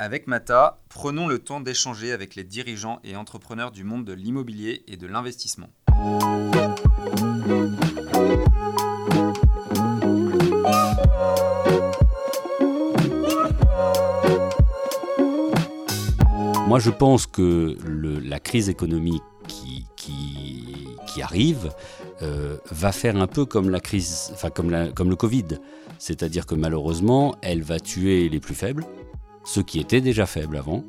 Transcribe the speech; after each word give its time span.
Avec 0.00 0.28
Mata, 0.28 0.78
prenons 0.88 1.26
le 1.26 1.40
temps 1.40 1.60
d'échanger 1.60 2.12
avec 2.12 2.36
les 2.36 2.44
dirigeants 2.44 3.00
et 3.02 3.16
entrepreneurs 3.16 3.72
du 3.72 3.82
monde 3.82 4.04
de 4.04 4.12
l'immobilier 4.12 4.84
et 4.86 4.96
de 4.96 5.08
l'investissement. 5.08 5.70
Moi, 16.68 16.78
je 16.78 16.90
pense 16.90 17.26
que 17.26 17.76
la 18.22 18.38
crise 18.38 18.68
économique 18.68 19.24
qui, 19.48 19.84
arrive 21.20 21.72
euh, 22.22 22.58
va 22.70 22.92
faire 22.92 23.16
un 23.16 23.26
peu 23.26 23.44
comme 23.44 23.70
la 23.70 23.80
crise, 23.80 24.30
enfin 24.32 24.50
comme 24.50 24.70
le 24.70 25.16
Covid. 25.16 25.58
C'est-à-dire 25.98 26.46
que 26.46 26.54
malheureusement, 26.54 27.34
elle 27.42 27.62
va 27.62 27.80
tuer 27.80 28.28
les 28.28 28.38
plus 28.38 28.54
faibles, 28.54 28.84
ceux 29.48 29.62
qui 29.62 29.80
étaient 29.80 30.02
déjà 30.02 30.26
faibles 30.26 30.58
avant, 30.58 30.84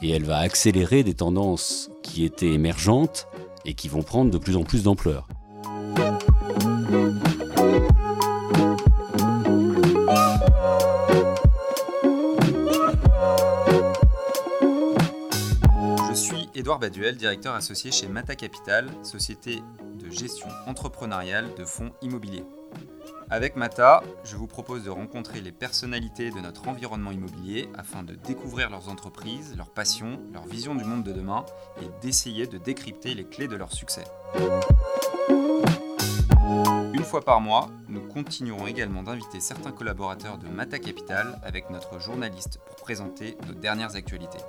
et 0.00 0.10
elle 0.10 0.22
va 0.22 0.38
accélérer 0.38 1.02
des 1.02 1.14
tendances 1.14 1.90
qui 2.04 2.24
étaient 2.24 2.52
émergentes 2.52 3.26
et 3.64 3.74
qui 3.74 3.88
vont 3.88 4.04
prendre 4.04 4.30
de 4.30 4.38
plus 4.38 4.56
en 4.56 4.62
plus 4.62 4.84
d'ampleur. 4.84 5.26
Je 16.08 16.14
suis 16.14 16.48
Édouard 16.54 16.78
Baduel, 16.78 17.16
directeur 17.16 17.56
associé 17.56 17.90
chez 17.90 18.06
Mata 18.06 18.36
Capital, 18.36 18.88
société 19.02 19.62
de 19.98 20.08
gestion 20.10 20.46
entrepreneuriale 20.68 21.48
de 21.58 21.64
fonds 21.64 21.90
immobiliers. 22.02 22.44
Avec 23.32 23.54
Mata, 23.54 24.02
je 24.24 24.34
vous 24.34 24.48
propose 24.48 24.82
de 24.82 24.90
rencontrer 24.90 25.40
les 25.40 25.52
personnalités 25.52 26.32
de 26.32 26.40
notre 26.40 26.66
environnement 26.66 27.12
immobilier 27.12 27.68
afin 27.78 28.02
de 28.02 28.16
découvrir 28.16 28.70
leurs 28.70 28.88
entreprises, 28.88 29.54
leurs 29.56 29.70
passions, 29.70 30.18
leur 30.32 30.44
vision 30.46 30.74
du 30.74 30.82
monde 30.82 31.04
de 31.04 31.12
demain 31.12 31.44
et 31.80 31.86
d'essayer 32.02 32.48
de 32.48 32.58
décrypter 32.58 33.14
les 33.14 33.22
clés 33.22 33.46
de 33.46 33.54
leur 33.54 33.72
succès. 33.72 34.02
Une 36.92 37.04
fois 37.04 37.24
par 37.24 37.40
mois, 37.40 37.70
nous 37.88 38.00
continuerons 38.00 38.66
également 38.66 39.04
d'inviter 39.04 39.38
certains 39.38 39.70
collaborateurs 39.70 40.36
de 40.38 40.48
Mata 40.48 40.80
Capital 40.80 41.40
avec 41.44 41.70
notre 41.70 42.00
journaliste 42.00 42.58
pour 42.66 42.74
présenter 42.76 43.36
nos 43.46 43.54
dernières 43.54 43.94
actualités. 43.94 44.40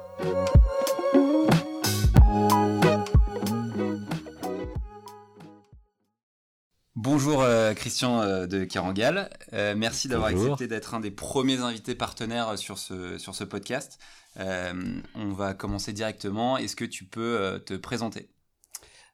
Bonjour 6.98 7.42
euh, 7.42 7.74
Christian 7.74 8.20
euh, 8.20 8.48
de 8.48 8.66
Kerangal, 8.66 9.30
euh, 9.54 9.76
merci 9.78 10.10
d'avoir 10.10 10.28
accepté 10.28 10.68
d'être 10.68 10.94
un 10.94 11.00
des 11.00 11.10
premiers 11.10 11.60
invités 11.60 11.96
partenaires 11.96 12.58
sur 12.58 12.78
ce, 12.78 13.18
sur 13.18 13.34
ce 13.34 13.46
podcast. 13.46 13.98
on 14.36 15.32
va 15.32 15.54
commencer 15.54 15.94
directement. 15.94 16.58
Est-ce 16.58 16.76
que 16.76 16.84
tu 16.84 17.06
peux 17.06 17.62
te 17.66 17.76
présenter? 17.76 18.28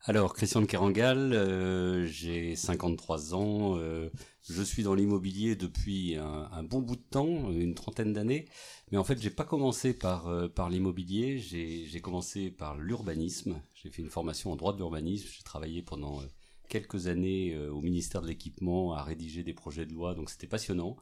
Alors, 0.05 0.33
Christian 0.33 0.61
de 0.61 0.65
Kerangal, 0.65 2.07
j'ai 2.07 2.55
53 2.55 3.35
ans, 3.35 3.77
je 3.77 4.63
suis 4.63 4.81
dans 4.81 4.95
l'immobilier 4.95 5.55
depuis 5.55 6.15
un, 6.15 6.63
bon 6.63 6.79
bout 6.79 6.95
de 6.95 7.05
temps, 7.11 7.51
une 7.51 7.75
trentaine 7.75 8.11
d'années. 8.11 8.45
Mais 8.91 8.97
en 8.97 9.03
fait, 9.03 9.21
j'ai 9.21 9.29
pas 9.29 9.43
commencé 9.45 9.93
par, 9.93 10.31
par 10.55 10.69
l'immobilier, 10.71 11.37
j'ai 11.37 12.01
commencé 12.01 12.49
par 12.49 12.75
l'urbanisme. 12.75 13.61
J'ai 13.75 13.91
fait 13.91 14.01
une 14.01 14.09
formation 14.09 14.51
en 14.51 14.55
droit 14.55 14.73
de 14.73 14.77
l'urbanisme, 14.77 15.27
j'ai 15.31 15.43
travaillé 15.43 15.83
pendant 15.83 16.21
quelques 16.67 17.07
années 17.07 17.53
euh, 17.53 17.71
au 17.71 17.81
ministère 17.81 18.21
de 18.21 18.27
l'équipement 18.27 18.93
à 18.93 19.03
rédiger 19.03 19.43
des 19.43 19.53
projets 19.53 19.85
de 19.85 19.93
loi, 19.93 20.13
donc 20.13 20.29
c'était 20.29 20.47
passionnant. 20.47 20.97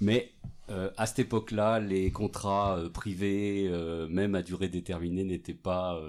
Mais 0.00 0.32
euh, 0.70 0.90
à 0.96 1.06
cette 1.06 1.20
époque-là, 1.20 1.80
les 1.80 2.10
contrats 2.10 2.78
euh, 2.78 2.88
privés, 2.88 3.68
même 4.08 4.34
à 4.34 4.42
durée 4.42 4.68
déterminée, 4.68 5.24
n'étaient 5.24 5.54
pas, 5.54 6.00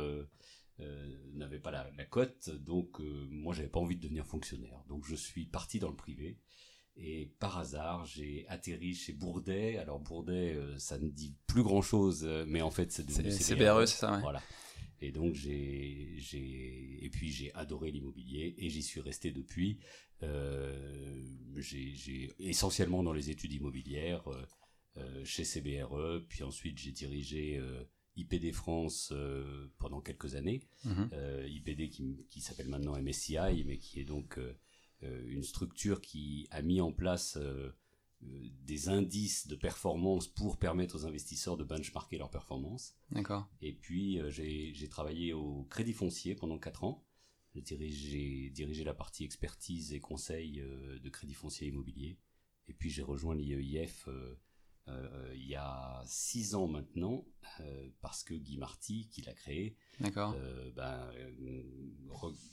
n'avaient 1.33 1.59
pas 1.59 1.71
la, 1.71 2.05
cote. 2.05 2.49
Donc 2.49 2.99
moi, 3.29 3.53
j'avais 3.53 3.69
pas 3.69 3.79
envie 3.79 3.95
de 3.95 4.01
devenir 4.01 4.25
fonctionnaire. 4.25 4.83
Donc 4.87 5.05
je 5.05 5.15
suis 5.15 5.45
parti 5.45 5.79
dans 5.79 5.89
le 5.89 5.95
privé. 5.95 6.39
Et 6.95 7.33
par 7.39 7.57
hasard, 7.57 8.05
j'ai 8.05 8.45
atterri 8.49 8.93
chez 8.93 9.13
Bourdet. 9.13 9.77
Alors 9.77 9.99
Bourdet, 9.99 10.55
ça 10.77 10.99
ne 10.99 11.09
dit 11.09 11.35
plus 11.47 11.63
grand-chose, 11.63 12.27
mais 12.45 12.61
en 12.61 12.69
fait, 12.69 12.91
c'est 12.91 13.09
CBRE, 13.09 13.87
c'est 13.87 13.97
ça. 13.97 14.19
Voilà. 14.21 14.41
Et 15.03 15.11
donc 15.11 15.35
j'ai, 15.35 16.15
j'ai, 16.17 17.03
et 17.03 17.09
puis 17.09 17.29
j'ai 17.29 17.53
adoré 17.55 17.91
l'immobilier 17.91 18.55
et 18.57 18.69
j'y 18.69 18.81
suis 18.81 19.01
resté 19.01 19.31
depuis. 19.31 19.79
Euh, 20.23 21.21
j'ai, 21.57 21.93
j'ai 21.93 22.31
essentiellement 22.39 23.03
dans 23.03 23.11
les 23.11 23.29
études 23.29 23.51
immobilières 23.51 24.25
euh, 24.29 24.45
euh 24.95 25.25
chez 25.25 25.43
CBRE, 25.43 26.21
puis 26.29 26.43
ensuite 26.43 26.77
j'ai 26.77 26.93
dirigé 26.93 27.57
euh, 27.57 27.83
IPD 28.15 28.53
France 28.53 29.11
pendant 29.77 29.99
quelques 29.99 30.35
années. 30.35 30.61
Mhm. 30.85 31.09
IPD 31.49 31.89
qui, 31.89 32.25
qui 32.29 32.39
s'appelle 32.39 32.69
maintenant 32.69 32.97
MSCI, 32.97 33.65
mais 33.65 33.79
qui 33.79 33.99
est 33.99 34.05
donc 34.05 34.39
une 35.01 35.43
structure 35.43 35.99
qui 35.99 36.47
a 36.51 36.61
mis 36.61 36.79
en 36.79 36.93
place 36.93 37.37
des 38.65 38.89
indices 38.89 39.47
de 39.47 39.55
performance 39.55 40.27
pour 40.27 40.57
permettre 40.57 40.95
aux 40.95 41.05
investisseurs 41.05 41.57
de 41.57 41.63
benchmarker 41.63 42.17
leur 42.17 42.29
performance. 42.29 42.95
D'accord. 43.11 43.47
Et 43.61 43.73
puis 43.73 44.19
euh, 44.19 44.29
j'ai 44.29 44.89
travaillé 44.89 45.33
au 45.33 45.63
Crédit 45.69 45.93
Foncier 45.93 46.35
pendant 46.35 46.57
4 46.57 46.83
ans. 46.83 47.03
J'ai 47.53 47.61
dirigé, 47.61 48.49
dirigé, 48.49 48.83
la 48.83 48.93
partie 48.93 49.23
expertise 49.23 49.93
et 49.93 49.99
conseil 49.99 50.59
euh, 50.59 50.99
de 50.99 51.09
Crédit 51.09 51.33
Foncier 51.33 51.67
Immobilier. 51.67 52.17
Et 52.67 52.73
puis 52.73 52.89
j'ai 52.89 53.03
rejoint 53.03 53.35
l'IEIF 53.35 54.07
il 55.33 55.47
y 55.47 55.55
a 55.55 56.03
6 56.05 56.55
ans 56.55 56.67
maintenant, 56.67 57.25
parce 58.01 58.21
que 58.23 58.33
Guy 58.33 58.57
Marty, 58.57 59.07
qui 59.09 59.21
l'a 59.21 59.33
créé, 59.33 59.77
ben, 60.01 61.09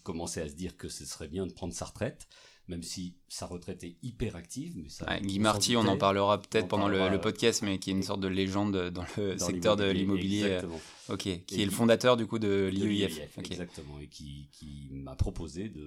commençait 0.05 0.43
à 0.43 0.49
se 0.49 0.55
dire 0.55 0.77
que 0.77 0.89
ce 0.89 1.05
serait 1.05 1.27
bien 1.27 1.47
de 1.47 1.53
prendre 1.53 1.75
sa 1.75 1.87
retraite 1.87 2.29
même 2.71 2.83
si 2.85 3.15
sa 3.29 3.47
retraite 3.47 3.83
est 3.85 3.97
hyper 4.03 4.37
active. 4.37 4.75
Mais 4.77 4.89
ça, 4.89 5.19
Guy 5.21 5.41
Marty, 5.41 5.77
on 5.77 5.87
en 5.87 5.99
parlera 5.99 6.41
peut-être 6.41 6.69
pendant 6.69 6.89
le, 6.89 7.21
podcast, 7.21 7.63
mais 7.63 7.79
qui 7.79 7.91
est 7.91 7.93
une 7.93 8.03
sorte 8.03 8.21
de 8.21 8.29
légende 8.29 8.91
dans 8.91 9.05
le 9.17 9.37
secteur 9.37 9.77
de 9.77 9.91
l'immobilier. 9.91 10.45
Euh, 10.45 10.63
ok, 11.11 11.45
qui 11.45 11.61
est 11.61 11.65
le 11.65 11.71
fondateur 11.71 12.17
du 12.17 12.27
coup 12.27 12.39
de 12.39 12.71
l'IEIF. 12.73 13.37
Exactement, 13.37 13.99
et 14.01 14.07
qui, 14.07 14.49
qui 14.53 14.89
m'a 14.93 15.17
proposé 15.17 15.69
de, 15.69 15.81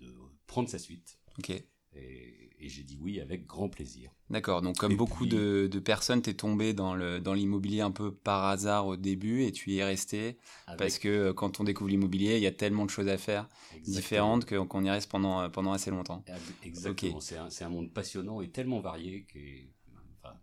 de, 0.00 0.14
prendre 0.46 0.68
sa 0.68 0.78
suite. 0.78 1.18
Ok. 1.38 1.50
Et, 1.94 2.43
j'ai 2.68 2.82
dit 2.82 2.98
oui 3.00 3.20
avec 3.20 3.46
grand 3.46 3.68
plaisir. 3.68 4.10
D'accord, 4.30 4.62
donc 4.62 4.76
comme 4.76 4.96
beaucoup 4.96 5.26
de, 5.26 5.68
personnes, 5.84 6.22
tu 6.22 6.30
es 6.30 6.34
tombé 6.34 6.72
dans 6.72 6.94
l'immobilier 6.94 7.78
dans 7.78 7.86
un 7.86 7.90
peu 7.90 8.14
par 8.14 8.44
hasard 8.46 8.86
au 8.86 8.96
début 8.96 9.44
et 9.44 9.52
tu 9.52 9.70
y 9.70 9.78
es 9.78 9.84
resté 9.84 10.38
parce 10.78 10.98
que 10.98 11.08
euh, 11.08 11.32
quand 11.32 11.60
on 11.60 11.64
découvre 11.64 11.90
l'immobilier, 11.90 12.36
il 12.36 12.42
y 12.42 12.46
a 12.46 12.52
tellement 12.52 12.84
de 12.84 12.90
choses 12.90 13.08
à 13.08 13.18
faire 13.18 13.48
différentes 13.82 14.46
qu'on 14.46 14.84
y 14.84 14.90
reste 14.90 15.10
pendant, 15.10 15.42
euh, 15.42 15.48
pendant 15.48 15.72
assez 15.72 15.90
longtemps. 15.90 16.24
Exactement, 16.62 17.20
c'est 17.20 17.36
un, 17.36 17.48
un, 17.60 17.68
monde 17.68 17.92
passionnant 17.92 18.40
et 18.40 18.48
tellement 18.48 18.80
varié 18.80 19.24
que 19.24 19.38
enfin, 20.22 20.34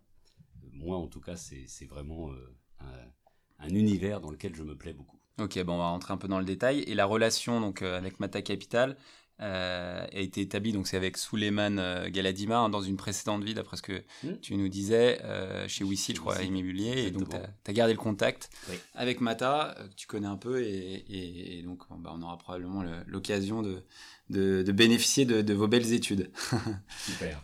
moi 0.72 0.96
en 0.96 1.08
tout 1.08 1.20
cas 1.20 1.36
c'est 1.36 1.86
vraiment 1.86 2.30
euh, 2.30 2.56
un, 2.80 3.66
un 3.66 3.68
univers 3.74 4.20
dans 4.20 4.30
lequel 4.30 4.54
je 4.54 4.62
me 4.62 4.76
plais 4.76 4.92
beaucoup. 4.92 5.18
Ok, 5.40 5.60
bon, 5.64 5.74
on 5.74 5.78
va 5.78 5.88
rentrer 5.88 6.12
un 6.12 6.18
peu 6.18 6.28
dans 6.28 6.38
le 6.38 6.44
détail. 6.44 6.80
Et 6.80 6.94
la 6.94 7.06
relation 7.06 7.60
donc 7.60 7.82
avec 7.82 8.20
Mata 8.20 8.42
Capital, 8.42 8.96
a 9.42 10.20
été 10.20 10.40
établi, 10.40 10.72
donc 10.72 10.86
c'est 10.86 10.96
avec 10.96 11.16
Suleiman 11.16 11.78
euh, 11.78 12.08
Galadima, 12.08 12.58
hein, 12.58 12.68
dans 12.68 12.82
une 12.82 12.96
précédente 12.96 13.42
vie, 13.44 13.54
d'après 13.54 13.76
ce 13.76 13.82
que 13.82 14.02
hmm. 14.22 14.38
tu 14.40 14.56
nous 14.56 14.68
disais, 14.68 15.20
euh, 15.24 15.66
chez 15.68 15.84
Wissi, 15.84 16.14
je 16.14 16.20
crois, 16.20 16.36
à 16.36 16.42
Immobilier. 16.42 17.06
Et 17.06 17.10
donc, 17.10 17.28
tu 17.30 17.36
as, 17.36 17.72
gardé 17.72 17.92
le 17.92 17.98
contact 17.98 18.50
avec 18.94 19.20
Mata, 19.20 19.74
que 19.76 19.94
tu 19.96 20.06
connais 20.06 20.26
un 20.26 20.36
peu, 20.36 20.62
et, 20.62 21.62
donc 21.64 21.82
bah, 21.98 22.12
on 22.14 22.22
aura 22.22 22.38
probablement 22.38 22.84
l'occasion 23.06 23.62
de, 23.62 23.82
de, 24.30 24.72
bénéficier 24.72 25.24
de, 25.24 25.54
vos 25.54 25.68
belles 25.68 25.92
études. 25.92 26.30
Super. 26.98 27.42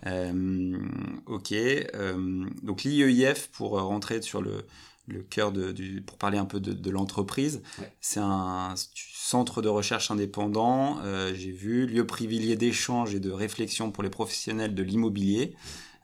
ok. 1.26 1.54
donc 2.62 2.84
l'IEIF, 2.84 3.48
pour 3.48 3.80
rentrer 3.80 4.22
sur 4.22 4.40
le, 4.40 4.64
le 5.08 5.22
cœur 5.22 5.52
de, 5.52 5.72
du, 5.72 6.02
pour 6.02 6.18
parler 6.18 6.38
un 6.38 6.44
peu 6.44 6.60
de, 6.60 6.90
l'entreprise. 6.90 7.62
C'est 8.00 8.20
un 8.20 8.74
centre 9.28 9.60
de 9.60 9.68
recherche 9.68 10.10
indépendant, 10.10 11.00
euh, 11.02 11.34
j'ai 11.34 11.52
vu, 11.52 11.86
lieu 11.86 12.06
privilégié 12.06 12.56
d'échange 12.56 13.14
et 13.14 13.20
de 13.20 13.30
réflexion 13.30 13.90
pour 13.90 14.02
les 14.02 14.08
professionnels 14.08 14.74
de 14.74 14.82
l'immobilier. 14.82 15.54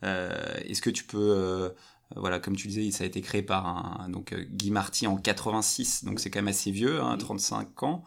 Euh, 0.02 0.30
est-ce 0.66 0.82
que 0.82 0.90
tu 0.90 1.04
peux, 1.04 1.32
euh, 1.34 1.70
voilà, 2.16 2.38
comme 2.38 2.54
tu 2.54 2.68
disais, 2.68 2.90
ça 2.90 3.04
a 3.04 3.06
été 3.06 3.22
créé 3.22 3.40
par 3.40 3.66
un, 3.66 4.10
donc, 4.10 4.34
Guy 4.34 4.70
Marty 4.70 5.06
en 5.06 5.16
86, 5.16 6.04
donc 6.04 6.20
c'est 6.20 6.28
quand 6.28 6.40
même 6.40 6.48
assez 6.48 6.70
vieux, 6.70 7.00
35 7.18 7.56
hein, 7.56 7.86
ans. 7.86 8.04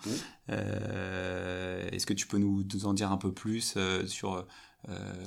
Est-ce 0.50 2.06
que 2.06 2.14
tu 2.14 2.28
peux 2.28 2.38
nous, 2.38 2.64
en 2.84 2.94
dire 2.94 3.12
un 3.12 3.18
peu 3.18 3.31
plus 3.31 3.75
sur 4.06 4.46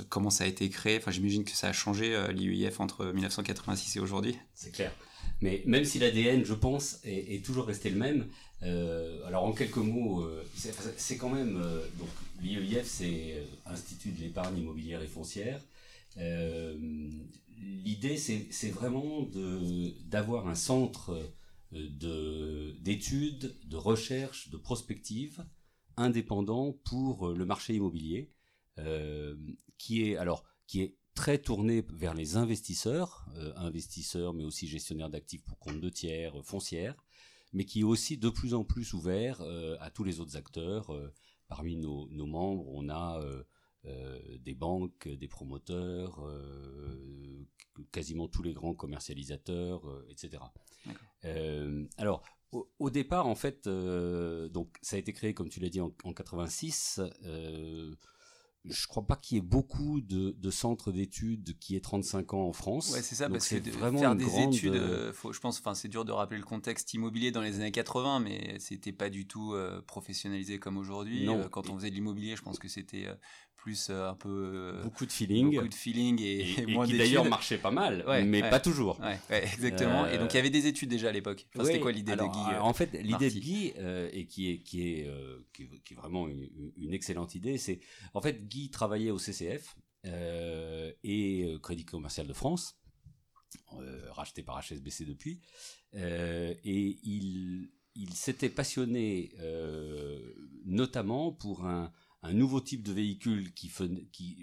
comment 0.09 0.31
ça 0.31 0.45
a 0.45 0.47
été 0.47 0.69
créé? 0.69 0.99
Enfin, 0.99 1.11
j'imagine 1.11 1.43
que 1.43 1.51
ça 1.51 1.67
a 1.67 1.73
changé 1.73 2.17
l'IUIF 2.33 2.79
entre 2.79 3.07
1986 3.07 3.97
et 3.97 4.01
aujourd'hui. 4.01 4.39
C'est 4.55 4.71
clair. 4.71 4.93
Mais 5.41 5.63
même 5.67 5.85
si 5.85 5.99
l'ADN, 5.99 6.45
je 6.45 6.55
pense, 6.55 7.01
est, 7.05 7.45
toujours 7.45 7.67
resté 7.67 7.91
le 7.91 7.99
même, 7.99 8.27
euh, 8.63 9.27
alors 9.27 9.45
en 9.45 9.53
quelques 9.53 9.77
mots, 9.77 10.23
euh, 10.23 10.45
c'est 10.55 11.17
quand 11.17 11.31
même 11.31 11.57
euh, 11.57 11.81
donc 11.99 12.09
l'IEIF, 12.43 12.87
c'est 12.87 13.43
Institut 13.67 14.11
de 14.11 14.21
l'épargne 14.21 14.59
immobilière 14.59 15.03
et 15.03 15.07
foncière. 15.07 15.61
l'idée, 16.17 18.17
c'est 18.17 18.71
vraiment 18.71 19.27
d'avoir 20.07 20.49
un 20.49 20.55
centre 20.55 21.19
d'études, 21.73 23.55
de, 23.65 23.77
recherche, 23.77 24.51
de 24.51 24.57
prospective 24.57 25.45
indépendant 25.97 26.73
pour 26.85 27.29
le 27.29 27.45
marché 27.45 27.75
immobilier, 27.75 28.33
qui 29.79 30.03
est 30.03 30.17
alors 30.17 30.45
qui 30.67 30.83
est 30.83 30.97
très 31.15 31.39
tourné 31.39 31.85
vers 31.93 32.15
les 32.15 32.37
investisseurs, 32.37 33.27
investisseurs 33.57 34.33
mais 34.33 34.45
aussi 34.45 34.67
gestionnaires 34.67 35.11
d'actifs 35.11 35.45
pour 35.45 35.59
compte 35.59 35.81
de 35.81 35.91
tiers, 35.91 36.35
foncières, 36.43 36.97
mais 37.53 37.65
qui 37.65 37.81
est 37.81 37.85
aussi 37.85 38.17
de 38.17 38.29
plus 38.29 38.55
en 38.55 38.65
plus 38.65 38.93
ouvert 38.95 39.43
à 39.81 39.91
tous 39.91 40.05
les 40.05 40.21
autres 40.21 40.37
acteurs. 40.37 40.91
parmi 41.49 41.77
nos, 41.77 42.09
nos, 42.11 42.27
membres, 42.27 42.67
on 42.69 42.89
a 42.89 43.21
euh, 43.87 44.21
des 44.41 44.55
banques, 44.55 45.09
des 45.09 45.27
promoteurs, 45.27 46.23
euh, 46.27 47.47
quasiment 47.93 48.29
tous 48.29 48.43
les 48.43 48.53
grands 48.53 48.75
commercialisateurs, 48.75 49.89
euh, 49.89 50.07
etc. 50.11 50.43
alors, 51.97 52.23
au, 52.53 52.91
départ, 52.91 53.27
en 53.27 53.35
fait, 53.37 53.69
donc 53.69 54.77
ça 54.83 54.97
a 54.97 54.99
été 54.99 55.13
créé, 55.15 55.33
comme 55.33 55.49
tu 55.49 55.61
l'as 55.61 55.71
dit, 55.71 55.81
en, 55.81 55.95
en 56.05 56.13
86 56.13 57.01
je 58.65 58.87
crois 58.87 59.07
pas 59.07 59.17
qu'il 59.17 59.37
y 59.37 59.39
ait 59.39 59.43
beaucoup 59.43 60.01
de, 60.01 60.51
centres 60.51 60.93
d'études 60.93 61.59
qui 61.59 61.77
aient 61.77 61.81
35 61.81 62.35
ans 62.35 62.47
en 62.47 62.53
France. 62.53 62.93
Ouais, 62.93 63.03
c'est 63.03 63.15
ça, 63.15 63.29
parce 63.31 63.49
que 63.49 63.71
vraiment 63.71 63.99
faire 63.99 64.17
des 64.17 64.41
études, 64.41 64.75
euh, 64.75 65.13
faut, 65.13 65.33
je 65.33 65.41
pense, 65.41 65.59
enfin, 65.61 65.75
c'est 65.75 65.89
dur 65.89 66.05
de 66.05 66.13
rappeler 66.13 66.39
le 66.39 66.45
contexte 66.45 66.93
immobilier 66.93 67.31
dans 67.31 67.41
les 67.41 67.57
années 67.57 67.73
80, 67.73 68.21
mais 68.21 68.59
c'était 68.59 68.93
pas 68.93 69.09
du 69.09 69.27
tout 69.27 69.55
euh, 69.55 69.81
professionnalisé 69.83 70.59
comme 70.59 70.77
aujourd'hui. 70.77 71.29
Euh, 71.29 71.49
quand 71.49 71.71
on 71.71 71.77
faisait 71.77 71.91
de 71.91 71.95
l'immobilier, 71.95 72.37
je 72.37 72.43
pense 72.43 72.59
que 72.59 72.69
c'était 72.69 73.07
plus 73.63 73.91
un 73.91 74.15
peu 74.15 74.81
beaucoup 74.83 75.07
de 75.07 75.13
feeling, 75.13 75.55
beaucoup 75.55 75.69
de 75.69 75.75
feeling 75.75 76.21
et, 76.21 76.41
et, 76.41 76.63
et 76.69 76.79
qui 76.87 76.99
d'ailleurs 76.99 77.25
marchait 77.25 77.59
pas 77.59 77.71
mal, 77.71 78.05
mais 78.27 78.41
pas 78.41 78.61
toujours. 78.61 79.01
Ouais, 79.01 79.43
exactement. 79.43 80.07
Et 80.07 80.19
donc 80.19 80.33
il 80.33 80.37
y 80.37 80.41
avait 80.41 80.51
des 80.51 80.67
études 80.67 80.89
déjà 80.89 81.09
à 81.09 81.13
l'époque. 81.13 81.47
c'était 81.55 81.81
quoi 81.81 81.93
l'idée 81.93 82.17
de 82.17 82.23
Guy 82.23 82.57
En 82.61 82.73
fait, 82.73 82.93
l'idée 82.93 83.31
de 83.31 83.39
Guy 83.39 83.73
et 84.13 84.27
qui 84.27 84.51
est 84.51 84.59
qui 84.59 84.83
est 84.83 85.11
qui 85.53 85.65
est, 85.65 85.95
vraiment 85.95 86.29
une, 86.29 86.49
une 86.77 86.95
excellente 86.95 87.35
idée, 87.35 87.59
c'est 87.59 87.81
en 88.15 88.21
fait 88.21 88.49
Guy 88.49 88.71
travaillait 88.71 89.11
au 89.11 89.19
CCF 89.19 89.77
euh, 90.07 90.93
et 91.05 91.45
euh, 91.45 91.59
Crédit 91.59 91.85
Commercial 91.85 92.27
de 92.27 92.33
France, 92.33 92.79
euh, 93.75 94.11
racheté 94.13 94.43
par 94.43 94.61
HSBC 94.63 95.05
depuis, 95.05 95.41
et 95.93 96.99
il, 97.03 97.71
il 97.95 98.15
s'était 98.15 98.49
passionné 98.49 99.33
notamment 100.65 101.33
pour 101.33 101.67
un, 101.67 101.93
un, 102.23 102.33
nouveau 102.33 102.61
type 102.61 102.83
de 102.83 102.93
véhicule 102.93 103.53
qui, 103.55 103.71
qui, 104.13 104.37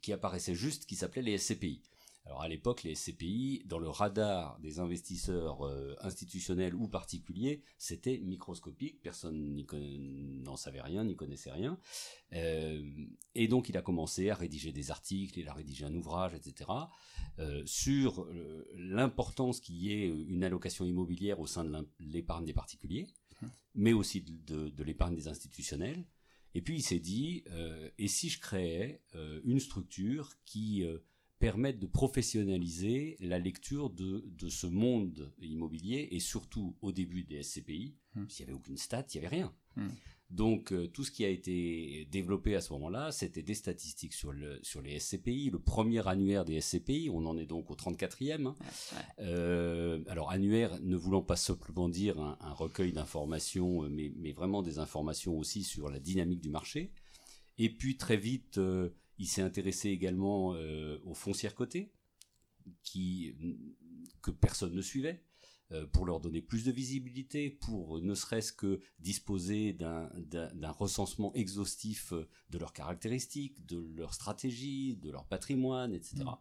qui 0.00 0.12
apparaissait 0.12 0.54
juste, 0.54 0.86
qui 0.86 0.96
s'appelait 0.96 1.22
les 1.22 1.38
SCPI. 1.38 1.82
Alors 2.24 2.42
à 2.42 2.48
l'époque, 2.48 2.84
les 2.84 2.94
SCPI, 2.94 3.64
dans 3.66 3.80
le 3.80 3.88
radar 3.88 4.58
des 4.60 4.78
investisseurs 4.78 5.66
euh, 5.66 5.96
institutionnels 6.00 6.74
ou 6.74 6.86
particuliers, 6.86 7.62
c'était 7.78 8.18
microscopique, 8.18 9.02
personne 9.02 9.64
n'en 10.44 10.56
savait 10.56 10.80
rien, 10.80 11.04
n'y 11.04 11.16
connaissait 11.16 11.50
rien. 11.50 11.78
Euh, 12.32 12.80
et 13.34 13.48
donc 13.48 13.68
il 13.68 13.76
a 13.76 13.82
commencé 13.82 14.30
à 14.30 14.36
rédiger 14.36 14.72
des 14.72 14.92
articles, 14.92 15.38
il 15.40 15.48
a 15.48 15.52
rédigé 15.52 15.84
un 15.84 15.94
ouvrage, 15.94 16.34
etc., 16.34 16.70
euh, 17.38 17.62
sur 17.66 18.28
l'importance 18.76 19.58
qu'il 19.60 19.76
y 19.76 19.92
ait 19.92 20.06
une 20.06 20.44
allocation 20.44 20.84
immobilière 20.84 21.40
au 21.40 21.46
sein 21.46 21.64
de 21.64 21.86
l'épargne 21.98 22.44
des 22.44 22.52
particuliers, 22.52 23.08
mais 23.74 23.92
aussi 23.92 24.20
de, 24.20 24.68
de 24.68 24.84
l'épargne 24.84 25.16
des 25.16 25.26
institutionnels. 25.26 26.04
Et 26.54 26.62
puis 26.62 26.76
il 26.76 26.82
s'est 26.82 26.98
dit, 26.98 27.44
et 27.98 28.08
si 28.08 28.28
je 28.28 28.38
créais 28.40 29.02
une 29.44 29.60
structure 29.60 30.32
qui 30.44 30.84
permettre 31.42 31.80
de 31.80 31.86
professionnaliser 31.86 33.16
la 33.18 33.40
lecture 33.40 33.90
de, 33.90 34.24
de 34.38 34.48
ce 34.48 34.68
monde 34.68 35.34
immobilier 35.40 36.06
et 36.12 36.20
surtout 36.20 36.76
au 36.82 36.92
début 36.92 37.24
des 37.24 37.42
SCPI, 37.42 37.96
hmm. 38.14 38.28
s'il 38.28 38.46
n'y 38.46 38.50
avait 38.52 38.56
aucune 38.56 38.76
stat, 38.76 39.04
il 39.12 39.20
n'y 39.20 39.26
avait 39.26 39.36
rien. 39.36 39.52
Hmm. 39.74 39.88
Donc 40.32 40.72
euh, 40.72 40.88
tout 40.88 41.04
ce 41.04 41.10
qui 41.10 41.26
a 41.26 41.28
été 41.28 42.08
développé 42.10 42.56
à 42.56 42.62
ce 42.62 42.72
moment-là, 42.72 43.12
c'était 43.12 43.42
des 43.42 43.54
statistiques 43.54 44.14
sur, 44.14 44.32
le, 44.32 44.58
sur 44.62 44.80
les 44.80 44.98
SCPI, 44.98 45.50
le 45.50 45.58
premier 45.58 46.06
annuaire 46.08 46.46
des 46.46 46.58
SCPI, 46.58 47.10
on 47.12 47.26
en 47.26 47.36
est 47.36 47.44
donc 47.44 47.70
au 47.70 47.74
34e. 47.74 48.46
Hein. 48.46 48.56
Euh, 49.18 50.02
alors 50.08 50.30
annuaire 50.30 50.80
ne 50.80 50.96
voulant 50.96 51.20
pas 51.20 51.36
simplement 51.36 51.90
dire 51.90 52.18
un, 52.18 52.52
recueil 52.54 52.92
d'informations, 52.92 53.82
mais, 53.90 54.10
mais, 54.16 54.32
vraiment 54.32 54.62
des 54.62 54.78
informations 54.78 55.36
aussi 55.36 55.64
sur 55.64 55.90
la 55.90 56.00
dynamique 56.00 56.40
du 56.40 56.48
marché. 56.48 56.92
Et 57.58 57.68
puis 57.68 57.98
très 57.98 58.16
vite, 58.16 58.56
euh, 58.56 58.88
il 59.18 59.26
s'est 59.26 59.42
intéressé 59.42 59.90
également 59.90 60.54
euh, 60.54 60.98
aux 61.04 61.14
foncières 61.14 61.54
cotées, 61.54 61.92
qui, 62.82 63.34
que 64.22 64.30
personne 64.30 64.74
ne 64.74 64.80
suivait, 64.80 65.22
euh, 65.22 65.31
pour 65.92 66.06
leur 66.06 66.20
donner 66.20 66.42
plus 66.42 66.64
de 66.64 66.72
visibilité, 66.72 67.50
pour 67.50 68.00
ne 68.00 68.14
serait-ce 68.14 68.52
que 68.52 68.80
disposer 68.98 69.72
d'un 69.72 70.70
recensement 70.70 71.32
exhaustif 71.34 72.12
de 72.50 72.58
leurs 72.58 72.72
caractéristiques, 72.72 73.64
de 73.66 73.92
leur 73.94 74.14
stratégie, 74.14 74.96
de 74.96 75.10
leur 75.10 75.26
patrimoine, 75.26 75.94
etc. 75.94 76.24
Mmh. 76.24 76.36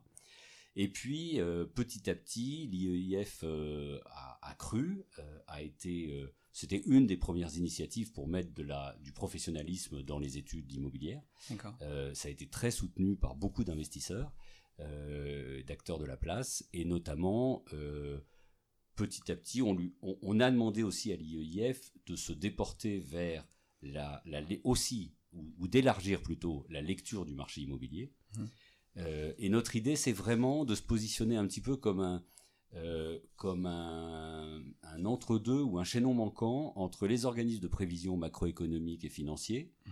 Et 0.77 0.87
puis, 0.87 1.39
euh, 1.39 1.65
petit 1.65 2.09
à 2.09 2.15
petit, 2.15 2.67
l'IEIF 2.67 3.43
a, 3.43 4.39
a, 4.41 4.55
cru, 4.55 5.03
a 5.47 5.61
été 5.61 6.31
c'était 6.53 6.81
une 6.85 7.07
des 7.07 7.17
premières 7.17 7.55
initiatives 7.55 8.11
pour 8.11 8.27
mettre 8.27 8.53
de 8.53 8.63
la, 8.63 8.97
du 9.01 9.13
professionnalisme 9.13 10.03
dans 10.03 10.19
les 10.19 10.37
études 10.37 10.71
immobilières. 10.73 11.21
Euh, 11.81 12.13
ça 12.13 12.27
a 12.27 12.31
été 12.31 12.47
très 12.47 12.71
soutenu 12.71 13.15
par 13.15 13.35
beaucoup 13.35 13.63
d'investisseurs, 13.63 14.33
euh, 14.79 15.63
d'acteurs 15.63 15.97
de 15.97 16.05
la 16.05 16.17
place, 16.17 16.67
et 16.73 16.83
notamment, 16.83 17.63
euh, 17.73 18.19
petit 18.95 19.31
à 19.31 19.35
petit, 19.35 19.61
on, 19.61 19.73
lui, 19.73 19.93
on, 20.01 20.39
a 20.39 20.51
demandé 20.51 20.83
aussi 20.83 21.11
à 21.11 21.15
l'IEIF 21.15 21.91
de 22.05 22.15
se 22.15 22.33
déporter 22.33 22.99
vers 22.99 23.47
la, 23.81 24.21
la 24.25 24.41
aussi, 24.63 25.13
ou, 25.33 25.67
d'élargir 25.67 26.21
plutôt, 26.21 26.65
la 26.69 26.81
lecture 26.81 27.25
du 27.25 27.33
marché 27.33 27.61
immobilier. 27.61 28.13
Mmh. 28.37 28.45
et 29.37 29.49
notre 29.49 29.75
idée, 29.75 29.95
c'est 29.95 30.11
vraiment 30.11 30.65
de 30.65 30.75
se 30.75 30.81
positionner 30.81 31.35
un 31.35 31.47
petit 31.47 31.61
peu 31.61 31.75
comme 31.77 31.99
un, 31.99 32.23
euh, 32.75 33.19
comme 33.35 33.65
un, 33.65 34.63
un 34.83 35.05
entre-deux 35.05 35.61
ou 35.61 35.77
un 35.77 35.83
chaînon 35.83 36.13
manquant 36.13 36.71
entre 36.77 37.05
les 37.05 37.25
organismes 37.25 37.59
de 37.59 37.67
prévision 37.67 38.15
macroéconomique 38.15 39.03
et 39.03 39.09
financiers, 39.09 39.73
mmh. 39.85 39.91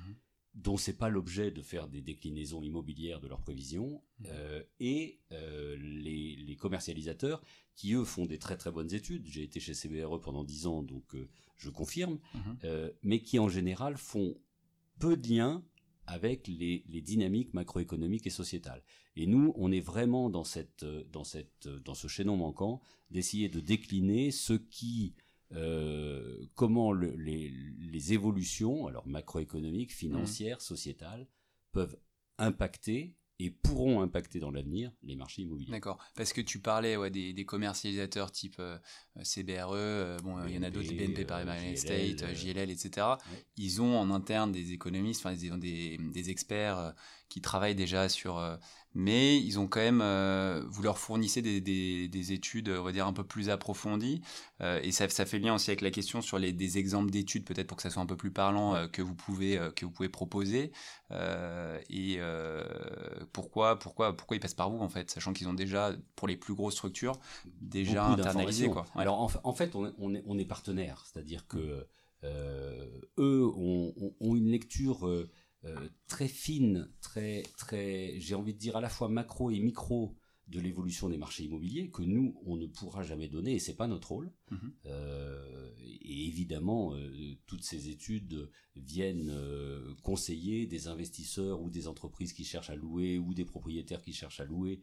Dont 0.56 0.78
c'est 0.78 0.98
pas 0.98 1.10
l'objet 1.10 1.52
de 1.52 1.62
faire 1.62 1.88
des 1.88 2.02
déclinaisons 2.02 2.64
immobilières 2.64 3.20
de 3.20 3.28
leurs 3.28 3.42
prévisions, 3.42 4.02
mmh. 4.20 4.26
euh, 4.28 4.64
et 4.80 5.20
euh, 5.32 5.78
les, 5.80 6.36
les, 6.36 6.56
commercialisateurs 6.56 7.42
qui 7.76 7.94
eux 7.94 8.04
font 8.04 8.26
des 8.26 8.40
très 8.40 8.58
très 8.58 8.72
bonnes 8.72 8.94
études. 8.94 9.26
J'ai 9.28 9.44
été 9.44 9.60
chez 9.60 9.74
CBRE 9.74 10.20
pendant 10.20 10.44
dix 10.44 10.66
ans, 10.68 10.82
donc 10.82 11.16
euh, 11.16 11.30
je 11.58 11.70
confirme, 11.70 12.20
mmh. 12.34 12.40
mais 13.04 13.22
qui 13.22 13.38
en 13.38 13.48
général 13.48 13.98
font 13.98 14.36
peu 14.98 15.16
de 15.16 15.28
liens 15.30 15.64
avec 16.08 16.48
les, 16.48 16.84
les, 16.88 17.02
dynamiques 17.02 17.54
macroéconomiques 17.54 18.26
et 18.26 18.32
sociétales. 18.32 18.82
Et 19.16 19.28
nous, 19.28 19.54
on 19.56 19.72
est 19.72 19.80
vraiment 19.80 20.30
dans, 20.30 20.44
cette, 20.44 20.84
dans, 21.12 21.24
cette, 21.24 21.68
dans 21.68 21.94
ce 21.94 22.08
chaînon 22.08 22.38
manquant 22.38 22.82
d'essayer 23.12 23.50
de 23.50 23.60
décliner 23.60 24.32
ce 24.32 24.54
qui, 24.54 25.14
comment 26.56 26.92
le, 26.92 27.16
les, 27.16 27.54
les, 27.92 28.14
évolutions, 28.14 28.88
alors 28.88 29.08
macroéconomiques, 29.08 29.94
financières, 29.94 30.58
mmh. 30.58 30.62
sociétales, 30.62 31.28
peuvent 31.72 31.98
impacter 32.38 33.16
et 33.42 33.50
pourront 33.52 34.02
impacter 34.02 34.40
dans 34.40 34.52
l'avenir 34.52 34.92
les 35.02 35.16
marchés 35.16 35.44
immobiliers. 35.44 35.72
D'accord, 35.72 35.98
parce 36.16 36.34
que 36.34 36.42
tu 36.42 36.60
parlais 36.60 36.98
ouais, 36.98 37.10
des, 37.10 37.32
des 37.32 37.46
commercialisateurs 37.46 38.32
type 38.32 38.58
euh, 38.60 38.78
CBRE, 39.24 39.74
euh, 39.74 40.18
bon, 40.20 40.44
il 40.46 40.56
y 40.56 40.58
en 40.58 40.64
a 40.64 40.70
d'autres, 40.70 40.94
BNP 40.94 41.24
Paribas 41.24 41.54
Real 41.54 41.74
Estate, 41.74 42.36
JLL, 42.36 42.70
etc. 42.70 43.08
Ils 43.56 43.82
ont 43.82 43.98
en 43.98 44.12
interne 44.12 44.52
des 44.52 44.74
économistes, 44.74 45.26
enfin, 45.26 45.34
ils 45.34 45.54
ont 45.54 45.58
des, 45.58 45.98
des 45.98 46.30
experts 46.30 46.94
qui 47.30 47.42
travaillent 47.42 47.76
déjà 47.76 48.10
sur, 48.10 48.40
euh, 48.40 48.58
mais 48.96 49.38
ils 49.40 49.60
ont 49.60 49.68
quand 49.68 49.80
même, 49.80 50.02
euh, 50.02 50.64
vous 50.68 50.82
leur 50.82 50.98
fournissez 50.98 51.44
des, 51.44 51.62
des, 51.62 52.08
des, 52.08 52.32
études, 52.34 52.70
on 52.70 52.84
va 52.84 52.92
dire 52.92 53.06
un 53.06 53.14
peu 53.14 53.24
plus 53.24 53.50
approfondies, 53.50 54.22
euh, 54.62 54.80
et 54.82 54.92
ça, 54.92 55.08
ça 55.10 55.28
fait 55.28 55.38
lien 55.38 55.54
aussi 55.54 55.70
avec 55.70 55.82
la 55.82 55.92
question 55.92 56.22
sur 56.22 56.40
les 56.40 56.52
des 56.52 56.80
exemples 56.80 57.12
d'études, 57.12 57.46
peut-être 57.46 57.68
pour 57.68 57.78
que 57.78 57.84
ça 57.84 57.92
soit 57.92 58.02
un 58.02 58.08
peu 58.08 58.18
plus 58.18 58.32
parlant 58.32 58.88
que 58.92 59.04
vous 59.04 59.14
pouvez 59.14 59.60
que 59.76 59.86
vous 59.86 59.92
pouvez 59.92 60.10
proposer, 60.10 60.72
et 61.12 62.20
pourquoi 63.32 63.78
pourquoi 63.78 64.18
pourquoi 64.18 64.36
ils 64.36 64.40
passent 64.40 64.56
par 64.56 64.72
vous 64.72 64.80
en 64.80 64.90
fait, 64.90 65.12
sachant 65.12 65.34
qu'ils 65.34 65.48
ont 65.48 65.54
déjà 65.54 65.94
pour 66.16 66.28
les 66.28 66.36
plus 66.36 66.56
grosses 66.56 66.74
structures 66.74 67.20
déjà 67.62 68.06
internalisé 68.08 68.70
quoi. 68.70 68.88
Alors 68.96 69.22
en, 69.44 69.54
fait 69.54 69.76
on, 69.76 69.94
on 70.00 70.16
est 70.16 70.24
on 70.26 70.38
est 70.40 70.46
partenaire, 70.46 71.06
c'est-à-dire 71.06 71.48
que 71.48 71.88
eux 72.24 73.52
ont, 73.56 73.94
ont, 74.20 74.36
une 74.36 74.50
lecture 74.50 75.08
euh, 75.08 75.30
très 76.08 76.28
fine, 76.28 76.90
très, 77.02 77.44
très, 77.58 78.20
j'ai 78.20 78.36
envie 78.36 78.54
de 78.54 78.60
dire 78.60 78.76
à 78.76 78.82
la 78.82 78.90
fois 78.90 79.10
macro 79.10 79.52
et 79.52 79.60
micro 79.60 80.16
de 80.50 80.60
l'évolution 80.60 81.10
des 81.10 81.18
marchés 81.18 81.44
immobiliers 81.44 81.92
que 81.92 82.02
nous 82.02 82.40
on 82.46 82.58
ne 82.58 82.66
pourra 82.66 83.04
jamais 83.04 83.28
donner 83.28 83.54
et 83.54 83.60
c'est 83.60 83.76
pas 83.76 83.88
notre 83.88 84.12
rôle. 84.12 84.32
Mhm. 84.52 84.74
Euh, 84.88 85.72
et 85.78 86.28
évidemment, 86.28 86.96
euh, 86.96 87.36
toutes 87.46 87.64
ces 87.64 87.90
études 87.90 88.50
viennent 88.76 89.34
conseiller 90.02 90.66
des 90.66 90.88
investisseurs 90.88 91.62
ou 91.62 91.70
des 91.70 91.88
entreprises 91.88 92.34
qui 92.34 92.44
cherchent 92.46 92.72
à 92.72 92.76
louer 92.76 93.20
ou 93.20 93.34
des 93.34 93.46
propriétaires 93.46 94.02
qui 94.02 94.14
cherchent 94.14 94.40
à 94.40 94.46
louer 94.46 94.82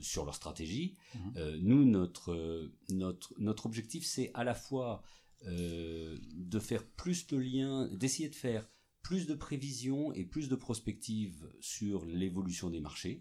sur 0.00 0.24
leur 0.24 0.36
stratégie. 0.36 0.96
Mhm. 1.14 1.56
nous, 1.56 1.84
notre, 1.84 2.70
notre, 2.90 3.34
notre 3.38 3.66
objectif, 3.66 4.06
c'est 4.06 4.30
à 4.34 4.44
la 4.44 4.54
fois 4.54 5.02
de 5.42 6.58
faire 6.60 6.86
plus 6.86 7.26
de 7.26 7.36
liens, 7.36 7.88
d'essayer 7.92 8.28
de 8.28 8.34
faire 8.36 8.68
plus 9.04 9.28
de 9.28 9.34
prévisions 9.34 10.12
et 10.12 10.24
plus 10.24 10.48
de 10.48 10.56
prospectives 10.56 11.48
sur 11.60 12.04
l'évolution 12.04 12.70
des 12.70 12.80
marchés. 12.80 13.20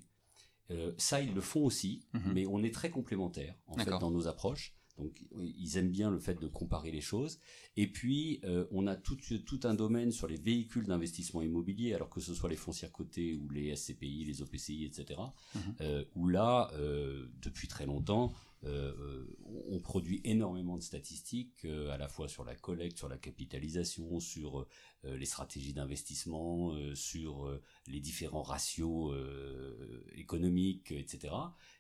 ça, 0.98 1.22
ils 1.22 1.36
le 1.36 1.42
font 1.42 1.64
aussi, 1.64 2.08
mhm. 2.14 2.34
mais 2.34 2.48
on 2.48 2.64
est 2.64 2.74
très 2.74 2.90
complémentaires 2.90 3.56
en 3.68 3.78
fait 3.78 3.92
dans 4.00 4.10
nos 4.10 4.28
approches. 4.28 4.74
Donc 4.98 5.24
ils 5.36 5.78
aiment 5.78 5.90
bien 5.90 6.12
le 6.12 6.20
fait 6.20 6.40
de 6.40 6.48
comparer 6.48 6.92
les 6.92 7.02
choses. 7.02 7.40
Et 7.78 7.88
puis 7.88 8.40
euh, 8.44 8.66
on 8.72 8.86
a 8.86 8.96
tout, 8.96 9.18
tout, 9.46 9.60
un 9.64 9.74
domaine 9.74 10.12
sur 10.12 10.28
les 10.28 10.38
véhicules 10.38 10.86
d'investissement 10.86 11.42
immobilier, 11.42 11.94
alors 11.94 12.10
que 12.10 12.22
ce 12.22 12.34
soit 12.36 12.50
les 12.50 12.56
foncières 12.56 12.92
cotées 12.92 13.34
ou 13.34 13.50
les 13.50 13.76
SCPI, 13.76 14.26
les 14.26 14.42
OPCI, 14.42 14.86
etc. 14.86 15.20
Mhm. 15.56 15.62
Euh, 15.82 16.06
où 16.16 16.28
là, 16.28 16.72
euh, 16.76 17.28
depuis 17.42 17.68
très 17.68 17.86
longtemps, 17.86 18.34
on 18.66 19.80
produit 19.80 20.22
énormément 20.24 20.78
de 20.78 20.82
statistiques, 20.82 21.66
à 21.66 21.98
la 21.98 22.08
fois 22.08 22.28
sur 22.28 22.44
la 22.44 22.56
collecte, 22.56 22.98
sur 22.98 23.10
la 23.10 23.18
capitalisation, 23.18 24.20
sur 24.20 24.68
les 25.04 25.26
stratégies 25.26 25.74
d'investissement, 25.74 26.74
sur 26.96 27.60
les 27.88 28.00
différents 28.00 28.44
ratios 28.44 29.14
économiques, 30.16 30.92
etc. 30.92 31.34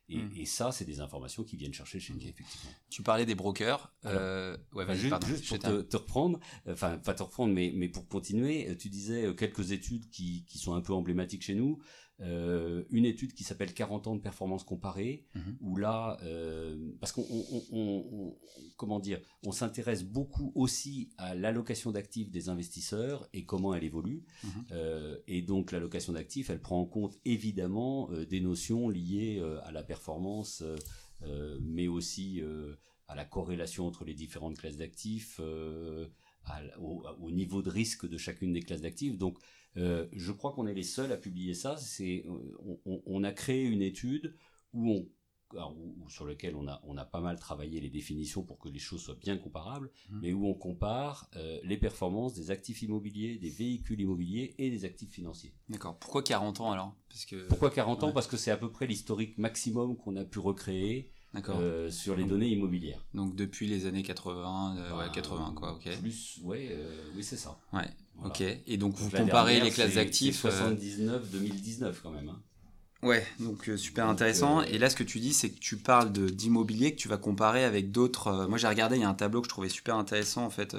Hmm. 0.10 0.30
Et, 0.36 0.46
ça, 0.46 0.72
c'est 0.72 0.86
des 0.86 1.00
informations 1.00 1.44
qui 1.44 1.56
viennent 1.56 1.74
chercher 1.74 2.00
chez 2.00 2.14
nous, 2.14 2.20
effectivement. 2.20 2.72
Tu 2.90 3.04
parlais 3.04 3.26
des 3.26 3.36
brokers. 3.36 3.92
Euh, 4.06 4.58
ouais, 4.74 4.86
juste, 4.96 5.26
juste 5.26 5.48
pour 5.48 5.60
te, 5.60 5.98
reprendre, 5.98 6.40
enfin, 6.68 6.98
pas 6.98 7.14
te 7.14 7.24
reprendre, 7.24 7.54
mais, 7.54 7.72
mais 7.74 7.88
pour 7.88 8.08
continuer, 8.08 8.70
euh, 8.70 8.76
tu 8.76 8.90
disais 8.90 9.26
euh, 9.26 9.34
quelques 9.34 9.72
études 9.72 10.10
qui, 10.10 10.44
qui 10.46 10.58
sont 10.58 10.74
un 10.74 10.82
peu 10.82 10.94
emblématiques 10.94 11.44
chez 11.44 11.56
nous. 11.56 11.80
Euh, 12.24 12.84
une 12.90 13.06
étude 13.06 13.34
qui 13.34 13.44
s'appelle 13.44 13.74
40 13.74 14.08
ans 14.08 14.16
de 14.16 14.22
performance 14.22 14.64
comparée, 14.64 15.26
mhm. 15.36 15.58
où 15.62 15.76
là, 15.76 16.18
euh, 16.24 16.92
parce 17.00 17.12
qu'on, 17.12 18.38
comment 18.78 19.00
dire, 19.00 19.20
on 19.46 19.52
s'intéresse 19.52 20.04
beaucoup 20.04 20.52
aussi 20.56 21.10
à 21.18 21.36
l'allocation 21.36 21.92
d'actifs 21.92 22.32
des 22.32 22.50
investisseurs 22.50 23.28
et 23.34 23.46
comment 23.46 23.74
elle 23.74 23.84
évolue. 23.84 24.24
Mhm. 24.44 24.50
Euh, 24.72 25.18
et 25.28 25.42
donc 25.42 25.72
l'allocation 25.72 26.14
d'actifs, 26.14 26.50
elle 26.50 26.62
prend 26.62 26.80
en 26.80 26.86
compte 26.86 27.18
évidemment 27.26 28.10
des 28.30 28.40
notions 28.40 28.90
liées 28.90 29.42
à 29.64 29.72
la 29.72 29.84
performance, 29.84 30.64
mais 31.62 31.88
aussi 31.88 32.42
à 33.08 33.16
la 33.16 33.26
corrélation 33.26 33.86
entre 33.86 34.06
les 34.06 34.14
différentes 34.14 34.58
classes 34.58 34.78
d'actifs, 34.78 35.40
au, 36.80 37.04
au, 37.20 37.32
niveau 37.32 37.62
de 37.62 37.70
risque 37.70 38.08
de 38.08 38.18
chacune 38.18 38.54
des 38.54 38.62
classes 38.62 38.82
d'actifs. 38.82 39.18
Donc 39.18 39.38
euh, 39.78 40.08
je 40.12 40.32
crois 40.32 40.54
qu'on 40.54 40.68
est 40.68 40.74
les 40.74 40.84
seuls 40.84 41.12
à 41.12 41.18
publier 41.18 41.54
ça. 41.54 41.78
C'est, 41.78 42.26
on, 42.86 43.24
a 43.24 43.32
créé 43.32 43.64
une 43.64 43.82
étude 43.82 44.36
où 44.74 44.92
on 44.92 45.08
sur 46.08 46.26
lequel 46.26 46.56
on 46.56 46.68
a, 46.68 46.82
on 46.84 46.98
a 46.98 47.06
pas 47.06 47.20
mal 47.20 47.38
travaillé 47.38 47.80
les 47.80 47.90
définitions 47.90 48.42
pour 48.42 48.58
que 48.58 48.70
les 48.70 48.80
choses 48.80 49.02
soient 49.02 49.18
bien 49.22 49.38
comparables, 49.38 49.92
mmh. 50.10 50.20
mais 50.22 50.34
où 50.34 50.48
on 50.48 50.56
compare 50.56 51.30
euh, 51.36 51.60
les 51.64 51.78
performances 51.78 52.34
des 52.34 52.50
actifs 52.50 52.82
immobiliers, 52.82 53.38
des 53.38 53.52
véhicules 53.52 54.02
immobiliers 54.02 54.56
et 54.58 54.72
des 54.72 54.84
actifs 54.84 55.12
financiers. 55.12 55.54
D'accord. 55.70 55.98
Pourquoi 56.00 56.24
40 56.24 56.62
ans 56.62 56.72
alors? 56.72 56.96
Parce 57.08 57.26
que... 57.26 57.48
Pourquoi 57.48 57.70
40 57.70 58.04
ans? 58.04 58.12
Parce 58.12 58.26
que 58.26 58.36
c'est 58.36 58.50
à 58.50 58.58
peu 58.58 58.72
près 58.72 58.88
l'historique 58.88 59.38
maximum 59.38 59.96
qu'on 59.96 60.16
a 60.16 60.26
pu 60.26 60.40
recréer 60.40 61.12
euh, 61.50 61.90
sur 61.90 62.16
les 62.16 62.26
données 62.26 62.50
immobilières. 62.50 63.04
Donc 63.14 63.36
depuis 63.36 63.68
les 63.68 63.88
années 63.88 64.04
80, 64.04 64.78
euh, 64.78 64.98
ouais, 64.98 65.06
80 65.12 65.54
quoi, 65.56 65.74
ok. 65.74 65.90
Plus, 66.00 66.40
ouais, 66.44 66.70
euh, 66.72 67.12
oui 67.16 67.24
c'est 67.24 67.38
ça. 67.38 67.60
Ouais, 67.74 67.90
ok. 68.24 68.42
Et 68.42 68.78
donc 68.78 68.96
vous 68.96 69.10
comparez 69.10 69.60
les 69.60 69.72
classes 69.72 69.96
d'actifs. 69.96 70.40
79, 70.42 71.30
2019 71.32 72.00
quand 72.02 72.12
même. 72.12 72.30
Hein. 72.30 72.42
Ouais, 73.02 73.26
donc 73.40 73.70
super 73.76 74.08
intéressant. 74.08 74.62
Et 74.62 74.78
là, 74.78 74.90
ce 74.90 74.96
que 74.96 75.04
tu 75.04 75.20
dis, 75.20 75.34
c'est 75.34 75.50
que 75.50 75.60
tu 75.60 75.76
parles 75.76 76.12
d'immobilier 76.12 76.94
que 76.94 77.00
tu 77.00 77.10
vas 77.10 77.18
comparer 77.18 77.66
avec 77.66 77.92
d'autres. 77.92 78.48
moi, 78.48 78.58
j'ai 78.58 78.68
regardé, 78.68 78.96
il 78.96 79.02
y 79.02 79.06
a 79.06 79.10
un 79.10 79.14
tableau 79.14 79.42
que 79.42 79.48
je 79.48 79.50
trouvais 79.50 79.68
super 79.68 79.98
intéressant 79.98 80.46
en 80.46 80.50
fait. 80.50 80.76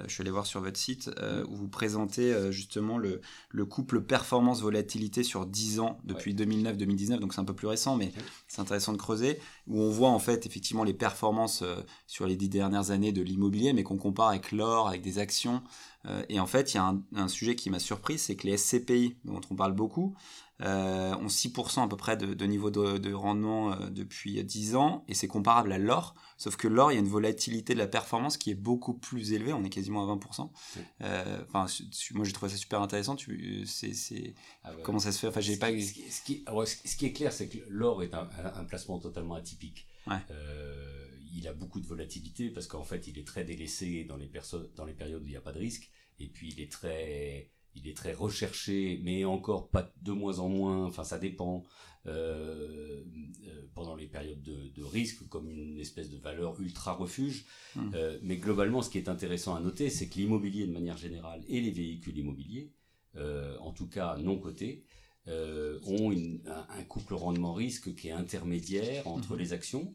Euh, 0.00 0.04
je 0.06 0.14
suis 0.14 0.22
allé 0.22 0.30
voir 0.30 0.46
sur 0.46 0.60
votre 0.60 0.78
site, 0.78 1.10
euh, 1.18 1.44
où 1.48 1.56
vous 1.56 1.68
présentez 1.68 2.32
euh, 2.32 2.50
justement 2.50 2.98
le, 2.98 3.20
le 3.50 3.64
couple 3.64 4.02
performance-volatilité 4.02 5.22
sur 5.22 5.46
10 5.46 5.80
ans, 5.80 5.98
depuis 6.04 6.34
2009-2019, 6.34 7.18
donc 7.18 7.34
c'est 7.34 7.40
un 7.40 7.44
peu 7.44 7.54
plus 7.54 7.66
récent, 7.66 7.96
mais 7.96 8.12
c'est 8.46 8.60
intéressant 8.60 8.92
de 8.92 8.98
creuser, 8.98 9.38
où 9.66 9.80
on 9.80 9.90
voit 9.90 10.10
en 10.10 10.18
fait 10.18 10.46
effectivement 10.46 10.84
les 10.84 10.94
performances 10.94 11.64
sur 12.06 12.26
les 12.26 12.36
10 12.36 12.48
dernières 12.48 12.90
années 12.90 13.12
de 13.12 13.22
l'immobilier, 13.22 13.72
mais 13.72 13.82
qu'on 13.82 13.96
compare 13.96 14.28
avec 14.28 14.52
l'or, 14.52 14.88
avec 14.88 15.02
des 15.02 15.18
actions. 15.18 15.62
et 16.28 16.40
en 16.40 16.46
fait, 16.46 16.72
il 16.72 16.76
y 16.76 16.80
a 16.80 16.84
un, 16.84 17.02
un 17.14 17.28
sujet 17.28 17.54
qui 17.54 17.70
m'a 17.70 17.78
surpris, 17.78 18.18
c'est 18.18 18.36
que 18.36 18.46
les 18.46 18.56
SCPI, 18.56 19.16
dont 19.24 19.40
on 19.50 19.54
parle 19.54 19.72
beaucoup, 19.72 20.14
ont 20.60 21.26
6% 21.26 21.84
à 21.84 21.88
peu 21.88 21.96
près 21.96 22.16
de, 22.16 22.34
de 22.34 22.44
niveau 22.44 22.70
de, 22.70 22.98
de 22.98 23.12
rendement 23.12 23.76
depuis 23.90 24.42
10 24.42 24.76
ans, 24.76 25.04
et 25.08 25.14
c'est 25.14 25.28
comparable 25.28 25.72
à 25.72 25.78
l'or, 25.78 26.14
sauf 26.36 26.56
que 26.56 26.68
l'or, 26.68 26.92
il 26.92 26.94
y 26.94 26.98
a 26.98 27.00
une 27.00 27.08
volatilité 27.08 27.74
de 27.74 27.78
la 27.78 27.86
performance 27.86 28.36
qui 28.36 28.50
est 28.50 28.56
beaucoup 28.56 28.94
plus 28.94 29.32
élevée, 29.32 29.52
on 29.52 29.64
est 29.64 29.70
quasiment 29.70 29.87
à 29.96 30.14
20%. 30.14 30.50
Euh, 31.00 31.44
enfin, 31.48 31.66
moi 32.12 32.24
j'ai 32.24 32.32
trouvé 32.32 32.50
ça 32.50 32.56
super 32.56 32.80
intéressant, 32.80 33.16
tu, 33.16 33.64
c'est, 33.66 34.34
ah 34.64 34.72
comment 34.82 34.98
ça 34.98 35.12
se 35.12 35.18
fait, 35.18 35.28
enfin 35.28 35.40
j'ai 35.40 35.56
pas... 35.56 35.68
Ce 35.68 35.92
qui, 35.92 36.10
ce 36.10 36.22
qui, 36.22 36.44
ce 36.84 36.96
qui 36.96 37.06
est 37.06 37.12
clair, 37.12 37.32
c'est 37.32 37.48
que 37.48 37.58
l'or 37.68 38.02
est 38.02 38.14
un, 38.14 38.28
un, 38.54 38.64
placement 38.64 38.98
totalement 38.98 39.34
atypique. 39.34 39.86
Euh, 40.30 41.08
il 41.34 41.46
a 41.46 41.52
beaucoup 41.52 41.80
de 41.80 41.86
volatilité 41.86 42.50
parce 42.50 42.66
qu'en 42.66 42.84
fait, 42.84 43.06
il 43.06 43.18
est 43.18 43.26
très 43.26 43.44
délaissé 43.44 44.04
dans 44.04 44.16
les, 44.16 44.30
dans 44.76 44.84
les 44.84 44.94
périodes 44.94 45.22
où 45.22 45.26
il 45.26 45.30
n'y 45.30 45.36
a 45.36 45.40
pas 45.42 45.52
de 45.52 45.58
risque, 45.58 45.90
et 46.18 46.28
puis 46.28 46.52
il 46.52 46.60
est 46.60 46.72
très 46.72 47.50
il 47.74 47.88
est 47.88 47.96
très 47.96 48.12
recherché, 48.12 49.00
mais 49.02 49.24
encore 49.24 49.68
pas 49.68 49.92
de 50.02 50.12
moins 50.12 50.38
en 50.38 50.48
moins. 50.48 50.86
Enfin, 50.86 51.04
ça 51.04 51.18
dépend 51.18 51.64
euh, 52.08 53.02
euh, 53.46 53.68
pendant 53.74 53.94
les 53.94 54.06
périodes 54.06 54.42
de, 54.42 54.82
risque, 54.82 55.28
comme 55.28 55.50
une 55.50 55.78
espèce 55.78 56.10
de 56.10 56.16
valeur 56.16 56.58
ultra 56.60 56.94
refuge. 56.94 57.44
Hum. 57.76 57.92
Euh, 57.94 58.18
mais 58.22 58.38
globalement, 58.38 58.82
ce 58.82 58.90
qui 58.90 58.98
est 58.98 59.08
intéressant 59.08 59.54
à 59.54 59.60
noter, 59.60 59.90
c'est 59.90 60.08
que 60.08 60.16
l'immobilier 60.16 60.66
de 60.66 60.72
manière 60.72 60.96
générale 60.96 61.44
et 61.48 61.60
les 61.60 61.70
véhicules 61.70 62.16
immobiliers, 62.16 62.72
en 63.60 63.72
tout 63.72 63.88
cas 63.88 64.16
non 64.16 64.38
cotés, 64.38 64.84
ont 65.26 66.12
un, 66.46 66.84
couple 66.84 67.14
rendement-risque 67.14 67.94
qui 67.96 68.08
est 68.08 68.12
intermédiaire 68.12 69.06
entre 69.06 69.32
hum. 69.32 69.38
les 69.38 69.52
actions. 69.52 69.94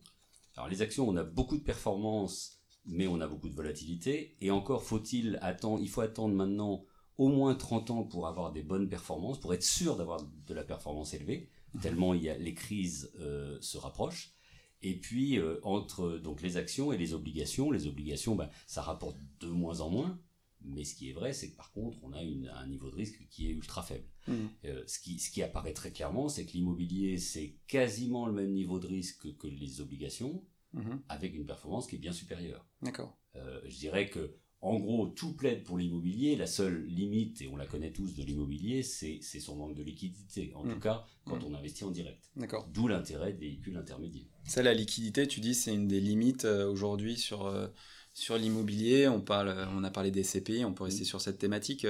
Alors 0.56 0.70
les 0.70 0.82
actions, 0.82 1.08
on 1.08 1.16
a 1.16 1.24
beaucoup 1.24 1.58
de 1.58 1.64
performance, 1.64 2.60
mais 2.86 3.08
on 3.08 3.22
a 3.22 3.28
beaucoup 3.28 3.50
de 3.50 3.56
volatilité. 3.56 4.36
Et 4.42 4.52
encore 4.52 4.84
faut-il 4.84 5.40
attendre, 5.42 5.82
il 5.82 5.90
faut 5.90 6.02
attendre 6.02 6.36
maintenant 6.36 6.86
au 7.18 7.28
moins 7.30 7.56
30 7.56 7.92
ans 7.92 8.04
pour 8.04 8.28
avoir 8.28 8.52
des 8.52 8.64
bonnes 8.64 8.90
performances, 8.90 9.40
pour 9.40 9.54
être 9.54 9.64
sûr 9.64 9.96
d'avoir 9.98 10.24
de 10.24 10.54
la 10.54 10.64
performance 10.64 11.14
élevée, 11.14 11.50
tellement 11.82 12.14
il 12.14 12.24
y 12.24 12.30
a, 12.30 12.38
les 12.38 12.54
crises 12.54 13.12
euh, 13.20 13.58
se 13.62 13.78
rapprochent. 13.78 14.34
Et 14.82 15.00
puis 15.00 15.40
euh, 15.40 15.60
entre 15.64 16.18
donc 16.18 16.42
les 16.42 16.58
actions 16.58 16.92
et 16.92 16.98
les 16.98 17.14
obligations, 17.14 17.72
les 17.72 17.88
obligations, 17.88 18.36
ben, 18.36 18.50
ça 18.68 18.82
rapporte 18.82 19.18
de 19.40 19.48
moins 19.48 19.82
en 19.82 19.90
moins. 19.90 20.20
Mais 20.66 20.86
ce 20.86 20.96
qui 20.96 21.10
est 21.10 21.14
vrai, 21.14 21.34
c'est 21.34 21.52
que 21.52 21.58
par 21.58 21.74
contre, 21.74 21.98
on 22.04 22.14
a 22.14 22.20
un 22.20 22.68
niveau 22.68 22.90
de 22.90 22.96
risque 22.96 23.28
qui 23.30 23.48
est 23.48 23.52
ultra 23.52 23.84
faible. 23.84 24.08
Mhm. 24.30 24.50
Euh, 24.64 24.84
ce, 24.88 24.98
qui, 25.00 25.20
ce 25.20 25.30
qui 25.30 25.44
apparaît 25.44 25.74
très 25.74 25.92
clairement, 25.92 26.30
c'est 26.30 26.46
que 26.46 26.54
l'immobilier, 26.54 27.18
c'est 27.18 27.58
quasiment 27.68 28.26
le 28.28 28.32
même 28.32 28.54
niveau 28.54 28.80
de 28.80 28.88
risque 28.88 29.36
que 29.38 29.48
les 29.48 29.82
obligations, 29.82 30.42
mhm. 30.72 31.02
avec 31.10 31.36
une 31.36 31.46
performance 31.46 31.86
qui 31.86 31.98
est 31.98 32.00
bien 32.00 32.14
supérieure. 32.14 32.66
D'accord. 32.82 33.18
je 33.36 33.78
dirais 33.78 34.10
que 34.10 34.38
en 34.64 34.80
gros, 34.80 35.08
tout 35.08 35.34
plaide 35.34 35.64
pour 35.64 35.78
l'immobilier. 35.78 36.38
La 36.38 36.48
seule 36.48 36.86
limite, 36.86 37.42
et 37.42 37.50
on 37.50 37.58
la 37.58 37.66
connaît 37.66 37.92
tous 37.92 38.16
de 38.16 38.24
l'immobilier, 38.24 38.82
c'est 38.82 39.20
son 39.22 39.58
manque 39.58 39.76
de 39.76 39.84
liquidité. 39.84 40.54
En 40.56 40.64
tout 40.64 40.78
mm. 40.78 40.80
cas, 40.80 41.06
quand 41.26 41.36
mm. 41.36 41.46
on 41.48 41.54
investit 41.54 41.84
en 41.84 41.92
direct. 41.92 42.32
D'accord. 42.38 42.70
D'où 42.74 42.88
l'intérêt 42.88 43.34
des 43.34 43.40
véhicules 43.40 43.76
intermédiaires. 43.76 44.24
Ça, 44.46 44.64
la 44.64 44.74
liquidité, 44.74 45.28
tu 45.28 45.42
dis, 45.42 45.54
c'est 45.54 45.74
une 45.74 45.90
des 45.90 46.00
limites 46.00 46.46
euh, 46.46 46.66
aujourd'hui 46.66 47.18
sur, 47.18 47.46
euh, 47.46 47.68
sur 48.14 48.38
l'immobilier. 48.38 49.10
On, 49.10 49.20
parle, 49.20 49.50
euh, 49.50 49.66
on 49.76 49.84
a 49.84 49.92
parlé 49.92 50.12
des 50.12 50.24
CPI, 50.24 50.64
on 50.64 50.74
peut 50.74 50.86
rester 50.86 51.04
mm. 51.04 51.08
sur 51.08 51.20
cette 51.20 51.40
thématique, 51.40 51.86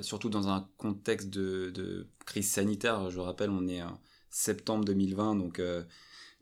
surtout 0.00 0.28
dans 0.28 0.46
un 0.46 0.68
contexte 0.76 1.30
de, 1.30 2.06
crise 2.26 2.48
sanitaire. 2.48 3.10
Je 3.10 3.18
rappelle, 3.18 3.50
on 3.50 3.66
est 3.66 3.82
en 3.82 4.00
septembre 4.30 4.84
2020, 4.84 5.34
donc 5.34 5.60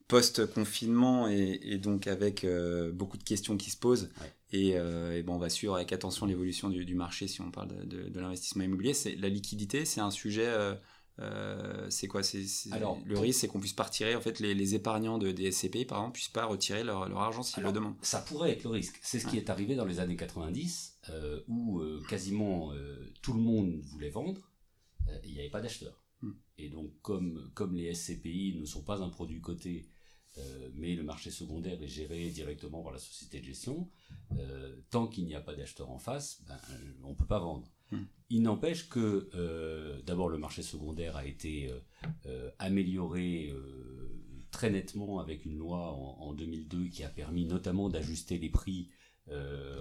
post-confinement 0.06 1.28
et, 1.28 1.78
donc 1.78 2.06
avec 2.06 2.46
beaucoup 2.92 3.16
de 3.16 3.24
questions 3.24 3.56
qui 3.56 3.70
se 3.70 3.78
posent. 3.78 4.10
Euh, 4.54 5.16
et, 5.16 5.22
bon, 5.22 5.34
on 5.34 5.38
va 5.38 5.48
suivre 5.48 5.74
avec 5.74 5.92
attention 5.92 6.26
l'évolution 6.26 6.68
du, 6.68 6.94
marché 6.94 7.26
si 7.26 7.40
on 7.40 7.50
parle 7.50 7.86
de, 7.86 8.18
l'investissement 8.18 8.64
immobilier. 8.64 8.94
C'est 8.94 9.16
la 9.16 9.28
liquidité, 9.28 9.84
c'est 9.84 10.00
un 10.00 10.10
sujet. 10.10 10.46
Euh, 10.46 10.74
euh, 11.20 11.86
c'est 11.90 12.08
quoi? 12.08 12.22
C'est, 12.22 12.44
Le 13.04 13.18
risque, 13.18 13.40
c'est 13.40 13.48
qu'on 13.48 13.60
puisse 13.60 13.72
pas 13.72 13.84
retirer, 13.84 14.14
en 14.14 14.20
fait, 14.20 14.40
les, 14.40 14.74
épargnants 14.74 15.18
de, 15.18 15.30
des 15.30 15.50
SCPI, 15.50 15.84
par 15.84 15.98
exemple, 15.98 16.14
puissent 16.14 16.28
pas 16.28 16.44
retirer 16.44 16.84
leur, 16.84 17.16
argent 17.16 17.42
s'ils 17.42 17.62
le 17.62 17.72
demandent. 17.72 17.96
Ça 18.02 18.20
pourrait 18.20 18.52
être 18.52 18.64
le 18.64 18.70
risque. 18.70 18.98
C'est 19.02 19.18
ce 19.18 19.26
qui 19.26 19.36
est 19.36 19.50
arrivé 19.50 19.74
dans 19.74 19.86
les 19.86 20.00
années 20.00 20.16
90, 20.16 20.98
où 21.48 21.82
quasiment 22.08 22.72
tout 23.22 23.32
le 23.32 23.40
monde 23.40 23.80
voulait 23.82 24.10
vendre, 24.10 24.50
il 25.24 25.32
n'y 25.32 25.40
avait 25.40 25.50
pas 25.50 25.60
d'acheteurs. 25.60 26.04
Hmm. 26.20 26.32
Et 26.56 26.68
donc, 26.68 26.92
comme, 27.02 27.50
comme 27.54 27.74
les 27.74 27.92
SCPI 27.94 28.56
ne 28.58 28.64
sont 28.64 28.82
pas 28.82 29.02
un 29.02 29.08
produit 29.08 29.40
coté 29.40 29.91
mais 30.74 30.94
le 30.94 31.02
marché 31.02 31.30
secondaire 31.30 31.82
est 31.82 31.88
géré 31.88 32.28
directement 32.30 32.82
par 32.82 32.92
la 32.92 32.98
société 32.98 33.40
de 33.40 33.44
gestion. 33.44 33.88
tant 34.90 35.06
qu'il 35.06 35.26
n'y 35.26 35.34
a 35.34 35.40
pas 35.40 35.54
d'acheteur 35.54 35.90
en 35.90 35.98
face, 35.98 36.42
ben, 36.46 36.58
on 37.04 37.10
ne 37.10 37.14
peut 37.14 37.26
pas 37.26 37.38
vendre. 37.38 37.68
Hmm. 37.90 38.04
Il 38.30 38.42
n'empêche 38.42 38.88
que 38.88 40.00
d'abord 40.06 40.28
le 40.28 40.38
marché 40.38 40.62
secondaire 40.62 41.16
a 41.16 41.26
été 41.26 41.70
amélioré 42.58 43.52
très 44.50 44.70
nettement 44.70 45.18
avec 45.18 45.44
une 45.44 45.56
loi 45.56 45.92
en, 45.92 46.32
2002 46.32 46.88
qui 46.88 47.04
a 47.04 47.08
permis 47.08 47.44
notamment 47.44 47.88
d'ajuster 47.88 48.38
les 48.38 48.50
prix 48.50 48.90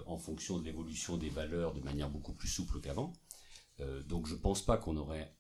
en 0.05 0.17
fonction 0.17 0.60
de 0.60 0.65
l'évolution 0.65 1.17
des 1.17 1.29
valeurs 1.29 1.74
de 1.74 1.81
manière 1.81 2.10
beaucoup 2.10 2.34
plus 2.34 2.50
souple 2.50 2.81
qu'avant. 2.81 3.13
donc 4.08 4.27
je 4.27 4.36
ne 4.36 4.39
pense 4.39 4.62
pas 4.62 4.77
qu'on 4.77 4.98
aurait 4.98 5.34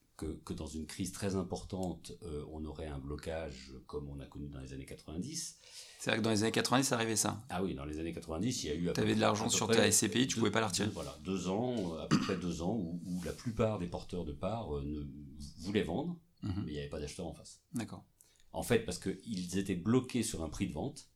que, 0.43 0.53
dans 0.53 0.67
une 0.67 0.85
crise 0.85 1.11
très 1.11 1.35
importante, 1.35 2.13
euh, 2.23 2.43
on 2.51 2.63
aurait 2.65 2.87
un 2.87 2.99
blocage 2.99 3.73
comme 3.87 4.09
on 4.09 4.19
a 4.19 4.25
connu 4.25 4.47
dans 4.49 4.59
les 4.59 4.73
années 4.73 4.85
90. 4.85 5.57
C'est 5.99 6.09
vrai 6.09 6.19
que 6.19 6.23
dans 6.23 6.29
les 6.29 6.43
années 6.43 6.51
90, 6.51 6.83
ça 6.83 6.95
arrivait 6.95 7.15
ça. 7.15 7.43
Ah 7.49 7.63
oui, 7.63 7.75
dans 7.75 7.85
les 7.85 7.99
années 7.99 8.13
90, 8.13 8.63
il 8.63 8.67
y 8.67 8.71
a 8.71 8.75
eu... 8.75 8.93
Tu 8.93 8.99
avais 8.99 9.15
de 9.15 9.19
l'argent 9.19 9.49
sur 9.49 9.67
ta 9.67 9.91
SCPI, 9.91 10.27
tu 10.27 10.35
ne 10.35 10.39
pouvais 10.39 10.51
pas 10.51 10.61
la 10.61 10.67
retirer. 10.67 10.89
voilà, 10.89 11.17
deux 11.23 11.47
ans, 11.47 11.95
à 11.95 12.07
peu 12.07 12.19
près 12.19 12.37
deux 12.37 12.61
ans, 12.61 12.75
où, 12.75 13.21
la 13.23 13.33
plupart 13.33 13.79
des 13.79 13.87
porteurs 13.87 14.25
de 14.25 14.33
parts 14.33 14.75
euh, 14.75 14.83
ne 14.83 15.63
voulaient 15.63 15.83
vendre, 15.83 16.17
mhm. 16.43 16.53
mais 16.65 16.71
il 16.71 16.73
n'y 16.73 16.79
avait 16.79 16.89
pas 16.89 16.99
d'acheteur 16.99 17.27
en 17.27 17.33
face. 17.33 17.61
D'accord. 17.73 18.05
En 18.53 18.63
fait, 18.63 18.79
parce 18.79 18.99
qu'ils 18.99 19.57
étaient 19.57 19.75
bloqués 19.75 20.23
sur 20.23 20.43
un 20.43 20.49
prix 20.49 20.67
de 20.67 20.73
vente, 20.73 21.07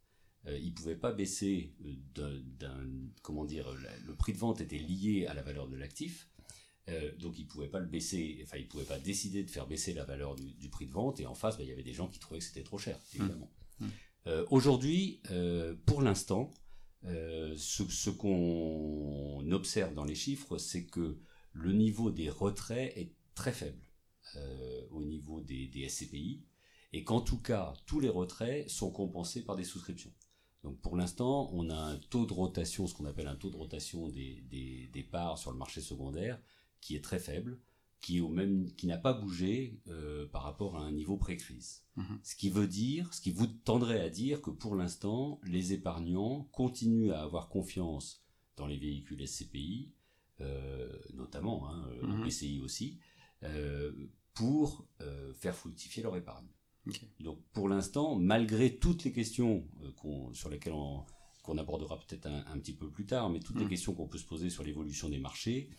euh, 0.47 0.57
ils 0.57 0.69
ne 0.69 0.75
pouvaient 0.75 0.95
pas 0.95 1.11
baisser 1.11 1.75
d'un... 2.13 2.87
Comment 3.21 3.45
dire 3.45 3.67
Le 4.05 4.15
prix 4.15 4.33
de 4.33 4.37
vente 4.37 4.61
était 4.61 4.77
lié 4.77 5.25
à 5.27 5.33
la 5.33 5.41
valeur 5.41 5.67
de 5.67 5.75
l'actif, 5.75 6.29
euh, 6.87 7.11
donc 7.17 7.39
ils 7.39 7.47
pouvaient 7.47 7.67
pas 7.67 7.79
le 7.79 7.87
baisser, 7.87 8.39
enfin 8.43 8.57
ils 8.57 8.67
pouvaient 8.67 8.83
pas 8.83 8.99
décider 8.99 9.43
de 9.43 9.49
faire 9.49 9.65
baisser 9.65 9.93
la 9.93 10.03
valeur 10.03 10.35
du, 10.35 10.69
prix 10.69 10.85
de 10.85 10.91
vente. 10.91 11.19
Et 11.19 11.25
en 11.25 11.33
face, 11.33 11.57
bah, 11.57 11.63
il 11.63 11.69
y 11.69 11.71
avait 11.71 11.83
des 11.83 11.93
gens 11.93 12.07
qui 12.07 12.19
trouvaient 12.19 12.39
que 12.39 12.45
c'était 12.45 12.63
trop 12.63 12.77
cher, 12.77 12.97
mmh. 12.97 13.17
évidemment. 13.17 13.51
Mmh. 13.79 13.87
Euh, 14.27 14.45
aujourd'hui, 14.51 15.21
euh, 15.31 15.75
pour 15.85 16.01
l'instant, 16.01 16.51
ce, 17.03 18.09
qu'on 18.09 19.51
observe 19.51 19.93
dans 19.93 20.05
les 20.05 20.15
chiffres, 20.15 20.57
c'est 20.57 20.85
que 20.85 21.19
le 21.53 21.71
niveau 21.71 22.09
des 22.09 22.29
retraits 22.29 22.95
est 22.97 23.13
très 23.35 23.51
faible 23.51 23.81
au 24.89 25.03
niveau 25.03 25.39
des, 25.39 25.87
SCPI, 25.87 26.43
et 26.93 27.03
qu'en 27.03 27.21
tout 27.21 27.39
cas, 27.39 27.73
tous 27.85 27.99
les 27.99 28.09
retraits 28.09 28.67
sont 28.69 28.91
compensés 28.91 29.43
par 29.45 29.55
des 29.55 29.63
souscriptions. 29.63 30.11
Donc 30.63 30.81
pour 30.81 30.97
l'instant, 30.97 31.49
on 31.53 31.69
a 31.69 31.75
un 31.75 31.97
taux 31.97 32.25
de 32.25 32.33
rotation, 32.33 32.87
ce 32.87 32.95
qu'on 32.95 33.05
appelle 33.05 33.27
un 33.27 33.35
taux 33.35 33.51
de 33.51 33.55
rotation 33.55 34.09
des, 34.09 34.41
des, 34.91 35.03
parts 35.03 35.37
sur 35.37 35.51
le 35.51 35.57
marché 35.57 35.79
secondaire, 35.79 36.41
qui 36.81 36.95
est 36.95 37.03
très 37.03 37.19
faible, 37.19 37.59
qui, 38.01 38.21
au 38.21 38.29
même, 38.29 38.71
qui 38.75 38.87
n'a 38.87 38.97
pas 38.97 39.13
bougé 39.13 39.79
euh, 39.87 40.27
par 40.27 40.43
rapport 40.43 40.77
à 40.77 40.81
un 40.81 40.91
niveau 40.91 41.17
pré-crise. 41.17 41.83
Mhm. 41.95 42.19
Ce 42.23 42.35
qui 42.35 42.49
veut 42.49 42.67
dire, 42.67 43.13
ce 43.13 43.21
qui 43.21 43.31
vous 43.31 43.47
tendrait 43.47 44.01
à 44.01 44.09
dire 44.09 44.41
que 44.41 44.51
pour 44.51 44.75
l'instant, 44.75 45.39
les 45.43 45.73
épargnants 45.73 46.43
continuent 46.51 47.11
à 47.11 47.23
avoir 47.23 47.49
confiance 47.49 48.23
dans 48.57 48.67
les 48.67 48.77
véhicules 48.77 49.27
SCPI, 49.27 49.93
euh, 50.41 50.91
notamment, 51.13 51.69
hein. 51.69 51.89
PCI 52.23 52.61
aussi, 52.61 52.99
pour 54.33 54.87
faire 55.35 55.55
fructifier 55.55 56.01
leur 56.01 56.15
épargne. 56.17 56.47
Donc 57.19 57.39
pour 57.53 57.69
l'instant, 57.69 58.15
malgré 58.15 58.77
toutes 58.77 59.03
les 59.03 59.11
questions 59.11 59.67
sur 60.33 60.49
lesquelles 60.49 60.73
on, 60.73 61.05
qu'on 61.45 61.57
abordera 61.57 61.99
peut-être 61.99 62.25
un, 62.27 62.57
petit 62.59 62.73
peu 62.73 62.89
plus 62.89 63.05
tard, 63.05 63.29
mais 63.29 63.39
toutes 63.39 63.57
les 63.57 63.63
mhm. 63.63 63.69
questions 63.69 63.93
qu'on 63.93 64.07
peut 64.07 64.17
se 64.17 64.25
poser 64.25 64.49
sur 64.49 64.63
l'évolution 64.63 65.09
des 65.09 65.19
marchés, 65.19 65.69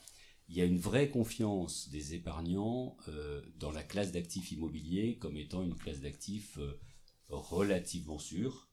il 0.48 0.56
y 0.56 0.60
a 0.60 0.64
une 0.64 0.78
vraie 0.78 1.08
confiance 1.08 1.88
des 1.88 2.14
épargnants 2.14 2.96
euh, 3.08 3.42
dans 3.58 3.72
la 3.72 3.82
classe 3.82 4.12
d'actifs 4.12 4.52
immobiliers 4.52 5.18
comme 5.18 5.36
étant 5.36 5.62
une 5.62 5.74
classe 5.74 6.00
d'actifs 6.00 6.58
euh, 6.58 6.78
relativement 7.28 8.18
sûre. 8.18 8.68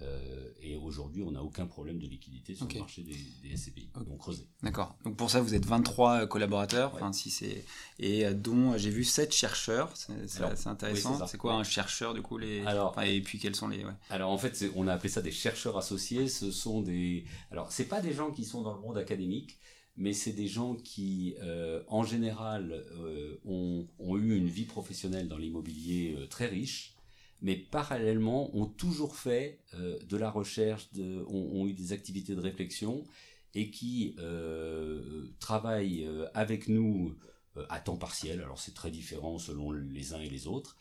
Euh, 0.00 0.50
et 0.60 0.74
aujourd'hui, 0.74 1.22
on 1.22 1.32
n'a 1.32 1.44
aucun 1.44 1.66
problème 1.66 2.00
de 2.00 2.06
liquidité 2.06 2.56
sur 2.56 2.66
le 2.66 2.78
marché 2.78 3.02
des, 3.02 3.56
SCPI. 3.56 3.90
Donc 4.04 4.18
creusé. 4.18 4.48
D'accord. 4.62 4.96
Donc 5.04 5.16
pour 5.16 5.30
ça, 5.30 5.40
vous 5.40 5.54
êtes 5.54 5.66
23 5.66 6.26
collaborateurs, 6.26 6.94
enfin, 6.94 7.12
si 7.12 7.30
c'est 7.30 7.64
et 8.00 8.32
dont 8.34 8.76
j'ai 8.78 8.90
vu 8.90 9.04
7 9.04 9.32
chercheurs. 9.32 9.92
C'est 9.94 10.66
intéressant. 10.66 11.24
c'est 11.26 11.38
quoi 11.38 11.54
un 11.54 11.62
chercheur 11.62 12.14
du 12.14 12.22
coup 12.22 12.38
les 12.38 12.64
alors, 12.66 13.00
Et 13.02 13.20
puis 13.20 13.38
quels 13.38 13.54
sont 13.54 13.68
les 13.68 13.84
Alors 14.10 14.32
en 14.32 14.38
fait, 14.38 14.64
on 14.74 14.88
a 14.88 14.94
appelé 14.94 15.10
ça 15.10 15.22
des 15.22 15.30
chercheurs 15.30 15.76
associés. 15.76 16.26
Ce 16.26 16.50
sont 16.50 16.80
des. 16.80 17.26
Alors 17.52 17.70
c'est 17.70 17.86
pas 17.86 18.00
des 18.00 18.14
gens 18.14 18.32
qui 18.32 18.44
sont 18.44 18.62
dans 18.62 18.74
le 18.74 18.80
monde 18.80 18.98
académique 18.98 19.60
mais 19.96 20.12
c'est 20.12 20.32
des 20.32 20.48
gens 20.48 20.74
qui, 20.74 21.34
euh, 21.42 21.82
en 21.86 22.02
général, 22.02 22.84
euh, 22.92 23.38
ont, 23.44 23.86
eu 24.16 24.36
une 24.36 24.48
vie 24.48 24.64
professionnelle 24.64 25.28
dans 25.28 25.36
l'immobilier 25.36 26.16
euh, 26.18 26.26
très 26.26 26.46
riche, 26.46 26.94
mais 27.42 27.56
parallèlement 27.56 28.54
ont 28.56 28.66
toujours 28.66 29.16
fait 29.16 29.58
de 29.74 30.16
la 30.16 30.30
recherche, 30.30 30.88
ont, 31.26 31.66
eu 31.66 31.72
des 31.72 31.92
activités 31.92 32.36
de 32.36 32.40
réflexion 32.40 33.02
et 33.54 33.72
qui 33.72 34.14
travaillent 35.40 36.08
avec 36.34 36.68
nous 36.68 37.16
à 37.68 37.80
temps 37.80 37.96
partiel. 37.96 38.42
Alors 38.42 38.60
c'est 38.60 38.74
très 38.74 38.92
différent 38.92 39.38
selon 39.38 39.72
les 39.72 40.14
uns 40.14 40.20
et 40.20 40.28
les 40.28 40.46
autres. 40.46 40.76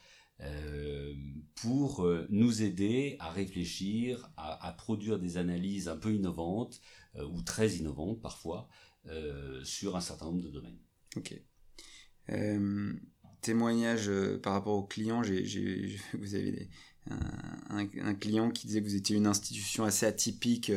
pour 1.56 2.08
nous 2.30 2.62
aider 2.62 3.16
à 3.20 3.32
réfléchir, 3.32 4.30
à, 4.38 4.72
produire 4.78 5.18
des 5.18 5.38
analyses 5.38 5.88
un 5.88 5.98
peu 5.98 6.14
innovantes 6.14 6.80
ou 7.16 7.42
très 7.42 7.72
innovantes 7.72 8.22
parfois, 8.22 8.70
euh, 9.08 9.64
sur 9.64 9.96
un 9.96 10.02
certain 10.02 10.26
nombre 10.26 10.44
de 10.44 10.50
domaines. 10.50 10.80
Ok. 11.16 11.40
Euh, 12.30 12.94
témoignage 13.42 14.10
euh, 14.10 14.40
par 14.40 14.54
rapport 14.54 14.76
aux 14.76 14.86
clients, 14.86 15.24
j'ai, 15.24 15.98
vous 16.14 16.36
avez 16.36 16.70
un, 17.10 18.14
client 18.14 18.52
qui 18.52 18.68
disait 18.68 18.82
que 18.82 18.88
vous 18.88 18.96
étiez 18.96 19.16
une 19.16 19.26
institution 19.26 19.84
assez 19.84 20.06
atypique, 20.06 20.72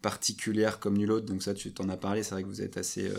particulière 0.00 0.78
comme 0.78 0.96
nulle 0.96 1.10
autre, 1.10 1.26
donc 1.26 1.42
ça 1.42 1.54
tu 1.54 1.74
t'en 1.74 1.88
as 1.88 1.96
parlé, 1.96 2.22
c'est 2.22 2.30
vrai 2.30 2.44
que 2.44 2.48
vous 2.48 2.62
êtes 2.62 2.76
assez 2.76 3.10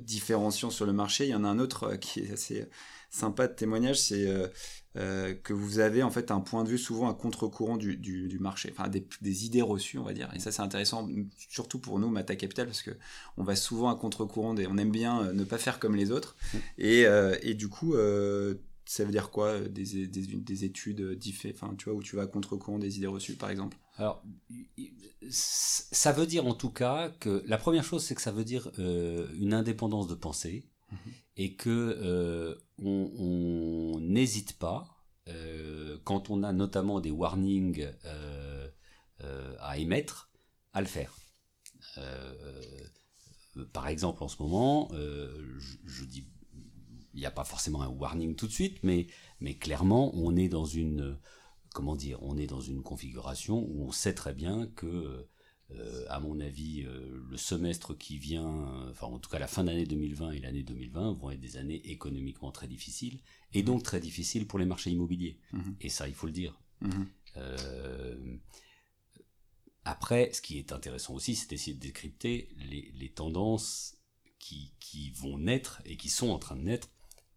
différenciant 0.00 0.70
sur 0.70 0.86
le 0.86 0.92
marché. 0.92 1.24
Il 1.24 1.30
y 1.30 1.34
en 1.34 1.44
a 1.44 1.48
un 1.48 1.58
autre 1.58 1.96
qui 1.96 2.20
est 2.20 2.32
assez 2.32 2.68
sympa 3.10 3.48
de 3.48 3.54
témoignage, 3.54 4.00
c'est 4.00 4.26
euh, 4.26 4.48
euh, 4.96 5.34
que 5.34 5.52
vous 5.52 5.78
avez 5.78 6.02
en 6.02 6.10
fait 6.10 6.30
un 6.30 6.40
point 6.40 6.64
de 6.64 6.68
vue 6.68 6.78
souvent 6.78 7.08
à 7.08 7.14
contre-courant 7.14 7.76
du, 7.76 7.96
du, 7.96 8.38
marché, 8.38 8.72
enfin 8.76 8.88
des, 8.88 9.44
idées 9.44 9.62
reçues, 9.62 9.98
on 9.98 10.04
va 10.04 10.12
dire. 10.12 10.30
Et 10.34 10.38
ça, 10.38 10.52
c'est 10.52 10.62
intéressant, 10.62 11.08
surtout 11.36 11.78
pour 11.78 11.98
nous, 11.98 12.08
Mata 12.08 12.36
Capital, 12.36 12.66
parce 12.66 12.82
que 12.82 12.92
on 13.36 13.44
va 13.44 13.56
souvent 13.56 13.90
à 13.90 13.96
contre-courant, 13.96 14.54
des, 14.54 14.66
on 14.66 14.76
aime 14.76 14.90
bien 14.90 15.22
euh, 15.22 15.32
ne 15.32 15.44
pas 15.44 15.58
faire 15.58 15.78
comme 15.78 15.96
les 15.96 16.10
autres. 16.10 16.36
Mmh. 16.52 16.58
Et, 16.78 17.04
et 17.42 17.54
du 17.54 17.68
coup, 17.68 17.94
ça 18.84 19.04
veut 19.04 19.10
dire 19.10 19.30
quoi 19.30 19.60
des, 19.60 20.06
des, 20.06 20.22
des 20.22 20.64
études 20.64 21.18
enfin, 21.52 21.74
tu 21.76 21.86
vois, 21.86 21.98
où 21.98 22.02
tu 22.02 22.16
vas 22.16 22.22
à 22.22 22.26
contre-courant 22.26 22.78
des 22.78 22.98
idées 22.98 23.06
reçues, 23.06 23.34
par 23.34 23.50
exemple? 23.50 23.76
Alors, 23.96 24.22
ça 25.30 26.12
veut 26.12 26.26
dire 26.26 26.46
en 26.46 26.54
tout 26.54 26.70
cas 26.70 27.10
que 27.20 27.42
la 27.46 27.58
première 27.58 27.84
chose, 27.84 28.04
c'est 28.04 28.14
que 28.14 28.22
ça 28.22 28.32
veut 28.32 28.44
dire 28.44 28.70
une 28.78 29.54
indépendance 29.54 30.06
de 30.06 30.14
pensée. 30.14 30.68
Mmh 30.92 30.96
et 31.36 31.54
que 31.54 31.98
euh, 32.02 32.54
on 32.78 33.98
n'hésite 34.00 34.58
pas 34.58 35.04
euh, 35.28 35.98
quand 36.04 36.30
on 36.30 36.42
a 36.42 36.52
notamment 36.52 37.00
des 37.00 37.10
warnings 37.10 37.90
euh, 38.04 38.68
à 39.60 39.78
émettre 39.78 40.30
à 40.72 40.80
le 40.80 40.86
faire. 40.86 41.16
par 43.72 43.88
exemple, 43.88 44.22
en 44.22 44.28
ce 44.28 44.42
moment, 44.42 44.90
je, 44.92 46.04
dis, 46.04 46.28
il 47.14 47.20
n'y 47.20 47.26
a 47.26 47.30
pas 47.30 47.44
forcément 47.44 47.80
un 47.80 47.88
warning 47.88 48.36
tout 48.36 48.46
de 48.46 48.52
suite, 48.52 48.78
mais, 48.82 49.06
mais 49.40 49.56
clairement, 49.56 50.14
on 50.14 50.36
est 50.36 50.48
dans 50.48 50.66
une, 50.66 51.18
comment 51.76 51.94
dire, 51.94 52.18
on 52.22 52.38
est 52.38 52.46
dans 52.46 52.62
une 52.62 52.82
configuration 52.82 53.58
où 53.68 53.84
on 53.86 53.92
sait 53.92 54.14
très 54.14 54.32
bien 54.32 54.66
que 54.76 55.28
euh, 55.72 56.06
à 56.08 56.20
mon 56.20 56.40
avis, 56.40 56.84
euh, 56.86 57.22
le 57.28 57.36
semestre 57.36 57.92
qui 57.92 58.16
vient, 58.16 58.48
euh, 58.48 58.90
enfin 58.92 59.08
en 59.08 59.18
tout 59.18 59.28
cas 59.28 59.38
la 59.38 59.46
fin 59.46 59.62
d'année 59.62 59.84
2020 59.84 60.30
et 60.30 60.38
l'année 60.38 60.62
2020 60.62 61.12
vont 61.12 61.30
être 61.30 61.40
des 61.40 61.58
années 61.58 61.86
économiquement 61.90 62.50
très 62.50 62.66
difficiles 62.66 63.20
et 63.52 63.62
donc 63.62 63.82
très 63.82 64.00
difficiles 64.00 64.46
pour 64.46 64.58
les 64.58 64.64
marchés 64.64 64.90
immobiliers. 64.90 65.38
Mhm. 65.52 65.76
Et 65.82 65.90
ça, 65.90 66.08
il 66.08 66.14
faut 66.14 66.26
le 66.26 66.32
dire. 66.32 66.58
Mhm. 66.80 67.06
après, 69.84 70.32
ce 70.32 70.40
qui 70.40 70.58
est 70.58 70.72
intéressant 70.72 71.12
aussi, 71.12 71.34
c'est 71.34 71.50
d'essayer 71.50 71.74
de 71.74 71.80
décrypter 71.80 72.48
les, 72.56 73.12
tendances 73.14 73.98
qui, 74.38 74.72
qui, 74.80 75.10
vont 75.10 75.36
naître 75.36 75.82
et 75.84 75.98
qui 75.98 76.08
sont 76.08 76.30
en 76.30 76.38
train 76.38 76.56
de 76.56 76.62
naître 76.62 76.88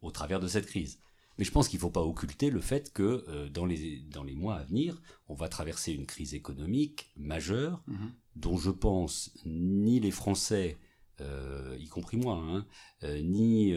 au 0.02 0.12
travers 0.12 0.40
de 0.40 0.48
cette 0.48 0.66
crise. 0.66 1.00
Mais 1.40 1.46
je 1.46 1.52
pense 1.52 1.70
qu'il 1.70 1.78
ne 1.78 1.82
faut 1.82 1.90
pas 1.90 2.04
occulter 2.04 2.50
le 2.50 2.60
fait 2.60 2.92
que 2.92 3.24
euh, 3.30 3.48
dans, 3.48 3.66
les, 3.66 4.02
dans 4.12 4.24
les 4.24 4.36
mois 4.36 4.56
à 4.56 4.64
venir, 4.64 5.02
on 5.30 5.36
va 5.36 5.48
traverser 5.48 5.94
une 5.94 6.06
crise 6.06 6.34
économique 6.34 7.14
majeure, 7.16 7.82
mhm. 7.88 8.12
dont 8.36 8.58
je 8.58 8.70
pense 8.70 9.32
ni 9.46 10.02
les 10.02 10.12
Français, 10.12 10.78
euh, 11.22 11.78
y 11.80 11.88
compris 11.88 12.18
moi, 12.18 12.36
hein, 12.36 12.66
euh, 13.04 13.22
ni, 13.22 13.74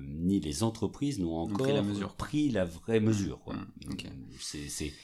ni 0.00 0.40
les 0.40 0.62
entreprises 0.62 1.18
n'ont 1.18 1.36
encore 1.36 1.58
pris 1.58 1.74
la, 1.74 1.82
mesure, 1.82 2.14
pris 2.14 2.48
la 2.48 2.64
vraie 2.64 3.00
mesure. 3.00 3.40
Mhm. 3.46 4.08
C'est, 4.40 4.94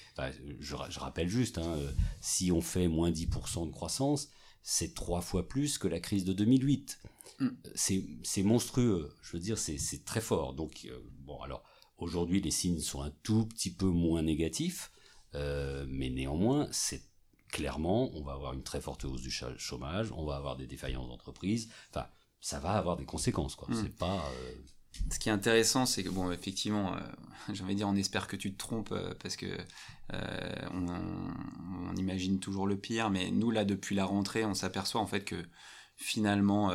je, 0.61 0.77
je, 0.89 0.99
rappelle 0.99 1.29
juste, 1.29 1.59
hein, 1.59 1.77
si 2.23 2.51
on 2.51 2.63
fait 2.63 2.89
moins 2.89 3.11
10% 3.11 3.67
de 3.67 3.73
croissance, 3.73 4.31
c'est 4.63 4.95
trois 4.95 5.21
fois 5.21 5.47
plus 5.47 5.77
que 5.77 5.87
la 5.87 6.01
crise 6.01 6.25
de 6.25 6.33
2008. 6.33 6.99
Mm. 7.41 7.49
C'est 7.75 8.43
monstrueux, 8.43 9.15
je 9.21 9.33
veux 9.33 9.43
dire, 9.43 9.59
c'est 9.59 10.05
très 10.07 10.23
fort. 10.23 10.55
Donc, 10.55 10.89
bon, 11.27 11.39
alors, 11.43 11.63
Aujourd'hui, 11.99 12.41
les 12.41 12.51
signes 12.51 12.81
sont 12.81 13.03
un 13.03 13.13
tout 13.23 13.47
petit 13.47 13.73
peu 13.73 13.87
moins 13.87 14.23
négatifs. 14.23 14.91
mais 15.33 16.11
néanmoins, 16.11 16.69
c'est 16.71 17.03
clairement, 17.55 18.11
on 18.15 18.23
va 18.23 18.33
avoir 18.33 18.53
une 18.53 18.65
très 18.65 18.81
forte 18.81 19.05
hausse 19.05 19.23
du 19.23 19.31
chômage, 19.31 20.11
on 20.11 20.25
va 20.25 20.35
avoir 20.35 20.57
des 20.57 20.67
défaillances 20.67 21.09
d'entreprises. 21.09 21.71
Enfin, 21.91 22.07
ça 22.41 22.59
va 22.59 22.73
avoir 22.73 22.97
des 22.97 23.05
conséquences, 23.05 23.55
quoi. 23.55 23.69
Hmm. 23.71 23.81
C'est 23.81 23.97
pas. 23.97 24.29
Euh, 24.29 24.53
Ce 25.11 25.21
qui 25.21 25.29
est 25.29 25.33
intéressant, 25.33 25.87
c'est 25.87 26.03
que 26.03 26.09
bon, 26.09 26.33
effectivement, 26.33 26.97
euh, 26.97 27.01
j'ai 27.53 27.63
envie 27.63 27.75
de 27.75 27.79
dire, 27.79 27.89
on 27.89 27.95
espère 27.95 28.27
que 28.27 28.35
tu 28.35 28.53
te 28.53 28.59
trompes 28.59 28.91
euh, 28.91 29.15
parce 29.23 29.37
que 29.37 29.47
on, 30.73 31.95
imagine 31.97 32.41
toujours 32.41 32.67
le 32.67 32.77
pire, 32.77 33.09
mais 33.09 33.31
nous 33.31 33.53
là, 33.53 33.65
depuis 33.65 33.95
la 33.95 34.05
rentrée, 34.05 34.45
on 34.45 34.55
s'aperçoit 34.55 35.01
en 35.01 35.07
fait 35.07 35.25
que 35.25 35.41
finalement, 35.97 36.73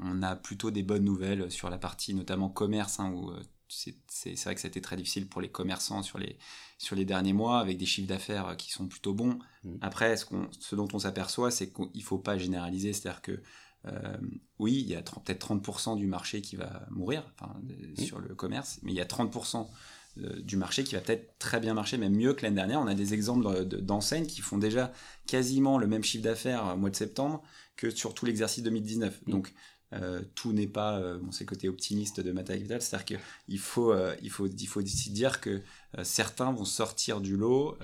on 0.00 0.22
a 0.22 0.34
plutôt 0.34 0.72
des 0.72 0.82
bonnes 0.82 1.04
nouvelles 1.04 1.50
sur 1.52 1.70
la 1.70 1.78
partie 1.78 2.14
notamment 2.14 2.48
commerce, 2.50 2.98
hein, 2.98 3.12
où 3.12 3.32
c'est 3.68 4.34
vrai 4.44 4.54
que 4.54 4.60
ça 4.60 4.66
a 4.66 4.70
été 4.70 4.80
très 4.80 4.96
difficile 4.96 5.28
pour 5.28 5.40
les 5.40 5.50
commerçants 5.50 6.02
sur 6.02 6.18
les, 6.18 6.38
sur 6.78 6.96
les 6.96 7.04
derniers 7.04 7.32
mois, 7.32 7.60
avec 7.60 7.78
des 7.78 7.86
chiffres 7.86 8.08
d'affaires 8.08 8.56
qui 8.56 8.70
sont 8.70 8.86
plutôt 8.86 9.14
bons. 9.14 9.38
Mm. 9.64 9.76
Après, 9.80 10.16
ce, 10.16 10.26
ce, 10.60 10.76
dont 10.76 10.88
on 10.92 10.98
s'aperçoit, 10.98 11.50
c'est 11.50 11.72
qu'il 11.72 11.88
ne 11.94 12.02
faut 12.02 12.18
pas 12.18 12.38
généraliser, 12.38 12.92
c'est-à-dire 12.92 13.22
que 13.22 13.42
euh, 13.86 14.16
oui, 14.58 14.80
il 14.80 14.88
y 14.88 14.94
a 14.94 15.02
peut-être 15.02 15.54
30% 15.54 15.96
du 15.96 16.06
marché 16.06 16.40
qui 16.40 16.56
va 16.56 16.86
mourir 16.90 17.32
mm. 17.40 18.02
sur 18.02 18.18
le 18.18 18.34
commerce, 18.34 18.80
mais 18.82 18.92
il 18.92 18.96
y 18.96 19.00
a 19.00 19.04
30% 19.04 19.66
euh, 20.18 20.40
du 20.40 20.56
marché 20.56 20.84
qui 20.84 20.94
va 20.94 21.00
peut-être 21.00 21.38
très 21.38 21.60
bien 21.60 21.74
marcher, 21.74 21.98
même 21.98 22.14
mieux 22.14 22.34
que 22.34 22.42
l'année 22.42 22.56
dernière. 22.56 22.80
On 22.80 22.86
a 22.86 22.94
des 22.94 23.14
exemples 23.14 23.64
d'enseignes 23.64 24.26
qui 24.26 24.40
font 24.40 24.58
déjà 24.58 24.92
quasiment 25.26 25.76
le 25.78 25.86
même 25.86 26.04
chiffre 26.04 26.24
d'affaires 26.24 26.72
au 26.74 26.76
mois 26.76 26.90
de 26.90 26.96
septembre 26.96 27.42
que 27.76 27.90
sur 27.90 28.14
tout 28.14 28.24
l'exercice 28.24 28.62
2019. 28.62 29.22
Mm. 29.26 29.30
Donc, 29.30 29.52
euh, 29.92 30.22
tout 30.34 30.52
n'est 30.52 30.66
pas 30.66 30.98
euh, 30.98 31.18
bon, 31.18 31.30
c'est 31.30 31.44
côté 31.44 31.68
optimiste 31.68 32.18
de 32.20 32.32
Mata 32.32 32.54
c'est-à-dire 32.56 33.04
qu'il 33.04 33.58
faut, 33.58 33.92
euh, 33.92 34.16
il 34.22 34.30
faut, 34.30 34.46
il 34.46 34.66
faut 34.66 34.82
dire 34.82 35.40
que 35.40 35.62
certains 36.02 36.50
vont 36.52 36.64
sortir 36.64 37.20
du 37.20 37.36
lot 37.36 37.76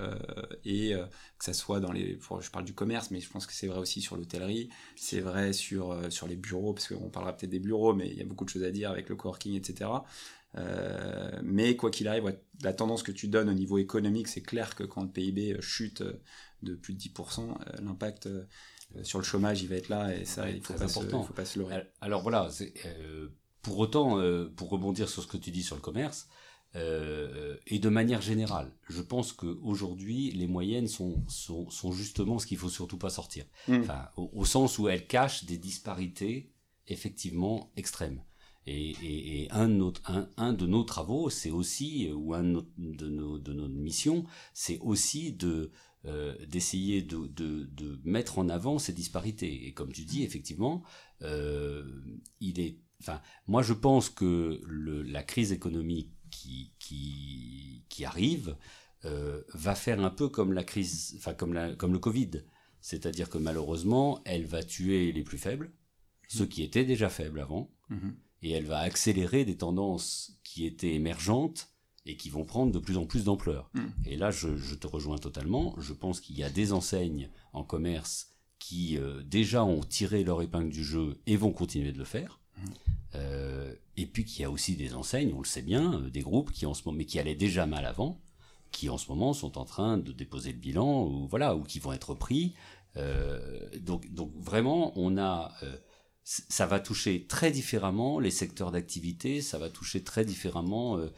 et 0.65 0.93
que 1.37 1.45
ça 1.45 1.53
soit 1.53 1.79
dans 1.79 1.93
les, 1.93 2.19
je 2.41 2.49
parle 2.49 2.65
du 2.65 2.73
commerce, 2.73 3.09
mais 3.11 3.21
je 3.21 3.29
pense 3.29 3.45
que 3.45 3.53
c'est 3.53 3.67
vrai 3.67 3.79
aussi 3.79 4.01
sur 4.01 4.17
l'hôtellerie, 4.17 4.69
c'est 4.97 5.21
vrai 5.21 5.53
sur, 5.53 5.97
sur 6.11 6.27
les 6.27 6.35
bureaux, 6.35 6.73
parce 6.73 6.89
qu'on 6.89 7.09
parlera 7.09 7.37
peut-être 7.37 7.51
des 7.51 7.59
bureaux, 7.59 7.93
mais 7.93 8.09
il 8.09 8.17
y 8.17 8.21
a 8.21 8.25
beaucoup 8.25 8.43
de 8.43 8.49
choses 8.49 8.63
à 8.63 8.71
dire 8.71 8.91
avec 8.91 9.07
le 9.07 9.15
coworking, 9.15 9.55
etc. 9.55 9.89
mais 11.43 11.77
quoi 11.77 11.89
qu'il 11.89 12.09
arrive, 12.09 12.35
la 12.63 12.73
tendance 12.73 13.01
que 13.01 13.13
tu 13.13 13.29
donnes 13.29 13.49
au 13.49 13.53
niveau 13.53 13.77
économique, 13.77 14.27
c'est 14.27 14.41
clair 14.41 14.75
que 14.75 14.83
quand 14.83 15.03
le 15.03 15.09
PIB 15.09 15.61
chute 15.61 16.03
de 16.63 16.75
plus 16.75 16.93
de 16.93 16.99
10%, 16.99 17.81
l'impact 17.81 18.27
euh, 18.27 18.45
sur 19.03 19.19
le 19.19 19.25
chômage, 19.25 19.61
il 19.61 19.69
va 19.69 19.75
être 19.75 19.89
là 19.89 20.15
et 20.15 20.25
ça, 20.25 20.49
il 20.49 20.61
faut 20.61 20.73
pas 20.73 20.87
faut 20.87 21.33
pas 21.33 21.45
se 21.45 21.59
leurrer. 21.59 21.83
Alors 22.01 22.21
voilà, 22.21 22.49
euh, 22.85 23.27
pour 23.61 23.79
autant, 23.79 24.19
euh, 24.19 24.51
pour 24.55 24.69
rebondir 24.69 25.09
sur 25.09 25.23
ce 25.23 25.27
que 25.27 25.37
tu 25.37 25.51
dis 25.51 25.63
sur 25.63 25.75
le 25.75 25.81
commerce, 25.81 26.27
et 26.73 27.79
de 27.79 27.89
manière 27.89 28.21
générale, 28.21 28.71
je 28.87 29.01
pense 29.01 29.33
qu'aujourd'hui, 29.33 30.31
les 30.31 30.47
moyennes 30.47 30.87
sont, 30.87 31.21
sont, 31.27 31.69
sont 31.69 31.91
justement 31.91 32.39
ce 32.39 32.47
qu'il 32.47 32.57
faut 32.57 32.69
surtout 32.69 32.97
pas 32.97 33.09
sortir. 33.09 33.43
Mm. 33.67 33.81
Enfin, 33.81 34.07
au, 34.15 34.45
sens 34.45 34.79
où 34.79 34.87
elles 34.87 35.05
cachent 35.05 35.43
des 35.43 35.57
disparités 35.57 36.53
effectivement 36.87 37.73
extrêmes. 37.75 38.23
Et, 38.67 38.91
et, 38.91 39.43
et 39.43 39.51
un, 39.51 39.67
de 39.67 39.73
nos, 39.73 39.93
un, 40.05 40.29
un, 40.37 40.53
de 40.53 40.65
nos 40.65 40.83
travaux, 40.83 41.29
c'est 41.29 41.51
aussi, 41.51 42.09
ou 42.13 42.33
un 42.33 42.43
de 42.43 42.47
nos, 42.47 42.65
de 42.77 43.09
nos, 43.09 43.37
de 43.37 43.51
nos 43.51 43.67
missions, 43.67 44.23
c'est 44.53 44.79
aussi 44.79 45.33
de, 45.33 45.71
euh, 46.05 46.35
d'essayer 46.47 47.03
de, 47.03 47.27
de, 47.27 47.65
de, 47.65 47.99
mettre 48.03 48.39
en 48.39 48.49
avant 48.49 48.79
ces 48.79 48.91
disparités. 48.91 49.67
Et 49.67 49.73
comme 49.73 49.91
tu 49.91 50.03
dis, 50.03 50.23
effectivement, 50.23 50.81
euh, 51.21 51.83
il 52.39 52.59
est. 52.59 52.79
Enfin, 52.99 53.21
moi, 53.45 53.61
je 53.61 53.73
pense 53.73 54.09
que 54.09 54.61
le, 54.65 55.03
la 55.03 55.21
crise 55.21 55.51
économique 55.51 56.11
qui, 56.31 56.73
qui, 56.79 57.85
qui 57.89 58.03
arrive 58.03 58.57
euh, 59.05 59.43
va 59.53 59.75
faire 59.75 59.99
un 59.99 60.09
peu 60.09 60.27
comme 60.27 60.53
la 60.53 60.63
crise, 60.63 61.13
enfin 61.17 61.35
comme, 61.35 61.53
la, 61.53 61.75
comme 61.75 61.93
le 61.93 61.99
Covid. 61.99 62.31
C'est-à-dire 62.79 63.29
que 63.29 63.37
malheureusement, 63.37 64.21
elle 64.25 64.45
va 64.45 64.63
tuer 64.63 65.11
les 65.11 65.23
plus 65.23 65.37
faibles, 65.37 65.71
ceux 66.27 66.47
qui 66.47 66.63
étaient 66.63 66.85
déjà 66.85 67.09
faibles 67.09 67.41
avant, 67.41 67.71
mm-hmm. 67.91 68.13
et 68.41 68.51
elle 68.51 68.65
va 68.65 68.79
accélérer 68.79 69.45
des 69.45 69.57
tendances 69.57 70.39
qui 70.43 70.65
étaient 70.65 70.95
émergentes 70.95 71.70
et 72.05 72.17
qui 72.17 72.29
vont 72.29 72.45
prendre 72.45 72.71
de 72.71 72.79
plus 72.79 72.97
en 72.97 73.05
plus 73.05 73.25
d'ampleur. 73.25 73.69
Hmm. 73.73 73.89
Et 74.05 74.15
là, 74.15 74.31
je, 74.31 74.75
te 74.75 74.87
rejoins 74.87 75.17
totalement. 75.17 75.75
Je 75.77 75.93
pense 75.93 76.19
qu'il 76.19 76.37
y 76.37 76.43
a 76.43 76.49
des 76.49 76.73
enseignes 76.73 77.29
en 77.53 77.63
commerce 77.63 78.29
qui 78.59 78.97
euh, 78.97 79.21
déjà 79.23 79.63
ont 79.63 79.81
tiré 79.81 80.23
leur 80.23 80.41
épingle 80.41 80.69
du 80.69 80.83
jeu 80.83 81.19
et 81.25 81.35
vont 81.35 81.51
continuer 81.51 81.91
de 81.91 81.97
le 81.97 82.05
faire. 82.05 82.39
Hmm. 82.57 82.69
Euh, 83.15 83.75
et 83.97 84.05
puis 84.05 84.25
qu'il 84.25 84.41
y 84.41 84.45
a 84.45 84.51
aussi 84.51 84.75
des 84.75 84.95
enseignes, 84.95 85.33
on 85.33 85.39
le 85.39 85.47
sait 85.47 85.61
bien, 85.61 86.01
euh, 86.01 86.09
des 86.09 86.21
groupes 86.21 86.51
qui 86.51 86.65
en 86.65 86.73
ce 86.73 86.83
moment, 86.85 86.97
mais 86.97 87.05
qui 87.05 87.19
allaient 87.19 87.35
déjà 87.35 87.65
mal 87.65 87.85
avant, 87.85 88.21
qui 88.71 88.89
en 88.89 88.97
ce 88.97 89.09
moment 89.09 89.33
sont 89.33 89.57
en 89.57 89.65
train 89.65 89.97
de 89.97 90.11
déposer 90.11 90.53
le 90.53 90.59
bilan 90.59 91.05
ou 91.05 91.27
voilà, 91.27 91.55
ou 91.55 91.63
qui 91.63 91.79
vont 91.79 91.93
être 91.93 92.13
pris. 92.13 92.55
donc, 93.79 94.13
donc 94.13 94.31
vraiment, 94.35 94.91
on 94.97 95.17
a 95.17 95.53
ça 96.23 96.65
va 96.65 96.79
toucher 96.79 97.25
très 97.25 97.51
différemment 97.51 98.19
les 98.19 98.31
secteurs 98.31 98.71
d'activité, 98.71 99.41
ça 99.41 99.57
va 99.57 99.69
toucher 99.69 100.03
très 100.03 100.23
différemment 100.23 100.97
euh, 100.97 101.11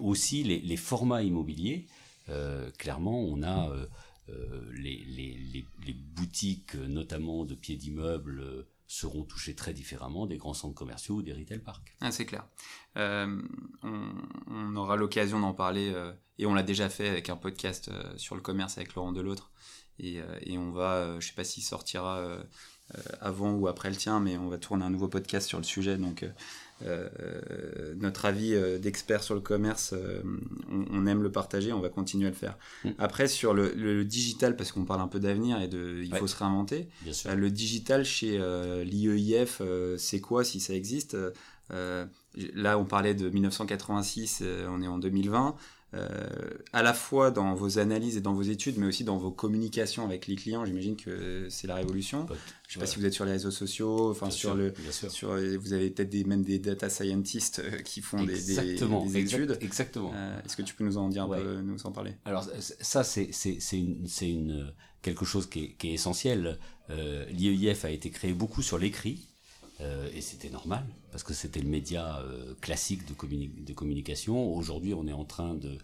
aussi 0.00 0.42
les, 0.42 0.76
formats 0.76 1.22
immobiliers. 1.22 1.86
Euh, 2.28 2.70
clairement, 2.78 3.20
on 3.20 3.42
a 3.42 3.70
euh, 3.70 4.70
les, 4.72 5.66
boutiques, 6.14 6.74
notamment 6.74 7.44
de 7.44 7.54
pieds 7.54 7.76
d'immeubles, 7.76 8.66
seront 8.90 9.22
touchés 9.22 9.54
très 9.54 9.72
différemment 9.72 10.26
des 10.26 10.36
grands 10.36 10.52
centres 10.52 10.74
commerciaux 10.74 11.16
ou 11.16 11.22
des 11.22 11.32
retail 11.32 11.60
parks. 11.60 11.94
Ah, 12.00 12.10
c'est 12.10 12.26
clair. 12.26 12.44
Euh, 12.96 13.40
on, 13.84 14.74
aura 14.74 14.96
l'occasion 14.96 15.38
d'en 15.38 15.54
parler, 15.54 15.92
euh, 15.94 16.12
et 16.38 16.46
on 16.46 16.54
l'a 16.54 16.64
déjà 16.64 16.88
fait 16.88 17.08
avec 17.08 17.30
un 17.30 17.36
podcast 17.36 17.88
euh, 17.88 18.16
sur 18.16 18.34
le 18.34 18.40
commerce 18.40 18.78
avec 18.78 18.96
Laurent 18.96 19.12
Delautre. 19.12 19.52
Et, 20.00 20.18
et 20.44 20.56
on 20.56 20.70
va, 20.70 21.20
je 21.20 21.26
sais 21.28 21.34
pas 21.34 21.44
s'il 21.44 21.62
sortira 21.62 22.24
avant 23.20 23.52
ou 23.52 23.68
après 23.68 23.90
le 23.90 23.96
tien, 23.96 24.18
mais 24.18 24.38
on 24.38 24.48
va 24.48 24.56
tourner 24.56 24.82
un 24.82 24.88
nouveau 24.88 25.08
podcast 25.08 25.46
sur 25.46 25.58
le 25.58 25.64
sujet. 25.64 25.98
Donc 25.98 26.24
euh, 26.86 27.94
notre 27.98 28.24
avis 28.24 28.54
euh, 28.54 28.78
d'expert 28.78 29.22
sur 29.22 29.34
le 29.34 29.40
commerce, 29.40 29.92
euh, 29.94 30.22
on, 30.90 31.06
aime 31.06 31.22
le 31.22 31.30
partager, 31.30 31.72
on 31.72 31.80
va 31.80 31.88
continuer 31.88 32.26
à 32.26 32.30
le 32.30 32.36
faire. 32.36 32.56
Mm. 32.84 32.90
Après, 32.98 33.28
sur 33.28 33.54
le, 33.54 34.04
digital, 34.04 34.56
parce 34.56 34.72
qu'on 34.72 34.84
parle 34.84 35.00
un 35.00 35.08
peu 35.08 35.20
d'avenir 35.20 35.60
et 35.60 35.68
de, 35.68 36.02
il 36.02 36.14
faut 36.14 36.26
se 36.26 36.36
réinventer. 36.36 36.88
le 37.04 37.50
digital 37.50 38.04
chez 38.04 38.38
l'IEIF, 38.84 39.62
c'est 39.98 40.20
quoi 40.20 40.44
si 40.44 40.60
ça 40.60 40.74
existe? 40.74 41.16
Là, 41.70 42.78
on 42.78 42.84
parlait 42.84 43.14
de 43.14 43.28
1986, 43.28 44.42
on 44.68 44.82
est 44.82 44.88
en 44.88 44.98
2020. 44.98 45.56
Euh, 45.92 46.08
à 46.72 46.82
la 46.82 46.94
fois 46.94 47.32
dans 47.32 47.52
vos 47.54 47.80
analyses 47.80 48.16
et 48.16 48.20
dans 48.20 48.32
vos 48.32 48.42
études, 48.42 48.78
mais 48.78 48.86
aussi 48.86 49.02
dans 49.02 49.16
vos 49.16 49.32
communications 49.32 50.04
avec 50.04 50.28
les 50.28 50.36
clients. 50.36 50.64
J'imagine 50.64 50.96
que 50.96 51.48
c'est 51.50 51.66
la 51.66 51.74
révolution. 51.74 52.26
Je 52.28 52.32
ne 52.32 52.38
sais 52.74 52.78
pas 52.78 52.86
si 52.86 53.00
vous 53.00 53.06
êtes 53.06 53.12
sur 53.12 53.24
les 53.24 53.32
réseaux 53.32 53.50
sociaux, 53.50 54.10
enfin 54.10 54.30
sur 54.30 54.54
le, 54.54 54.72
sur, 54.92 55.30
vous 55.30 55.72
avez 55.72 55.90
peut-être 55.90 56.08
des, 56.08 56.22
même 56.22 56.44
des 56.44 56.60
data 56.60 56.88
scientists 56.88 57.58
euh, 57.58 57.78
qui 57.78 58.02
font 58.02 58.22
des, 58.22 58.34
des, 58.34 59.18
études. 59.18 59.58
exactement. 59.60 60.12
Euh, 60.14 60.40
est-ce 60.44 60.56
que 60.56 60.62
tu 60.62 60.74
peux 60.74 60.84
nous 60.84 60.96
en 60.96 61.08
dire 61.08 61.24
un 61.24 61.28
peu, 61.28 61.60
nous 61.60 61.84
en 61.84 61.90
parler? 61.90 62.12
Alors 62.24 62.46
ça, 62.60 63.02
c'est 63.02 63.30
c'est 63.32 63.58
une, 63.72 64.06
une 64.20 64.72
quelque 65.02 65.24
chose 65.24 65.48
qui 65.48 65.64
est, 65.64 65.72
qui 65.72 65.88
est 65.88 65.94
essentiel. 65.94 66.58
Euh, 66.90 67.24
L'IEIF 67.30 67.84
a 67.84 67.90
été 67.90 68.10
créé 68.10 68.32
beaucoup 68.32 68.62
sur 68.62 68.78
l'écrit. 68.78 69.29
Euh, 69.80 70.10
et 70.14 70.20
c'était 70.20 70.50
normal, 70.50 70.84
parce 71.10 71.24
que 71.24 71.32
c'était 71.32 71.60
le 71.60 71.68
média 71.68 72.18
euh, 72.20 72.54
classique 72.60 73.06
de, 73.06 73.14
de 73.64 73.72
communication. 73.72 74.54
Aujourd'hui, 74.54 74.92
on 74.94 75.06
est 75.06 75.12
en 75.12 75.24
train 75.24 75.54
de, 75.54 75.78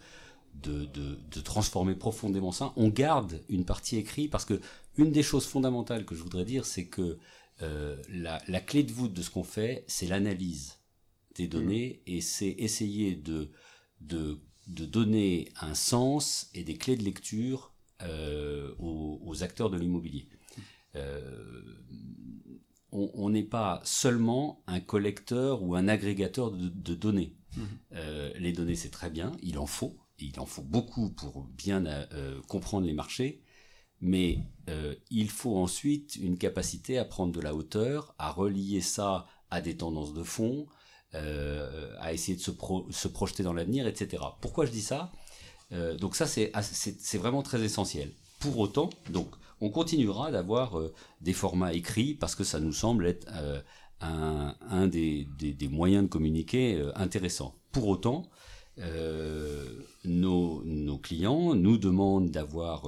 de, 0.54 0.84
de, 0.86 1.18
de, 1.30 1.40
transformer 1.40 1.94
profondément 1.94 2.52
ça. 2.52 2.72
On 2.76 2.88
garde 2.88 3.40
une 3.48 3.64
partie 3.64 3.96
écrite, 3.96 4.30
parce 4.30 4.44
que 4.44 4.60
une 4.96 5.12
des 5.12 5.22
choses 5.22 5.46
fondamentales 5.46 6.04
que 6.04 6.14
je 6.14 6.22
voudrais 6.22 6.44
dire, 6.44 6.66
c'est 6.66 6.86
que 6.86 7.18
euh, 7.62 7.96
la, 8.10 8.42
la, 8.48 8.60
clé 8.60 8.82
de 8.82 8.92
voûte 8.92 9.14
de 9.14 9.22
ce 9.22 9.30
qu'on 9.30 9.44
fait, 9.44 9.84
c'est 9.86 10.06
l'analyse 10.06 10.78
des 11.34 11.48
données, 11.48 12.02
mmh. 12.06 12.10
et 12.10 12.20
c'est 12.20 12.54
essayer 12.58 13.14
de, 13.14 13.50
de, 14.02 14.38
de 14.66 14.84
donner 14.84 15.48
un 15.60 15.74
sens 15.74 16.50
et 16.54 16.64
des 16.64 16.76
clés 16.76 16.96
de 16.96 17.04
lecture 17.04 17.72
aux, 18.78 19.20
aux, 19.24 19.42
acteurs 19.42 19.70
de 19.70 19.78
l'immobilier. 19.78 20.28
Euh, 20.96 21.62
on 22.92 23.30
n'est 23.30 23.42
pas 23.42 23.80
seulement 23.84 24.62
un 24.66 24.80
collecteur 24.80 25.62
ou 25.62 25.74
un 25.74 25.88
agrégateur 25.88 26.50
de, 26.52 26.94
données. 26.94 27.36
Mhm. 27.56 27.66
Euh, 27.94 28.32
les 28.38 28.52
données, 28.52 28.76
c'est 28.76 28.90
très 28.90 29.10
bien, 29.10 29.32
il 29.42 29.58
en 29.58 29.66
faut, 29.66 29.96
il 30.18 30.38
en 30.40 30.46
faut 30.46 30.62
beaucoup 30.62 31.10
pour 31.10 31.44
bien 31.44 31.86
euh, 31.86 32.40
comprendre 32.48 32.86
les 32.86 32.92
marchés, 32.92 33.42
mais 34.00 34.38
euh, 34.68 34.94
il 35.10 35.30
faut 35.30 35.56
ensuite 35.56 36.16
une 36.16 36.38
capacité 36.38 36.98
à 36.98 37.04
prendre 37.04 37.32
de 37.32 37.40
la 37.40 37.54
hauteur, 37.54 38.14
à 38.18 38.30
relier 38.30 38.80
ça 38.80 39.26
à 39.50 39.60
des 39.60 39.76
tendances 39.76 40.12
de 40.12 40.22
fond, 40.22 40.66
à 41.12 42.12
essayer 42.12 42.36
de 42.36 42.42
se, 42.42 42.50
se 42.90 43.08
projeter 43.08 43.42
dans 43.42 43.54
l'avenir, 43.54 43.86
etc. 43.86 44.22
Pourquoi 44.42 44.66
je 44.66 44.70
dis 44.70 44.82
ça? 44.82 45.12
Donc 45.70 46.14
ça, 46.14 46.26
c'est 46.26 47.16
vraiment 47.16 47.42
très 47.42 47.62
essentiel. 47.62 48.12
Pour 48.38 48.58
autant, 48.58 48.90
donc, 49.08 49.30
on 49.60 49.70
continuera 49.70 50.30
d'avoir 50.30 50.78
euh, 50.78 50.92
des 51.20 51.32
formats 51.32 51.72
écrits 51.72 52.14
parce 52.14 52.34
que 52.34 52.44
ça 52.44 52.60
nous 52.60 52.72
semble 52.72 53.06
être 53.06 53.26
euh, 53.32 53.60
un, 54.00 54.86
des, 54.86 55.26
moyens 55.70 56.04
de 56.04 56.08
communiquer 56.08 56.76
euh, 56.76 56.92
intéressant. 56.96 57.54
Pour 57.72 57.88
autant, 57.88 58.28
nos, 60.04 60.62
nos, 60.64 60.98
clients 60.98 61.54
nous 61.54 61.78
demandent 61.78 62.30
d'avoir 62.30 62.86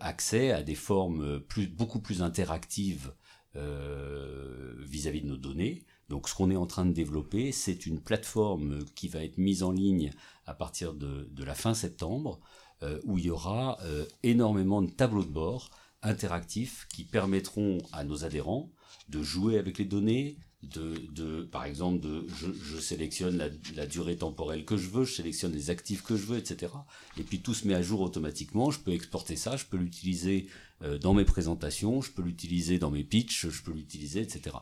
accès 0.00 0.52
à 0.52 0.62
des 0.62 0.74
formes 0.74 1.42
beaucoup 1.76 2.00
plus 2.00 2.22
interactives 2.22 3.12
vis-à-vis 3.54 5.20
-vis 5.20 5.22
de 5.22 5.28
nos 5.28 5.36
données. 5.36 5.84
Donc 6.12 6.28
ce 6.28 6.34
qu'on 6.34 6.50
est 6.50 6.56
en 6.56 6.66
train 6.66 6.84
de 6.84 6.92
développer, 6.92 7.52
c'est 7.52 7.86
une 7.86 7.98
plateforme 7.98 8.84
qui 8.94 9.08
va 9.08 9.24
être 9.24 9.38
mise 9.38 9.62
en 9.62 9.72
ligne 9.72 10.12
à 10.44 10.52
partir 10.52 10.92
de, 10.92 11.26
la 11.42 11.54
fin 11.54 11.72
septembre, 11.72 12.38
euh, 12.82 13.00
où 13.04 13.16
il 13.16 13.24
y 13.24 13.30
aura 13.30 13.78
euh, 13.82 14.04
énormément 14.22 14.82
de 14.82 14.90
tableaux 14.90 15.24
de 15.24 15.30
bord 15.30 15.70
interactifs 16.02 16.86
qui 16.92 17.04
permettront 17.04 17.78
à 17.92 18.04
nos 18.04 18.24
adhérents 18.24 18.70
de 19.08 19.22
jouer 19.22 19.58
avec 19.58 19.78
les 19.78 19.84
données, 19.84 20.36
de, 20.62 20.94
de 21.12 21.42
par 21.42 21.64
exemple, 21.64 22.00
de, 22.00 22.26
je, 22.36 22.46
je 22.52 22.78
sélectionne 22.78 23.36
la, 23.36 23.48
la, 23.74 23.86
durée 23.86 24.16
temporelle 24.16 24.64
que 24.64 24.76
je 24.76 24.88
veux, 24.88 25.04
je 25.04 25.14
sélectionne 25.14 25.52
les 25.52 25.70
actifs 25.70 26.02
que 26.02 26.16
je 26.16 26.24
veux, 26.24 26.38
etc. 26.38 26.72
Et 27.18 27.22
puis 27.22 27.40
tout 27.40 27.54
se 27.54 27.66
met 27.66 27.74
à 27.74 27.82
jour 27.82 28.00
automatiquement. 28.00 28.70
Je 28.70 28.78
peux 28.78 28.92
exporter 28.92 29.36
ça, 29.36 29.56
je 29.56 29.64
peux 29.64 29.76
l'utiliser 29.76 30.46
euh, 30.82 30.98
dans 30.98 31.14
mes 31.14 31.24
présentations, 31.24 32.00
je 32.00 32.12
peux 32.12 32.22
l'utiliser 32.22 32.78
dans 32.78 32.90
mes 32.90 33.04
pitchs, 33.04 33.48
je 33.48 33.62
peux 33.62 33.72
l'utiliser, 33.72 34.20
etc. 34.20 34.56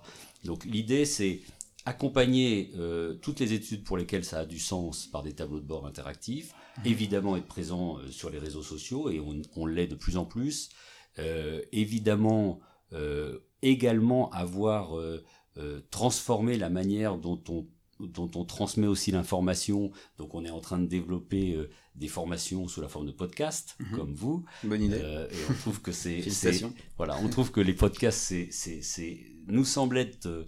Donc 0.45 0.65
l'idée, 0.65 1.05
c'est 1.05 1.41
accompagner 1.87 2.73
euh, 2.77 3.15
toutes 3.15 3.41
les 3.41 3.53
études 3.53 3.85
pour 3.85 3.97
lesquelles 3.97 4.25
ça 4.25 4.41
a 4.41 4.47
du 4.47 4.59
sens 4.59 5.07
par 5.07 5.23
des 5.23 5.33
tableaux 5.33 5.61
de 5.61 5.67
bord 5.67 5.87
interactifs, 5.87 6.53
mmh. 6.53 6.87
évidemment 6.87 7.37
être 7.37 7.47
présent 7.47 7.99
euh, 7.99 8.11
sur 8.11 8.31
les 8.31 8.39
réseaux 8.39 8.63
sociaux, 8.63 9.11
et 9.11 9.21
on, 9.21 9.41
on 9.57 9.67
l'est 9.67 9.87
de 9.87 9.95
plus 9.95 10.17
en 10.17 10.25
plus, 10.25 10.71
évidemment 11.73 12.61
euh, 12.93 13.39
également 13.63 14.31
avoir 14.31 14.99
euh, 14.99 15.23
transformé 15.91 16.57
la 16.57 16.71
manière 16.71 17.19
dont 17.19 17.43
on 17.49 17.67
dont 18.07 18.31
on 18.35 18.45
transmet 18.45 18.87
aussi 18.87 19.11
l'information. 19.11 19.91
Donc 20.19 20.35
on 20.35 20.45
est 20.45 20.51
en 20.51 20.61
train 20.61 20.79
de 20.79 20.87
développer 20.87 21.55
euh, 21.55 21.69
des 21.95 22.09
formations 22.09 22.69
sous 22.69 22.81
la 22.81 22.89
forme 22.89 23.07
de 23.07 23.13
podcasts, 23.13 23.77
mmh. 23.79 23.97
comme 23.97 24.15
vous. 24.15 24.45
Bonne 24.65 24.83
idée. 24.83 25.01
Euh, 25.03 25.29
et 25.29 25.37
on 25.51 25.55
trouve 25.55 25.81
que 25.83 25.93
c'est... 25.93 26.23
voilà, 26.97 27.19
on 27.23 27.29
trouve 27.29 27.51
que 27.51 27.61
les 27.61 27.75
podcasts, 27.75 28.35
c'est, 28.51 29.21
nous 29.47 29.65
semble 29.65 29.99
être 29.99 30.27
euh, 30.27 30.47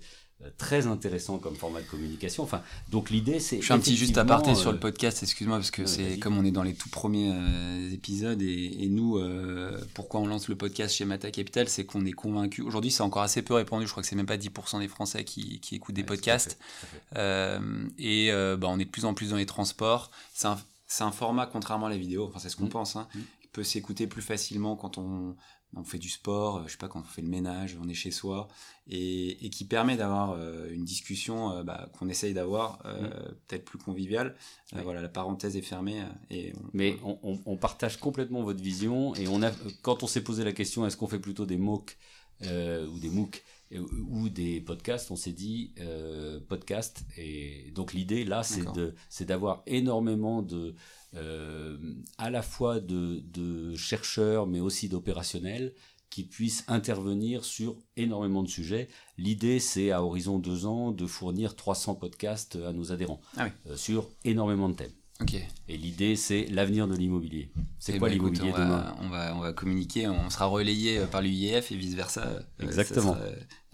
très 0.58 0.86
intéressant 0.86 1.38
comme 1.38 1.54
format 1.54 1.80
de 1.80 1.86
communication. 1.86 2.42
Enfin, 2.42 2.62
donc 2.90 3.10
l'idée, 3.10 3.40
c'est. 3.40 3.60
Je 3.60 3.66
fais 3.66 3.74
un 3.74 3.78
petit 3.78 3.96
juste 3.96 4.18
aparté 4.18 4.50
euh... 4.50 4.54
sur 4.54 4.72
le 4.72 4.78
podcast, 4.78 5.22
excuse-moi, 5.22 5.58
parce 5.58 5.70
que 5.70 5.82
ouais, 5.82 5.88
c'est 5.88 6.18
comme 6.18 6.36
on 6.36 6.44
est 6.44 6.50
dans 6.50 6.62
les 6.62 6.74
tout 6.74 6.88
premiers 6.88 7.32
euh, 7.34 7.92
épisodes 7.92 8.40
et, 8.42 8.84
et 8.84 8.88
nous, 8.88 9.18
euh, 9.18 9.80
pourquoi 9.94 10.20
on 10.20 10.26
lance 10.26 10.48
le 10.48 10.56
podcast 10.56 10.94
chez 10.94 11.04
Mata 11.04 11.30
Capital, 11.30 11.68
c'est 11.68 11.84
qu'on 11.84 12.04
est 12.04 12.12
convaincu. 12.12 12.62
Aujourd'hui, 12.62 12.90
c'est 12.90 13.02
encore 13.02 13.22
assez 13.22 13.42
peu 13.42 13.54
répandu. 13.54 13.86
Je 13.86 13.90
crois 13.90 14.02
que 14.02 14.08
c'est 14.08 14.16
même 14.16 14.26
pas 14.26 14.36
10% 14.36 14.80
des 14.80 14.88
Français 14.88 15.24
qui, 15.24 15.60
qui 15.60 15.76
écoutent 15.76 15.94
des 15.94 16.02
ouais, 16.02 16.06
podcasts. 16.06 16.58
Fait, 16.60 16.98
euh, 17.16 17.88
et 17.98 18.30
bah, 18.58 18.68
on 18.68 18.78
est 18.78 18.84
de 18.84 18.90
plus 18.90 19.04
en 19.04 19.14
plus 19.14 19.30
dans 19.30 19.36
les 19.36 19.46
transports. 19.46 20.10
C'est 20.34 20.48
un, 20.48 20.58
un, 21.00 21.12
format, 21.12 21.46
contrairement 21.46 21.86
à 21.86 21.90
la 21.90 21.98
vidéo, 21.98 22.26
enfin, 22.28 22.38
c'est 22.38 22.48
ce 22.48 22.56
qu'on 22.56 22.66
mmh. 22.66 22.70
pense, 22.70 22.96
hein, 22.96 23.08
mmh. 23.14 23.20
peut 23.52 23.64
s'écouter 23.64 24.06
plus 24.06 24.22
facilement 24.22 24.76
quand 24.76 24.98
on 24.98 25.36
on 25.74 25.84
fait 25.84 25.98
du 25.98 26.08
sport, 26.08 26.58
euh, 26.58 26.62
je 26.66 26.72
sais 26.72 26.78
pas, 26.78 26.88
quand 26.88 27.00
on 27.00 27.04
fait 27.04 27.22
le 27.22 27.28
ménage, 27.28 27.76
on 27.82 27.88
est 27.88 27.94
chez 27.94 28.10
soi, 28.10 28.48
et, 28.88 29.44
et 29.44 29.50
qui 29.50 29.64
permet 29.64 29.96
d'avoir 29.96 30.32
euh, 30.32 30.70
une 30.70 30.84
discussion 30.84 31.50
euh, 31.50 31.62
bah, 31.62 31.88
qu'on 31.98 32.08
essaye 32.08 32.34
d'avoir, 32.34 32.80
euh, 32.84 33.08
mmh. 33.08 33.34
peut-être 33.46 33.64
plus 33.64 33.78
conviviale. 33.78 34.34
Oui. 34.74 34.80
voilà, 34.82 35.00
la 35.00 35.08
parenthèse 35.08 35.56
est 35.56 35.62
fermée. 35.62 36.02
Et 36.30 36.52
on, 36.56 36.70
Mais 36.72 36.98
on, 37.04 37.18
on, 37.22 37.40
on, 37.46 37.56
partage 37.56 37.98
complètement 37.98 38.42
votre 38.42 38.62
vision, 38.62 39.14
et 39.14 39.28
on 39.28 39.42
a, 39.42 39.50
quand 39.82 40.02
on 40.02 40.06
s'est 40.06 40.24
posé 40.24 40.44
la 40.44 40.52
question, 40.52 40.86
est-ce 40.86 40.96
qu'on 40.96 41.08
fait 41.08 41.20
plutôt 41.20 41.46
des 41.46 41.58
MOOC 41.58 41.96
ou 42.42 42.98
des 42.98 43.08
MOOC 43.08 43.42
ou 43.80 44.28
des 44.28 44.60
podcasts, 44.60 45.10
on 45.10 45.16
s'est 45.16 45.32
dit 45.32 45.72
euh, 45.80 46.40
podcast. 46.48 47.04
Et 47.16 47.70
donc 47.74 47.92
l'idée 47.92 48.24
là, 48.24 48.42
c'est 48.42 48.70
de, 48.72 48.94
c'est 49.08 49.24
d'avoir 49.24 49.62
énormément 49.66 50.42
de, 50.42 50.74
euh, 51.14 51.78
à 52.18 52.30
la 52.30 52.42
fois 52.42 52.80
de, 52.80 53.20
de 53.20 53.74
chercheurs, 53.74 54.46
mais 54.46 54.60
aussi 54.60 54.88
d'opérationnels 54.88 55.74
qui 56.10 56.24
puissent 56.24 56.64
intervenir 56.68 57.42
sur 57.44 57.76
énormément 57.96 58.42
de 58.42 58.48
sujets. 58.48 58.88
L'idée, 59.16 59.58
c'est 59.58 59.92
à 59.92 60.04
horizon 60.04 60.38
deux 60.38 60.66
ans 60.66 60.92
de 60.92 61.06
fournir 61.06 61.56
300 61.56 61.94
podcasts 61.94 62.56
à 62.56 62.74
nos 62.74 62.92
adhérents 62.92 63.22
ah 63.38 63.44
oui. 63.44 63.72
euh, 63.72 63.76
sur 63.76 64.10
énormément 64.24 64.68
de 64.68 64.74
thèmes. 64.74 64.92
Okay. 65.22 65.44
Et 65.68 65.76
l'idée, 65.76 66.16
c'est 66.16 66.46
l'avenir 66.46 66.88
de 66.88 66.94
l'immobilier. 66.96 67.50
C'est 67.78 67.98
quoi 67.98 68.08
bah, 68.08 68.14
l'immobilier 68.14 68.50
on 68.52 68.58
demain 68.58 68.68
va, 68.68 68.96
on 69.00 69.08
va, 69.08 69.36
on 69.36 69.40
va 69.40 69.52
communiquer, 69.52 70.08
on 70.08 70.30
sera 70.30 70.46
relayé 70.46 70.98
euh, 70.98 71.06
par 71.06 71.22
l'UIF 71.22 71.70
et 71.70 71.76
vice 71.76 71.94
versa. 71.94 72.26
euh, 72.26 72.40
Exactement. 72.60 73.14
Sera, 73.14 73.24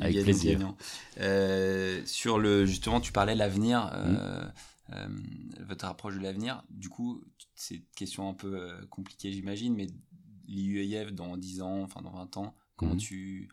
Avec 0.00 0.22
plaisir. 0.22 0.74
Euh, 1.20 2.02
sur 2.04 2.38
le, 2.38 2.66
justement, 2.66 3.00
tu 3.00 3.12
parlais 3.12 3.34
l'avenir, 3.34 3.87
mmh. 3.87 4.16
euh, 4.94 5.08
votre 5.66 5.87
approche 5.87 6.16
de 6.16 6.20
l'avenir. 6.20 6.62
Du 6.70 6.88
coup, 6.88 7.24
c'est 7.54 7.76
une 7.76 7.82
question 7.96 8.28
un 8.28 8.34
peu 8.34 8.54
euh, 8.61 8.87
compliquée, 8.90 9.32
j'imagine, 9.32 9.74
mais 9.74 9.87
l'IUIF 10.46 11.12
dans 11.12 11.37
10 11.37 11.62
ans, 11.62 11.82
enfin 11.82 12.02
dans 12.02 12.12
20 12.12 12.37
ans, 12.37 12.54
comment 12.76 12.94
mmh. 12.94 12.98
tu 12.98 13.48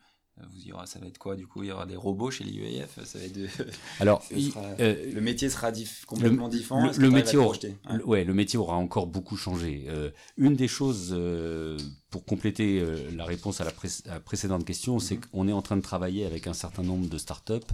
vous 0.50 0.68
y 0.68 0.72
aura, 0.72 0.86
ça 0.86 0.98
va 0.98 1.06
être 1.06 1.18
quoi 1.18 1.34
du 1.34 1.46
coup 1.46 1.62
Il 1.62 1.68
y 1.68 1.72
aura 1.72 1.86
des 1.86 1.96
robots 1.96 2.30
chez 2.30 2.44
l'IEF 2.44 2.98
Ça 3.04 3.18
va 3.18 3.24
être 3.24 3.32
de... 3.32 3.48
Alors, 4.00 4.22
sera, 4.22 4.62
euh, 4.80 5.12
le 5.12 5.20
métier 5.20 5.48
sera 5.48 5.72
complètement 6.06 6.46
le, 6.46 6.52
différent. 6.52 6.86
Le, 6.86 6.98
le 6.98 7.10
métier, 7.10 7.38
aura, 7.38 7.56
ouais. 7.56 8.02
ouais. 8.04 8.24
le 8.24 8.34
métier 8.34 8.58
aura 8.58 8.76
encore 8.76 9.06
beaucoup 9.06 9.36
changé. 9.36 9.86
Euh, 9.88 10.10
une 10.36 10.54
des 10.54 10.68
choses 10.68 11.10
euh, 11.12 11.78
pour 12.10 12.24
compléter 12.24 12.80
euh, 12.80 13.10
la 13.14 13.24
réponse 13.24 13.60
à 13.60 13.64
la, 13.64 13.70
pré 13.70 13.88
à 14.06 14.14
la 14.14 14.20
précédente 14.20 14.64
question, 14.64 14.96
mm 14.96 14.98
-hmm. 14.98 15.02
c'est 15.06 15.30
qu'on 15.30 15.48
est 15.48 15.52
en 15.52 15.62
train 15.62 15.76
de 15.76 15.82
travailler 15.82 16.26
avec 16.26 16.46
un 16.46 16.54
certain 16.54 16.82
nombre 16.82 17.08
de 17.08 17.18
startups 17.18 17.72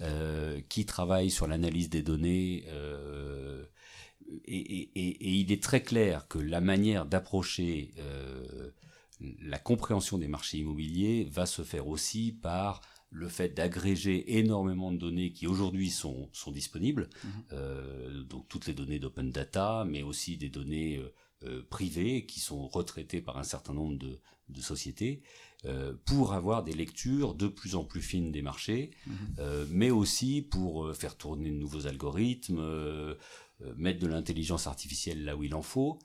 euh, 0.00 0.60
qui 0.68 0.86
travaillent 0.86 1.30
sur 1.30 1.46
l'analyse 1.46 1.90
des 1.90 2.02
données. 2.02 2.64
Euh, 2.68 3.64
et, 4.46 4.62
et, 4.76 4.90
et, 5.02 5.08
et, 5.26 5.32
il 5.42 5.52
est 5.52 5.62
très 5.62 5.82
clair 5.82 6.26
que 6.28 6.38
la 6.38 6.60
manière 6.60 7.04
d'approcher 7.06 7.92
la 9.42 9.58
compréhension 9.58 10.18
des 10.18 10.28
marchés 10.28 10.58
immobiliers 10.58 11.28
va 11.30 11.46
se 11.46 11.62
faire 11.62 11.88
aussi 11.88 12.32
par 12.32 12.80
le 13.14 13.28
fait 13.28 13.50
d'agréger 13.50 14.38
énormément 14.38 14.90
de 14.90 14.98
données 14.98 15.32
qui 15.32 15.46
aujourd'hui 15.46 15.88
sont, 15.88 16.28
sont 16.32 16.50
disponibles, 16.50 17.08
mmh. 17.22 17.28
euh, 17.52 18.22
donc 18.24 18.48
toutes 18.48 18.66
les 18.66 18.74
données 18.74 18.98
d'open 18.98 19.30
data, 19.30 19.84
mais 19.88 20.02
aussi 20.02 20.36
des 20.36 20.48
données 20.48 20.96
euh, 20.96 21.14
euh, 21.44 21.62
privées 21.70 22.26
qui 22.26 22.40
sont 22.40 22.66
retraitées 22.66 23.20
par 23.20 23.38
un 23.38 23.44
certain 23.44 23.72
nombre 23.72 23.96
de, 23.98 24.18
de 24.48 24.60
sociétés, 24.60 25.22
euh, 25.64 25.94
pour 26.04 26.32
avoir 26.32 26.64
des 26.64 26.72
lectures 26.72 27.34
de 27.34 27.46
plus 27.46 27.76
en 27.76 27.84
plus 27.84 28.02
fines 28.02 28.32
des 28.32 28.42
marchés, 28.42 28.90
mmh. 29.06 29.12
mais 29.70 29.90
aussi 29.90 30.42
pour 30.42 30.94
faire 30.94 31.16
tourner 31.16 31.50
de 31.50 31.56
nouveaux 31.56 31.86
algorithmes, 31.86 33.14
mettre 33.76 34.00
de 34.00 34.08
l'intelligence 34.08 34.66
artificielle 34.66 35.24
là 35.24 35.36
où 35.36 35.44
il 35.44 35.54
en 35.54 35.62
faut, 35.62 35.98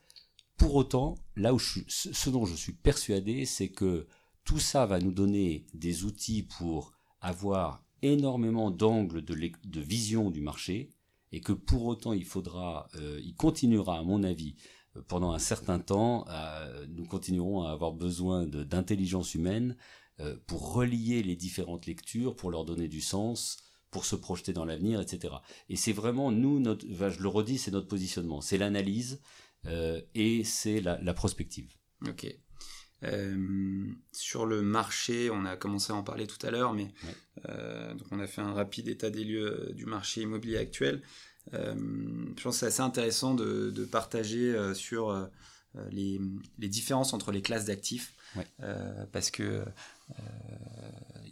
pour 0.60 0.76
autant, 0.76 1.16
là 1.36 1.54
où 1.54 1.60
je 1.60 1.80
ce 1.88 2.30
dont 2.30 2.46
je 2.46 2.56
suis 2.56 2.74
persuadé, 2.74 3.46
c'est 3.46 3.70
que 3.70 4.08
tout 4.44 4.60
ça 4.60 4.86
va 4.86 5.00
nous 5.00 5.12
donner 5.12 5.66
des 5.74 6.04
outils 6.04 6.44
pour 6.44 6.94
avoir 7.22 7.84
énormément 8.02 8.70
d'angles 8.70 9.24
de, 9.24 9.82
vision 9.82 10.30
du 10.30 10.42
marché 10.42 10.92
et 11.32 11.42
que 11.42 11.54
pour 11.54 11.86
autant 11.86 12.14
il 12.14 12.26
faudra, 12.26 12.88
euh, 12.96 13.20
il 13.24 13.36
continuera 13.36 14.00
à 14.00 14.04
mon 14.04 14.24
avis 14.24 14.56
pendant 15.08 15.32
un 15.32 15.40
certain 15.40 15.80
temps, 15.80 16.26
euh, 16.30 16.86
nous 16.90 17.06
continuerons 17.06 17.64
à 17.64 17.72
avoir 17.72 17.94
besoin 17.94 18.46
d'intelligence 18.46 19.36
humaine 19.36 19.76
euh, 20.20 20.36
pour 20.48 20.74
relier 20.74 21.24
les 21.24 21.36
différentes 21.36 21.86
lectures, 21.86 22.36
pour 22.36 22.52
leur 22.52 22.66
donner 22.66 22.88
du 22.88 23.02
sens, 23.02 23.58
pour 23.92 24.06
se 24.06 24.16
projeter 24.16 24.54
dans 24.54 24.66
l'avenir, 24.66 25.00
etc. 25.00 25.36
Et 25.70 25.76
c'est 25.76 25.94
vraiment 25.94 26.32
nous, 26.32 26.64
je 26.64 27.22
le 27.22 27.28
redis, 27.28 27.58
c'est 27.58 27.72
notre 27.72 27.88
positionnement, 27.88 28.42
c'est 28.42 28.58
l'analyse, 28.58 29.22
euh, 29.22 29.24
et 29.66 30.44
c'est 30.44 30.82
la, 30.82 31.00
la, 31.02 31.14
prospective. 31.14 31.72
Ok. 32.08 32.28
Euh, 33.04 33.86
sur 34.12 34.46
le 34.46 34.62
marché, 34.62 35.30
on 35.30 35.46
a 35.46 35.56
commencé 35.56 35.94
à 35.94 35.96
en 35.96 36.04
parler 36.04 36.28
tout 36.28 36.44
à 36.46 36.52
l'heure, 36.52 36.74
mais 36.74 36.84
ouais. 37.04 37.16
euh, 37.50 37.94
donc 37.94 38.08
on 38.12 38.20
a 38.20 38.28
fait 38.28 38.42
un 38.42 38.54
rapide 38.54 38.88
état 38.90 39.10
des 39.10 39.24
lieux 39.24 39.70
euh, 39.70 39.74
du 39.74 39.86
marché 39.86 40.22
immobilier 40.22 40.58
actuel. 40.58 41.02
Euh, 41.54 41.76
je 42.38 42.44
pense 42.44 42.56
que 42.56 42.60
c'est 42.60 42.66
assez 42.66 42.82
intéressant 42.82 43.34
de, 43.34 43.72
de 43.72 43.86
partager 43.86 44.54
euh, 44.54 44.74
sur 44.74 45.30
les, 45.92 46.20
les, 46.58 46.68
différences 46.68 47.14
entre 47.14 47.32
les 47.32 47.42
classes 47.42 47.66
d'actifs, 47.66 48.14
ouais. 48.36 48.46
parce 49.12 49.32
que 49.32 49.64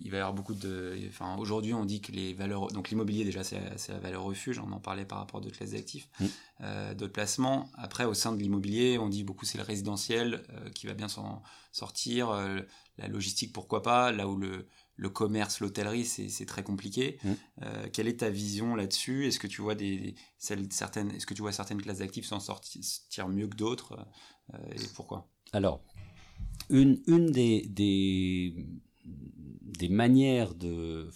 il 0.07 0.11
va 0.11 0.17
y 0.17 0.19
avoir 0.21 0.33
beaucoup 0.33 0.53
de. 0.53 0.97
Enfin, 1.09 1.35
aujourd'hui, 1.35 1.73
on 1.73 1.83
dit 1.83 1.99
que 1.99 2.13
les 2.13 2.33
valeurs. 2.33 2.67
Donc, 2.67 2.89
l'immobilier, 2.89 3.25
déjà, 3.25 3.43
c'est 3.43 3.59
la 3.89 3.99
valeur 3.99 4.23
refuge. 4.23 4.57
On 4.57 4.71
en 4.71 4.79
parlait 4.79 5.03
par 5.03 5.17
rapport 5.17 5.41
à 5.41 5.43
d'autres 5.43 5.57
classes 5.57 5.71
d'actifs, 5.71 6.07
mmh. 6.21 6.25
euh, 6.61 6.93
d'autres 6.93 7.11
placements. 7.11 7.69
Après, 7.73 8.05
au 8.05 8.13
sein 8.13 8.31
de 8.31 8.41
l'immobilier, 8.41 8.97
on 8.99 9.09
dit 9.09 9.25
beaucoup 9.25 9.43
c'est 9.43 9.57
le 9.57 9.65
résidentiel 9.65 10.45
euh, 10.53 10.69
qui 10.69 10.87
va 10.87 10.93
bien 10.93 11.09
s'en 11.09 11.43
sortir. 11.73 12.29
Euh, 12.29 12.61
la 12.97 13.09
logistique, 13.09 13.51
pourquoi 13.51 13.83
pas. 13.83 14.13
Là 14.13 14.29
où 14.29 14.37
le, 14.37 14.69
le 14.95 15.09
commerce, 15.09 15.59
l'hôtellerie, 15.59 16.05
c'est 16.05 16.45
très 16.45 16.63
compliqué. 16.63 17.19
Mmh. 17.25 17.33
quelle 17.91 18.07
est 18.07 18.21
ta 18.21 18.29
vision 18.29 18.75
là-dessus? 18.75 19.27
Est-ce 19.27 19.39
que 19.39 19.47
tu 19.47 19.61
vois 19.61 19.75
des, 19.75 20.15
celles, 20.37 20.71
certaines, 20.71 21.11
est-ce 21.11 21.25
que 21.25 21.33
tu 21.33 21.41
vois 21.41 21.51
certaines 21.51 21.81
classes 21.81 21.99
d'actifs 21.99 22.25
s'en 22.25 22.39
sortir 22.39 23.27
mieux 23.27 23.47
que 23.47 23.57
d'autres 23.57 24.07
Et 24.71 24.87
pourquoi? 24.95 25.27
Alors, 25.51 25.83
une, 26.69 27.01
une 27.07 27.29
des, 27.29 27.67
des 27.67 28.55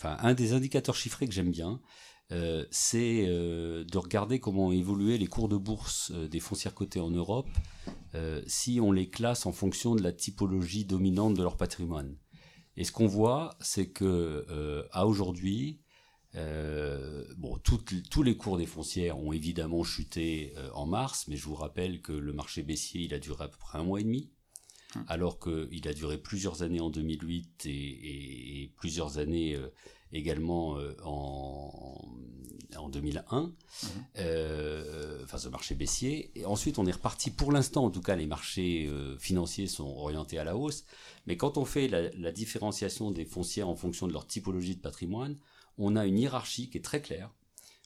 un 0.04 0.34
des 0.34 0.54
indicateurs 0.54 0.96
chiffrés 0.96 1.28
que 1.28 1.34
j'aime 1.34 1.52
bien, 1.52 1.82
euh, 2.32 2.66
c'est 2.72 3.26
euh, 3.28 3.84
de 3.84 3.98
regarder 3.98 4.40
comment 4.40 4.68
ont 4.68 4.72
évolué 4.72 5.18
les 5.18 5.28
cours 5.28 5.50
de 5.50 5.58
bourse 5.58 6.12
des 6.12 6.40
foncières 6.40 6.74
cotées 6.74 7.00
en 7.00 7.12
Europe 7.12 7.50
si 8.46 8.82
on 8.82 8.92
les 8.92 9.10
classe 9.10 9.46
en 9.46 9.54
fonction 9.54 9.96
de 9.96 10.04
la 10.04 10.12
typologie 10.12 10.84
dominante 10.84 11.34
de 11.34 11.44
leur 11.44 11.56
patrimoine. 11.56 12.18
Et 12.76 12.84
ce 12.84 12.92
qu'on 12.92 13.08
voit, 13.08 13.56
c'est 13.62 13.88
que 13.88 14.86
à 14.92 15.08
aujourd'hui, 15.08 15.80
tous 16.34 18.24
les 18.24 18.36
cours 18.36 18.58
des 18.58 18.66
foncières 18.66 19.18
ont 19.18 19.32
évidemment 19.32 19.86
chuté 19.86 20.54
en 20.74 20.88
mars, 20.88 21.26
mais 21.30 21.38
je 21.38 21.46
vous 21.46 21.56
rappelle 21.56 22.02
que 22.02 22.12
le 22.12 22.34
marché 22.34 22.64
baissier, 22.64 23.04
il 23.04 23.14
a 23.14 23.20
duré 23.20 23.46
à 23.46 23.48
peu 23.48 23.58
près 23.58 23.80
un 23.80 23.84
mois 23.84 24.02
et 24.02 24.04
demi. 24.04 24.30
Hum. 24.96 25.06
alors 25.08 25.40
qu'il 25.40 25.88
a 25.88 25.94
duré 25.94 26.18
plusieurs 26.18 26.64
années 26.64 26.82
en 26.82 26.90
2008 26.90 27.66
et, 27.66 28.72
plusieurs 28.76 29.20
années 29.20 29.56
euh, 29.56 29.72
également 30.12 30.78
euh, 30.78 30.96
en, 31.06 32.02
en 32.76 32.90
2001, 32.90 33.38
hum. 33.38 33.54
euh, 34.18 35.24
enfin 35.24 35.38
ce 35.38 35.48
marché 35.48 35.76
baissier. 35.76 36.32
Et 36.36 36.46
ensuite, 36.46 36.78
on 36.78 36.86
est 36.86 36.92
reparti, 36.92 37.32
pour 37.32 37.52
l'instant 37.54 37.86
en 37.86 37.90
tout 37.90 38.02
cas, 38.02 38.16
les 38.16 38.26
marchés 38.26 38.90
financiers 39.18 39.68
sont 39.68 39.88
orientés 39.88 40.38
à 40.38 40.44
la 40.44 40.58
hausse, 40.58 40.84
mais 41.26 41.38
quand 41.38 41.58
on 41.58 41.66
fait 41.66 41.88
la, 41.88 42.32
différenciation 42.32 43.12
des 43.12 43.26
foncières 43.26 43.70
en 43.70 43.76
fonction 43.76 44.08
de 44.08 44.14
leur 44.14 44.28
typologie 44.28 44.76
de 44.76 44.82
patrimoine, 44.82 45.38
on 45.78 45.96
a 45.96 46.06
une 46.06 46.18
hiérarchie 46.18 46.70
qui 46.70 46.78
est 46.78 46.82
très 46.84 47.02
claire. 47.02 47.32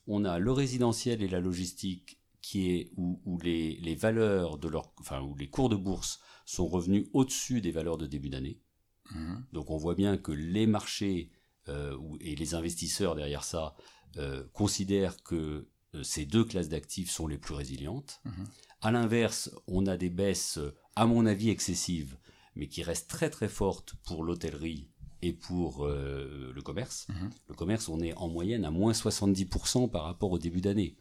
On 0.08 0.26
a 0.26 0.40
le 0.40 0.52
résidentiel 0.52 1.22
et 1.22 1.28
la 1.28 1.40
logistique 1.40 2.20
qui 2.46 2.70
est 2.70 2.92
où, 2.96 3.20
où 3.26 3.40
les, 3.40 3.78
les, 3.78 3.96
valeurs 3.96 4.60
de 4.60 4.68
leur, 4.68 4.94
enfin 5.00 5.20
où 5.20 5.36
les 5.36 5.50
cours 5.50 5.68
de 5.68 5.76
bourse 5.76 6.20
sont 6.46 6.68
revenus 6.68 7.08
au-dessus 7.12 7.60
des 7.60 7.72
valeurs 7.72 7.98
de 7.98 8.06
début 8.06 8.30
d'année. 8.30 8.62
Mhm. 9.10 9.44
Donc 9.52 9.72
on 9.72 9.78
voit 9.78 9.96
bien 9.96 10.16
que 10.16 10.32
les 10.32 10.68
marchés 10.68 11.32
euh, 11.70 11.98
et 12.20 12.36
les 12.36 12.54
investisseurs 12.54 13.16
derrière 13.16 13.44
ça 13.44 13.76
euh, 14.18 14.44
considèrent 14.54 15.24
que 15.24 15.68
euh, 15.96 16.04
ces 16.04 16.28
deux 16.28 16.44
classes 16.44 16.70
d'actifs 16.70 17.10
sont 17.10 17.26
les 17.26 17.40
plus 17.40 17.56
résilientes. 17.56 18.22
A 18.26 18.30
mhm. 18.30 18.46
À 18.82 18.92
l'inverse, 18.92 19.50
on 19.66 19.88
a 19.88 19.98
des 19.98 20.12
baisses, 20.12 20.60
à 20.96 21.08
mon 21.08 21.26
avis, 21.26 21.50
excessives, 21.50 22.16
mais 22.56 22.68
qui 22.68 22.84
restent 22.84 23.10
très 23.10 23.32
très 23.32 23.50
fortes 23.50 23.96
pour 24.04 24.24
l'hôtellerie 24.24 24.92
et 25.24 25.34
pour 25.34 25.88
le 25.88 26.62
commerce. 26.62 27.08
Mhm. 27.10 27.30
Le 27.48 27.56
commerce, 27.56 27.90
on 27.90 28.02
est 28.02 28.14
en 28.14 28.28
moyenne 28.28 28.66
à 28.66 28.70
moins 28.70 28.92
70% 28.92 29.90
par 29.90 30.04
rapport 30.04 30.32
au 30.32 30.38
début 30.38 30.62
d'année. 30.62 30.96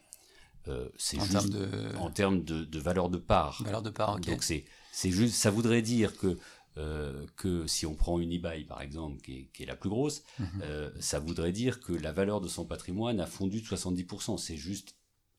C'est 0.96 1.20
juste 1.20 1.50
de... 1.50 1.96
en 1.98 2.10
termes 2.10 2.42
de, 2.44 2.78
valeur 2.78 3.10
de 3.10 3.18
part. 3.18 3.62
Valeur 3.62 3.82
de 3.82 3.90
part, 3.90 4.16
ok. 4.16 4.26
Donc 4.26 4.42
c'est 4.42 4.64
c'est 4.92 5.10
juste, 5.10 5.34
ça 5.34 5.50
voudrait 5.50 5.82
dire 5.82 6.16
que 6.16 6.38
euh, 6.76 7.26
que 7.36 7.68
si 7.68 7.86
on 7.86 7.94
prend 7.94 8.18
une 8.18 8.32
eBay 8.32 8.64
par 8.64 8.80
exemple, 8.80 9.20
qui 9.20 9.48
est, 9.60 9.66
la 9.66 9.76
plus 9.76 9.90
grosse, 9.90 10.22
mhm. 10.40 10.46
euh, 10.62 10.90
ça 10.98 11.20
voudrait 11.20 11.52
dire 11.52 11.80
que 11.80 11.92
la 11.92 12.10
valeur 12.10 12.40
de 12.40 12.48
son 12.48 12.64
patrimoine 12.64 13.20
a 13.20 13.26
fondu 13.26 13.60
de 13.60 13.66
70%. 13.66 14.38
C'est 14.38 14.56
juste 14.56 14.96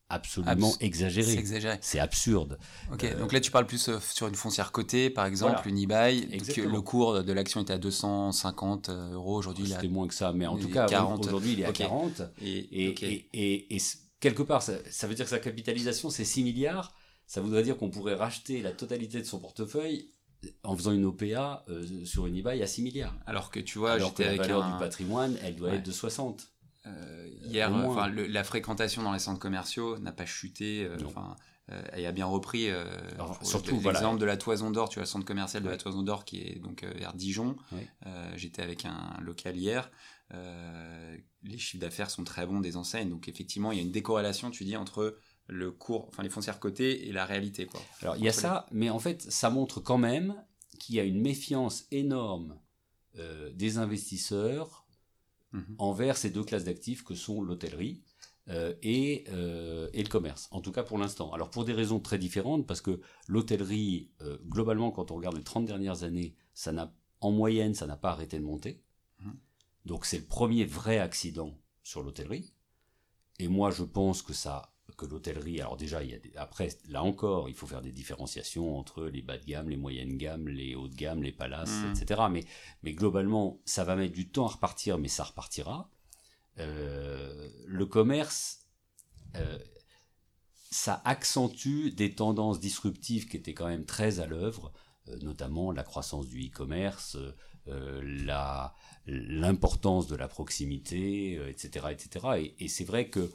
absolument 0.08 0.74
exagéré. 0.80 1.78
C'est 1.82 2.00
absurde. 2.00 2.58
Ok, 2.92 3.04
euh, 3.04 3.20
donc 3.20 3.34
là 3.34 3.42
tu 3.42 3.52
parles 3.52 3.66
plus 3.66 3.90
sur 4.00 4.28
une 4.28 4.36
foncière 4.36 4.72
cotée, 4.72 5.10
par 5.10 5.26
exemple, 5.26 5.68
une 5.68 5.78
eBay, 5.78 6.38
que 6.54 6.62
le 6.62 6.82
cours 6.82 7.22
de 7.22 7.34
l'action 7.34 7.62
était 7.62 7.74
à 7.74 7.80
250 7.80 8.90
euros, 8.90 9.36
aujourd'hui 9.36 9.68
C'était 9.68 9.90
moins 9.90 10.08
que 10.08 10.14
ça, 10.14 10.32
mais 10.32 10.48
en 10.48 10.58
tout 10.58 10.70
cas, 10.70 10.88
aujourd'hui 11.18 11.54
il 11.54 11.62
est 11.62 11.66
à 11.66 11.74
40. 11.74 12.22
Et, 12.42 13.76
et, 13.76 13.80
quelque 14.20 14.44
part, 14.44 14.62
ça, 14.62 14.74
ça 14.90 15.08
veut 15.08 15.16
dire 15.16 15.26
que 15.26 15.32
sa 15.32 15.40
capitalisation 15.40 16.10
c'est 16.10 16.26
6 16.26 16.44
milliards 16.44 16.94
ça 17.28 17.42
voudrait 17.42 17.64
dire 17.64 17.78
qu'on 17.78 17.90
pourrait 17.90 18.16
racheter 18.16 18.62
la 18.62 18.72
totalité 18.72 19.20
de 19.20 19.26
son 19.26 19.40
portefeuille 19.40 20.12
en 20.64 20.76
faisant 20.76 20.92
une 20.92 21.06
OPA 21.06 21.66
euh, 21.70 22.06
sur 22.06 22.28
une 22.28 22.36
eBay 22.36 22.62
à 22.62 22.68
6 22.68 22.84
milliards. 22.84 23.16
Alors 23.26 23.50
que 23.50 23.60
tu 23.60 23.80
vois, 23.80 23.98
j'étais 23.98 24.26
avec 24.26 24.42
la 24.42 24.48
valeur 24.48 24.72
du 24.74 24.80
patrimoine, 24.80 25.36
elle 25.42 25.56
doit 25.56 25.74
être 25.74 25.86
de 25.86 25.92
60. 25.92 26.48
Euh, 26.86 27.28
hier, 27.42 27.72
la 28.12 28.44
fréquentation 28.44 29.02
dans 29.02 29.14
les 29.14 29.20
centres 29.20 29.40
commerciaux 29.40 29.98
n'a 29.98 30.12
pas 30.12 30.26
chuté. 30.26 30.88
Euh, 31.72 31.82
enfin, 31.82 31.90
elle 31.94 32.06
a 32.06 32.12
bien 32.12 32.26
repris. 32.26 32.70
surtout, 33.42 33.80
l'exemple 33.82 34.20
de 34.20 34.26
la 34.26 34.38
Toison 34.38 34.72
d'Or, 34.72 34.90
tu 34.90 34.96
vois, 34.96 35.04
le 35.04 35.08
centre 35.08 35.26
commercial 35.26 35.64
de 35.64 35.70
la 35.70 35.78
Toison 35.78 36.04
d'Or 36.04 36.26
qui 36.26 36.42
est 36.42 36.60
donc 36.60 36.84
vers 36.84 37.14
Dijon. 37.14 37.56
J'étais 38.36 38.62
avec 38.62 38.86
un 38.86 39.18
local 39.22 39.58
hier. 39.58 39.90
les 40.32 41.58
chiffres 41.58 41.82
d'affaires 41.82 42.10
sont 42.10 42.24
très 42.24 42.46
bons 42.46 42.60
des 42.60 42.78
enseignes, 42.78 43.10
donc 43.10 43.28
effectivement, 43.28 43.72
il 43.72 43.78
y 43.78 43.82
a 43.82 43.84
une 43.84 43.92
décorrélation, 43.92 44.52
tu 44.52 44.64
dis, 44.64 44.78
entre 44.78 45.18
le 45.48 45.72
cours, 45.72 46.08
enfin 46.08 46.24
les 46.24 46.30
foncières 46.30 46.60
cotées 46.60 47.08
et 47.08 47.12
la 47.12 47.26
réalité. 47.26 47.66
Quoi. 47.66 47.82
Alors 48.02 48.16
il 48.16 48.24
y 48.24 48.28
a 48.28 48.34
ça, 48.34 48.66
mais 48.72 48.90
en 48.90 49.00
fait 49.00 49.22
ça 49.22 49.50
montre 49.50 49.80
quand 49.80 49.98
même 49.98 50.36
qu'il 50.80 50.96
y 50.96 51.00
a 51.00 51.04
une 51.04 51.22
méfiance 51.22 51.86
énorme 51.92 52.60
euh, 53.18 53.52
des 53.54 53.78
investisseurs 53.78 54.86
mhm. 55.52 55.76
envers 55.78 56.18
ces 56.18 56.30
deux 56.30 56.44
classes 56.44 56.66
d'actifs 56.66 57.04
que 57.04 57.16
sont 57.16 57.42
l'hôtellerie 57.42 58.04
euh, 58.50 58.74
et, 58.84 59.24
euh, 59.30 59.90
et, 59.94 60.04
le 60.04 60.10
commerce, 60.10 60.48
en 60.52 60.62
tout 60.62 60.72
cas 60.72 60.84
pour 60.84 60.98
l'instant. 60.98 61.32
Alors 61.34 61.50
pour 61.50 61.66
des 61.66 61.74
raisons 61.74 62.00
très 62.00 62.18
différentes, 62.18 62.68
parce 62.68 62.82
que 62.82 63.02
l'hôtellerie, 63.28 64.12
globalement 64.46 64.92
quand 64.92 65.12
on 65.12 65.16
regarde 65.16 65.38
les 65.38 65.44
30 65.44 65.66
dernières 65.66 66.04
années, 66.04 66.36
ça 66.54 66.72
n'a, 66.72 66.94
en 67.22 67.32
moyenne 67.32 67.74
ça 67.74 67.88
n'a 67.88 67.98
pas 67.98 68.12
arrêté 68.12 68.38
de 68.40 68.44
monter. 68.44 68.84
Mhm. 69.20 69.36
Donc 69.86 70.06
c'est 70.06 70.20
le 70.20 70.26
premier 70.26 70.66
vrai 70.66 71.00
accident 71.00 71.58
sur 71.84 72.04
l'hôtellerie. 72.04 72.54
Et 73.40 73.48
moi 73.48 73.72
je 73.72 73.84
pense 73.84 74.22
que 74.22 74.34
ça 74.34 74.76
que 74.96 75.06
l'hôtellerie, 75.06 75.60
alors 75.60 75.78
déjà, 75.78 76.04
il 76.04 76.12
y 76.12 76.38
a 76.38 76.42
après, 76.42 76.70
là 76.88 77.04
encore, 77.04 77.50
il 77.50 77.56
faut 77.56 77.68
faire 77.68 77.82
des 77.82 77.92
différenciations 77.92 78.78
entre 78.78 79.06
les 79.06 79.22
bas 79.22 79.38
de 79.38 79.46
gamme, 79.46 79.70
les 79.70 79.78
moyennes 79.78 80.18
gammes, 80.18 80.48
les 80.48 80.76
hauts 80.76 80.88
de 80.88 80.96
gamme, 80.96 81.24
les 81.24 81.32
palaces, 81.32 81.84
mmh. 81.84 81.92
etc. 81.92 82.22
Mais, 82.32 82.46
mais 82.84 82.94
globalement, 82.94 83.60
ça 83.66 83.84
va 83.84 83.96
mettre 83.96 84.14
du 84.14 84.30
temps 84.30 84.46
à 84.46 84.52
repartir, 84.52 84.98
mais 84.98 85.08
ça 85.08 85.24
repartira. 85.24 85.90
Euh, 86.60 87.50
le 87.66 87.86
commerce, 87.86 88.60
euh, 89.36 89.60
ça 90.72 91.02
accentue 91.06 91.90
des 91.90 92.16
tendances 92.16 92.60
disruptives 92.60 93.28
qui 93.28 93.38
étaient 93.38 93.54
quand 93.54 93.68
même 93.68 93.86
très 93.86 94.20
à 94.20 94.26
l'œuvre, 94.26 94.72
euh, 95.10 95.18
notamment 95.20 95.72
la 95.72 95.84
croissance 95.84 96.28
du 96.28 96.48
e-commerce, 96.48 97.18
l'importance 99.08 100.08
de 100.08 100.16
la 100.16 100.28
proximité, 100.28 101.34
etc., 101.50 101.88
etc. 101.92 102.54
Et, 102.60 102.68
c'est 102.68 102.84
vrai 102.84 103.10
que 103.10 103.32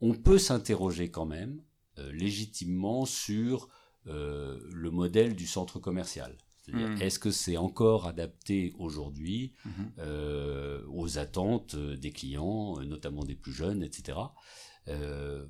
on 0.00 0.14
peut 0.14 0.38
s'interroger 0.38 1.10
quand 1.10 1.26
même 1.26 1.60
légitimement 1.96 3.04
sur 3.06 3.68
le 4.04 4.90
modèle 4.90 5.34
du 5.34 5.48
centre 5.48 5.80
commercial. 5.80 6.38
Hmm. 6.68 6.96
Est-ce 7.00 7.18
que 7.18 7.30
c'est 7.30 7.56
encore 7.56 8.06
adapté 8.06 8.72
aujourd'hui 8.78 9.52
mhm. 9.64 9.92
euh, 9.98 10.82
aux 10.88 11.18
attentes 11.18 11.74
des 11.76 12.12
clients, 12.12 12.80
notamment 12.82 13.24
des 13.24 13.34
plus 13.34 13.52
jeunes, 13.52 13.82
etc. 13.82 14.18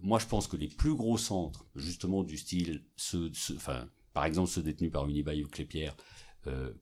moi, 0.03 0.19
je 0.19 0.27
pense 0.27 0.47
que 0.47 0.57
les 0.57 0.69
plus 0.69 0.95
gros 0.95 1.19
centres, 1.19 1.67
justement 1.75 2.23
du 2.23 2.37
style, 2.39 2.85
par 4.13 4.25
exemple 4.25 4.51
ceux 4.51 4.63
détenus 4.63 4.93
par 4.93 5.09
Unibail 5.09 5.45
ou 5.45 5.49
Clépierre, 5.49 5.97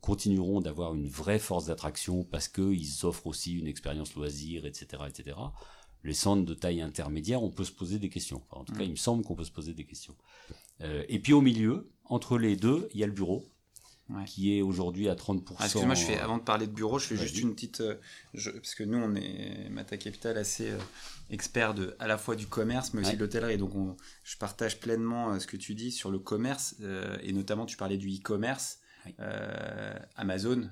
continueront 0.00 0.60
d'avoir 0.60 0.94
une 0.94 1.08
vraie 1.08 1.38
force 1.38 1.66
d'attraction 1.66 2.24
parce 2.24 2.48
qu'ils 2.48 3.04
offrent 3.04 3.26
aussi 3.26 3.54
une 3.54 3.66
expérience 3.66 4.14
loisir, 4.14 4.64
etc., 4.64 5.02
etc 5.08 5.36
les 6.04 6.14
centres 6.14 6.44
de 6.44 6.54
taille 6.54 6.80
intermédiaire, 6.80 7.42
on 7.42 7.50
peut 7.50 7.64
se 7.64 7.72
poser 7.72 7.98
des 7.98 8.08
questions. 8.08 8.42
en 8.50 8.64
tout 8.64 8.72
cas, 8.72 8.80
mm. 8.80 8.86
il 8.86 8.90
me 8.90 8.96
semble 8.96 9.24
qu'on 9.24 9.34
peut 9.34 9.44
se 9.44 9.52
poser 9.52 9.74
des 9.74 9.84
questions. 9.84 10.16
Euh, 10.80 11.04
et 11.08 11.18
puis 11.18 11.32
au 11.32 11.40
milieu, 11.40 11.90
entre 12.04 12.38
les 12.38 12.56
deux, 12.56 12.88
il 12.94 13.00
y 13.00 13.04
a 13.04 13.06
le 13.06 13.12
bureau. 13.12 13.44
Qui 14.26 14.56
est 14.56 14.62
aujourd'hui 14.62 15.08
à 15.08 15.14
30%. 15.14 15.54
Ah, 15.58 15.64
excuse-moi, 15.64 15.94
je 15.94 16.04
fais, 16.04 16.18
avant 16.18 16.38
de 16.38 16.42
parler 16.42 16.66
de 16.66 16.72
bureau, 16.72 16.98
je 16.98 17.06
fais 17.06 17.16
juste 17.16 17.38
une 17.38 17.54
petite... 17.54 17.80
Euh, 17.80 17.96
parce 18.32 18.74
que 18.74 18.84
nous, 18.84 18.98
on 18.98 19.14
est, 19.14 19.68
Mata 19.70 19.96
Capital, 19.96 20.36
assez 20.36 20.70
euh, 20.70 20.78
expert 21.30 21.74
de, 21.74 21.94
à 21.98 22.06
la 22.06 22.18
fois 22.18 22.36
du 22.36 22.46
commerce, 22.46 22.94
mais 22.94 23.00
aussi 23.00 23.14
de 23.14 23.20
l'hôtellerie. 23.20 23.58
Donc, 23.58 23.72
je 24.24 24.36
partage 24.36 24.80
pleinement 24.80 25.38
ce 25.38 25.46
que 25.46 25.56
tu 25.56 25.74
dis 25.74 25.92
sur 25.92 26.10
le 26.10 26.18
commerce, 26.18 26.76
et 27.22 27.32
notamment, 27.32 27.66
tu 27.66 27.76
parlais 27.76 27.98
du 27.98 28.08
e-commerce. 28.08 28.80
Amazon, 30.16 30.68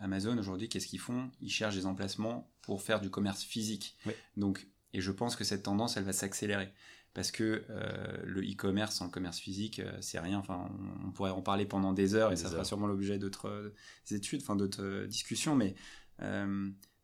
Amazon 0.00 0.36
aujourd'hui, 0.38 0.68
qu'est-ce 0.68 0.86
qu'ils 0.86 1.00
font? 1.00 1.30
Ils 1.40 1.50
cherchent 1.50 1.76
des 1.76 1.86
emplacements 1.86 2.50
pour 2.62 2.82
faire 2.82 3.00
du 3.00 3.10
commerce 3.10 3.42
physique. 3.42 3.96
Donc, 4.36 4.66
et 4.92 5.00
je 5.00 5.10
pense 5.10 5.36
que 5.36 5.44
cette 5.44 5.62
tendance, 5.62 5.96
elle 5.96 6.04
va 6.04 6.12
s'accélérer. 6.12 6.72
Parce 7.14 7.30
que 7.30 7.64
euh, 7.70 8.16
le 8.24 8.42
e-commerce 8.42 9.00
en 9.00 9.08
commerce 9.08 9.38
physique, 9.38 9.80
euh, 9.80 9.96
c'est 10.00 10.20
rien. 10.20 10.38
Enfin, 10.38 10.68
on, 11.04 11.10
pourrait 11.10 11.30
en 11.30 11.42
parler 11.42 11.66
pendant 11.66 11.92
des 11.92 12.14
heures 12.14 12.32
et 12.32 12.36
ça 12.36 12.50
sera 12.50 12.64
sûrement 12.64 12.86
l'objet 12.86 13.18
d'autres 13.18 13.48
euh, 13.48 13.74
études, 14.10 14.42
enfin 14.42 14.56
d'autres 14.56 15.06
discussions. 15.06 15.56
Mais 15.56 15.74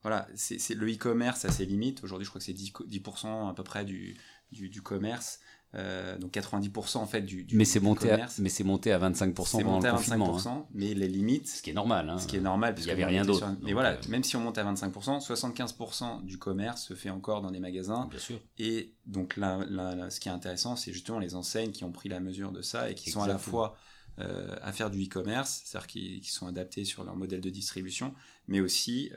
voilà, 0.02 0.28
c'est 0.34 0.74
le 0.74 0.92
e-commerce 0.92 1.46
à 1.46 1.50
ses 1.50 1.64
limites. 1.64 2.04
Aujourd'hui, 2.04 2.26
je 2.26 2.30
crois 2.30 2.38
que 2.38 2.44
c'est 2.44 2.52
10%, 2.52 3.50
à 3.50 3.54
peu 3.54 3.64
près 3.64 3.84
du, 3.84 4.16
du, 4.52 4.68
du 4.68 4.82
commerce. 4.82 5.40
Euh, 5.76 6.16
donc 6.18 6.33
90% 6.35 6.98
en 6.98 7.06
fait 7.06 7.22
du, 7.22 7.42
du 7.42 7.56
mais 7.56 7.64
c'est 7.64 7.81
monté 7.81 8.08
à, 8.08 8.29
mais 8.38 8.48
c'est 8.48 8.62
monté 8.62 8.92
à 8.92 8.98
25% 9.00 9.35
pendant 9.35 9.70
monté 9.72 9.88
à 9.88 9.96
25%, 9.96 10.48
hein. 10.48 10.66
mais 10.72 10.94
les 10.94 11.08
limites 11.08 11.48
ce 11.48 11.62
qui 11.62 11.70
est 11.70 11.75
normal 11.75 12.08
hein. 12.10 12.18
ce 12.18 12.29
qui 12.29 12.37
est 12.37 12.40
normal 12.40 12.75
parce 12.75 12.87
il 12.87 12.90
n'y 12.90 12.92
avait 12.92 13.04
rien 13.04 13.25
d'autre. 13.25 13.44
mais 13.60 13.72
voilà 13.72 13.94
euh, 13.94 13.96
même 14.08 14.22
si 14.22 14.37
on 14.37 14.40
monte 14.40 14.56
à 14.56 14.64
25% 14.72 15.27
75% 15.27 16.25
du 16.25 16.38
commerce 16.38 16.85
se 16.85 16.94
fait 16.94 17.10
encore 17.10 17.40
dans 17.42 17.50
des 17.50 17.58
magasins. 17.58 18.06
Bien 18.08 18.20
sûr. 18.20 18.38
Et 18.58 18.94
donc 19.06 19.37
là, 19.37 19.64
là, 19.68 20.10
ce 20.10 20.20
qui 20.20 20.29
est 20.29 20.33
intéressant 20.33 20.77
c'est 20.77 20.92
justement 20.92 21.18
les 21.18 21.35
enseignes 21.35 21.72
qui 21.72 21.83
ont 21.83 21.92
pris 21.92 22.08
la 22.08 22.20
mesure 22.20 22.52
de 22.52 22.62
ça 22.62 22.90
et 22.90 22.94
qui 22.94 23.10
sont 23.10 23.22
à 23.22 23.29
la 23.29 23.38
fois 23.38 23.77
à 24.16 24.70
faire 24.70 24.90
du 24.90 25.02
e-commerce, 25.02 25.62
c'est-à-dire 25.64 25.88
qui, 25.88 26.22
sont 26.31 26.46
adaptés 26.46 26.85
sur 26.85 27.02
leur 27.02 27.16
modèle 27.16 27.40
de 27.40 27.50
distribution, 27.50 28.14
mais 28.48 28.60
aussi, 28.60 29.10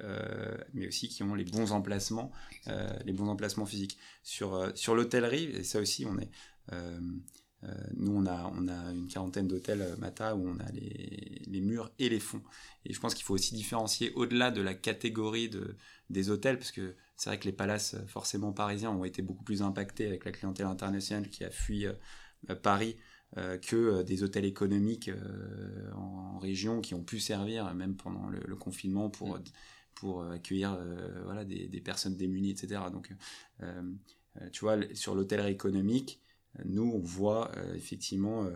mais 0.73 0.88
aussi 0.88 1.09
qui 1.09 1.23
ont 1.23 1.36
les 1.36 1.43
bons 1.43 1.71
emplacements, 1.71 2.32
les 3.05 3.13
bons 3.13 3.28
emplacements 3.28 3.65
physiques. 3.65 3.97
Sur, 4.23 4.71
sur 4.75 4.95
l'hôtellerie, 4.95 5.45
et 5.45 5.63
ça 5.63 5.80
aussi, 5.80 6.05
on 6.05 6.17
est 6.17 6.30
euh, 7.63 7.73
nous, 7.95 8.15
on 8.15 8.25
a, 8.28 8.51
on 8.55 8.67
a 8.67 8.91
une 8.91 9.07
quarantaine 9.07 9.47
d'hôtels 9.47 9.82
euh, 9.82 9.97
Mata 9.97 10.36
où 10.36 10.47
on 10.47 10.59
a 10.59 10.71
les, 10.71 11.41
les, 11.47 11.61
murs 11.61 11.91
et 11.97 12.07
les 12.09 12.19
fonds. 12.19 12.43
Et 12.86 12.93
je 12.93 12.99
pense 12.99 13.15
qu'il 13.15 13.23
faut 13.23 13.34
aussi 13.34 13.55
différencier 13.55 14.11
au-delà 14.13 14.51
de 14.51 14.61
la 14.61 14.75
catégorie 14.75 15.49
de, 15.49 15.75
des 16.09 16.30
hôtels, 16.30 16.59
parce 16.59 16.71
que 16.71 16.95
c'est 17.15 17.32
vrai 17.32 17.39
que 17.39 17.45
les 17.45 17.51
palaces, 17.51 17.95
euh, 17.95 18.05
forcément 18.07 18.53
parisiens, 18.53 18.91
ont 18.91 19.05
été 19.05 19.21
beaucoup 19.23 19.43
plus 19.43 19.63
impactés 19.63 20.05
avec 20.05 20.23
la 20.25 20.32
clientèle 20.32 20.67
internationale 20.67 21.30
qui 21.30 21.43
a 21.43 21.49
fui 21.49 21.88
Paris 22.61 22.95
que 23.36 24.01
des 24.03 24.23
hôtels 24.23 24.45
économiques 24.45 25.11
en, 25.95 26.39
région 26.39 26.82
qui 26.82 26.93
ont 26.93 27.03
pu 27.03 27.19
servir, 27.19 27.73
même 27.75 27.95
pendant 27.95 28.30
le, 28.30 28.55
confinement, 28.55 29.09
pour, 29.09 29.38
pour 29.95 30.23
accueillir 30.23 30.80
voilà, 31.25 31.43
des, 31.43 31.67
des, 31.67 31.82
personnes 31.82 32.15
démunies, 32.15 32.51
etc. 32.51 32.82
Donc, 32.91 33.13
tu 34.51 34.61
vois, 34.61 34.78
sur 34.93 35.13
l'hôtellerie 35.13 35.51
économique, 35.51 36.21
nous, 36.65 36.91
on 36.93 36.99
voit 36.99 37.51
euh, 37.57 37.75
effectivement 37.75 38.45
euh, 38.45 38.51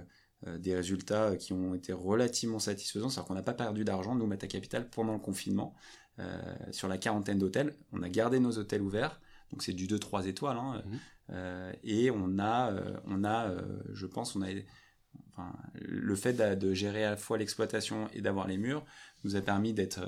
euh, 0.47 0.57
des 0.57 0.75
résultats 0.75 1.35
qui 1.35 1.53
ont 1.53 1.73
été 1.75 1.93
relativement 1.93 2.59
satisfaisants, 2.59 3.09
c'est-à-dire 3.09 3.27
qu'on 3.27 3.35
n'a 3.35 3.43
pas 3.43 3.53
perdu 3.53 3.83
d'argent, 3.83 4.15
nous, 4.15 4.25
Mata 4.25 4.47
Capital, 4.47 4.89
pendant 4.89 5.13
le 5.13 5.19
confinement. 5.19 5.75
sur 6.71 6.87
la 6.87 6.97
quarantaine 6.99 7.39
d'hôtels, 7.39 7.75
on 7.93 8.03
a 8.03 8.09
gardé 8.09 8.39
nos 8.39 8.57
hôtels 8.59 8.81
ouverts, 8.81 9.19
donc 9.49 9.63
c'est 9.63 9.73
du 9.73 9.87
2-3 9.87 10.27
étoiles, 10.27 10.57
hein, 10.57 10.83
mmh. 10.85 10.97
Et 11.83 12.11
on 12.11 12.39
a, 12.39 12.73
on 13.05 13.23
a 13.23 13.55
je 13.93 14.05
pense, 14.05 14.35
on 14.35 14.41
a, 14.41 14.47
le 15.75 16.15
fait 16.15 16.33
de, 16.33 16.73
gérer 16.73 17.05
à 17.05 17.11
la 17.11 17.17
fois 17.17 17.37
l'exploitation 17.37 18.07
et 18.13 18.21
d'avoir 18.21 18.47
les 18.47 18.57
murs 18.57 18.85
nous 19.23 19.35
a 19.35 19.41
permis 19.41 19.73
d'être 19.73 20.01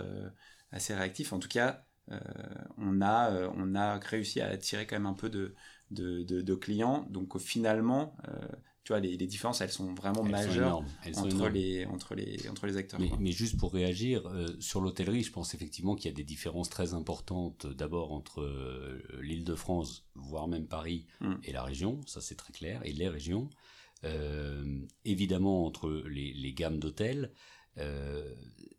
assez 0.72 0.94
réactifs. 0.94 1.34
En 1.34 1.40
tout 1.40 1.48
cas, 1.48 1.86
on, 2.78 3.02
a, 3.02 3.48
on 3.56 3.76
a 3.76 3.98
réussi 4.00 4.42
à 4.42 4.50
attirer 4.50 4.86
quand 4.86 4.96
même 4.96 5.06
un 5.06 5.14
peu 5.14 5.30
de, 5.30 6.56
clients. 6.56 7.08
Donc 7.10 7.38
finalement, 7.40 8.16
euh, 8.28 8.48
tu 8.84 8.92
vois, 8.92 9.00
les, 9.00 9.16
différences, 9.16 9.62
elles 9.62 9.72
sont 9.72 9.94
vraiment 9.94 10.24
majeures 10.24 10.84
entre, 11.16 11.48
les, 11.48 11.86
entre, 11.86 12.16
les, 12.16 12.50
entre 12.50 12.68
les 12.68 12.76
acteurs. 12.76 13.00
Mais, 13.20 13.32
juste 13.32 13.58
pour 13.58 13.72
réagir, 13.72 14.28
euh, 14.28 14.48
sur 14.60 14.82
l'hôtellerie, 14.82 15.24
je 15.24 15.32
pense 15.32 15.54
effectivement 15.56 15.96
qu'il 15.96 16.12
y 16.12 16.14
a 16.14 16.16
des 16.16 16.26
différences 16.26 16.70
très 16.70 16.94
importantes, 16.94 17.66
d'abord 17.66 18.12
entre 18.12 18.42
euh, 18.42 19.02
l'île 19.22 19.46
de 19.46 19.56
France, 19.56 20.06
voire 20.16 20.50
même 20.50 20.68
Paris, 20.68 21.06
hmm. 21.22 21.36
et 21.44 21.54
la 21.54 21.64
région, 21.64 22.02
ça 22.06 22.20
c'est 22.20 22.36
très 22.36 22.52
clair, 22.52 22.82
et 22.84 22.92
les 22.92 23.08
régions. 23.08 23.50
évidemment, 25.06 25.66
entre 25.66 25.90
les, 26.10 26.54
gammes 26.54 26.78
d'hôtels, 26.78 27.32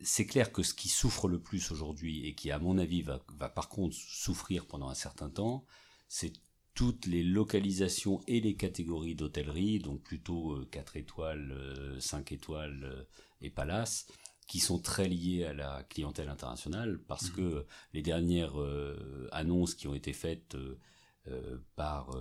c'est 0.02 0.26
clair 0.26 0.52
que 0.52 0.62
ce 0.62 0.74
qui 0.74 0.90
souffre 0.90 1.28
le 1.28 1.40
plus 1.40 1.70
aujourd'hui, 1.70 2.26
et 2.26 2.34
qui 2.34 2.50
à 2.50 2.58
mon 2.58 2.76
avis 2.76 3.00
va, 3.00 3.24
va 3.38 3.48
par 3.48 3.70
contre 3.70 3.96
souffrir 3.96 4.66
pendant 4.66 4.90
un 4.90 4.94
certain 4.94 5.30
temps, 5.30 5.64
c'est 6.08 6.34
toutes 6.74 7.06
les 7.06 7.22
localisations 7.22 8.20
et 8.26 8.40
les 8.40 8.56
catégories 8.56 9.14
d'hôtellerie, 9.14 9.78
donc 9.78 10.02
plutôt 10.02 10.58
4 10.72 10.96
euh, 10.96 11.00
étoiles, 11.00 11.96
5 12.00 12.32
euh, 12.32 12.34
étoiles 12.34 12.80
euh, 12.84 13.04
et 13.40 13.50
palaces, 13.50 14.06
qui 14.48 14.58
sont 14.58 14.80
très 14.80 15.08
liées 15.08 15.44
à 15.44 15.54
la 15.54 15.84
clientèle 15.84 16.28
internationale, 16.28 16.98
parce 17.06 17.30
mmh. 17.30 17.36
que 17.36 17.66
les 17.94 18.02
dernières 18.02 18.56
annonces 19.32 19.74
qui 19.74 19.88
ont 19.88 19.94
été 19.94 20.12
faites 20.12 20.54
par 21.76 22.14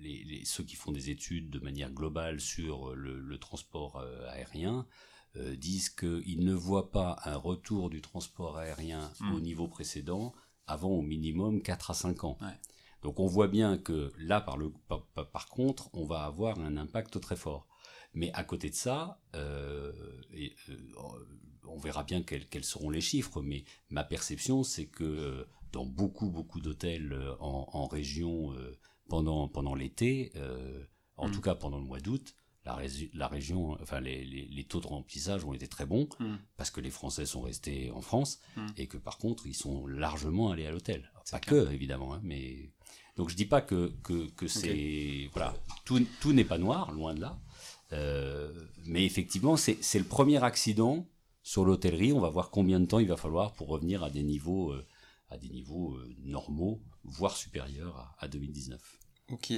les, 0.00 0.42
ceux 0.46 0.64
qui 0.64 0.74
font 0.74 0.92
des 0.92 1.10
études 1.10 1.50
de 1.50 1.58
manière 1.58 1.90
globale 1.92 2.40
sur 2.40 2.94
le, 2.94 3.38
transport 3.38 4.02
aérien 4.30 4.86
disent 5.34 5.90
qu'ils 5.90 6.46
ne 6.46 6.54
voient 6.54 6.90
pas 6.90 7.20
un 7.26 7.36
retour 7.36 7.90
du 7.90 8.00
transport 8.00 8.56
aérien 8.56 9.12
mmh. 9.20 9.34
au 9.34 9.40
niveau 9.40 9.68
précédent 9.68 10.32
avant 10.66 10.88
au 10.88 11.02
minimum 11.02 11.60
4 11.60 11.90
à 11.90 11.94
5 11.94 12.24
ans. 12.24 12.38
Donc 13.02 13.20
on 13.20 13.26
voit 13.26 13.48
bien 13.48 13.78
que 13.78 14.12
là, 14.18 14.40
par, 14.40 14.56
le, 14.56 14.72
par, 14.88 15.48
contre, 15.48 15.90
on 15.92 16.04
va 16.04 16.24
avoir 16.24 16.58
un 16.58 16.76
impact 16.76 17.20
très 17.20 17.36
fort. 17.36 17.68
Mais 18.14 18.32
à 18.32 18.44
côté 18.44 18.70
de 18.70 18.74
ça, 18.74 19.20
euh, 19.34 19.92
et, 20.32 20.54
euh, 20.70 20.76
on 21.68 21.78
verra 21.78 22.04
bien 22.04 22.22
quels, 22.22 22.64
seront 22.64 22.90
les 22.90 23.00
chiffres, 23.00 23.42
mais 23.42 23.64
ma 23.90 24.04
perception, 24.04 24.62
c'est 24.62 24.86
que 24.86 25.04
euh, 25.04 25.44
dans 25.72 25.84
beaucoup, 25.84 26.30
beaucoup 26.30 26.60
d'hôtels 26.60 27.14
en, 27.38 27.86
région 27.86 28.54
pendant, 29.08 29.48
pendant 29.48 29.74
l'été, 29.74 30.32
en 31.16 31.28
mm. 31.28 31.32
tout 31.32 31.40
cas 31.42 31.54
pendant 31.54 31.78
le 31.78 31.84
mois 31.84 32.00
d'août, 32.00 32.34
la, 32.66 32.78
la, 33.14 33.28
région, 33.28 33.78
enfin 33.80 34.00
les, 34.00 34.24
les, 34.24 34.64
taux 34.64 34.80
de 34.80 34.88
remplissage 34.88 35.44
ont 35.44 35.54
été 35.54 35.68
très 35.68 35.86
bons 35.86 36.08
mm. 36.18 36.34
parce 36.56 36.70
que 36.70 36.80
les 36.80 36.90
Français 36.90 37.24
sont 37.24 37.42
restés 37.42 37.90
en 37.92 38.00
France 38.00 38.40
mm. 38.56 38.66
et 38.76 38.88
que 38.88 38.96
par 38.98 39.18
contre 39.18 39.46
ils 39.46 39.54
sont 39.54 39.86
largement 39.86 40.50
allés 40.50 40.66
à 40.66 40.72
l'hôtel. 40.72 41.10
Pas 41.30 41.40
que 41.40 41.72
évidemment, 41.72 42.14
hein, 42.14 42.20
mais 42.22 42.72
donc 43.16 43.30
je 43.30 43.36
dis 43.36 43.46
pas 43.46 43.60
que 43.60 43.92
que, 44.02 44.28
que 44.30 44.48
c'est 44.48 45.30
voilà 45.32 45.54
tout 45.84 46.04
tout 46.20 46.32
n'est 46.32 46.44
pas 46.44 46.58
noir, 46.58 46.92
loin 46.92 47.14
de 47.14 47.20
là. 47.20 47.38
Euh, 47.92 48.52
mais 48.84 49.04
effectivement, 49.04 49.56
c'est 49.56 49.78
c'est 49.80 50.00
le 50.00 50.04
premier 50.04 50.42
accident 50.42 51.06
sur 51.42 51.64
l'hôtellerie. 51.64 52.12
On 52.12 52.20
va 52.20 52.30
voir 52.30 52.50
combien 52.50 52.80
de 52.80 52.86
temps 52.86 52.98
il 52.98 53.08
va 53.08 53.16
falloir 53.16 53.52
pour 53.54 53.68
revenir 53.68 54.02
à 54.02 54.10
des 54.10 54.24
niveaux 54.24 54.72
euh, 54.72 54.84
à 55.30 55.38
des 55.38 55.48
niveaux 55.48 55.94
euh, 55.94 56.14
normaux, 56.24 56.82
voire 57.04 57.36
supérieurs 57.36 57.96
à, 57.96 58.24
à 58.24 58.28
2019. 58.28 58.80
Ok. 59.30 59.52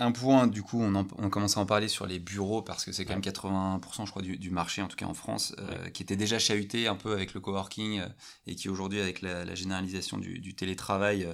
Un 0.00 0.12
point, 0.12 0.46
du 0.46 0.62
coup, 0.62 0.80
on, 0.80 0.94
on, 0.96 1.28
commence 1.28 1.58
à 1.58 1.60
en 1.60 1.66
parler 1.66 1.86
sur 1.86 2.06
les 2.06 2.18
bureaux 2.18 2.62
parce 2.62 2.86
que 2.86 2.90
c'est 2.90 3.04
quand 3.04 3.12
même 3.12 3.20
80%, 3.20 4.06
je 4.06 4.10
crois, 4.10 4.22
du, 4.22 4.50
marché, 4.50 4.80
en 4.80 4.88
tout 4.88 4.96
cas 4.96 5.04
en 5.04 5.12
France, 5.12 5.54
euh, 5.58 5.90
qui 5.90 6.02
était 6.02 6.16
déjà 6.16 6.38
chahuté 6.38 6.88
un 6.88 6.96
peu 6.96 7.12
avec 7.12 7.34
le 7.34 7.40
coworking 7.40 8.00
euh, 8.00 8.08
et 8.46 8.54
qui 8.54 8.70
aujourd'hui, 8.70 8.98
avec 8.98 9.20
la, 9.20 9.54
généralisation 9.54 10.16
du, 10.16 10.54
télétravail, 10.54 11.28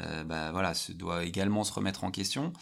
euh, 0.00 0.24
bah, 0.24 0.52
voilà, 0.52 0.74
se 0.74 0.92
doit 0.92 1.24
également 1.24 1.64
se 1.64 1.72
remettre 1.72 2.04
en 2.04 2.10
question. 2.10 2.52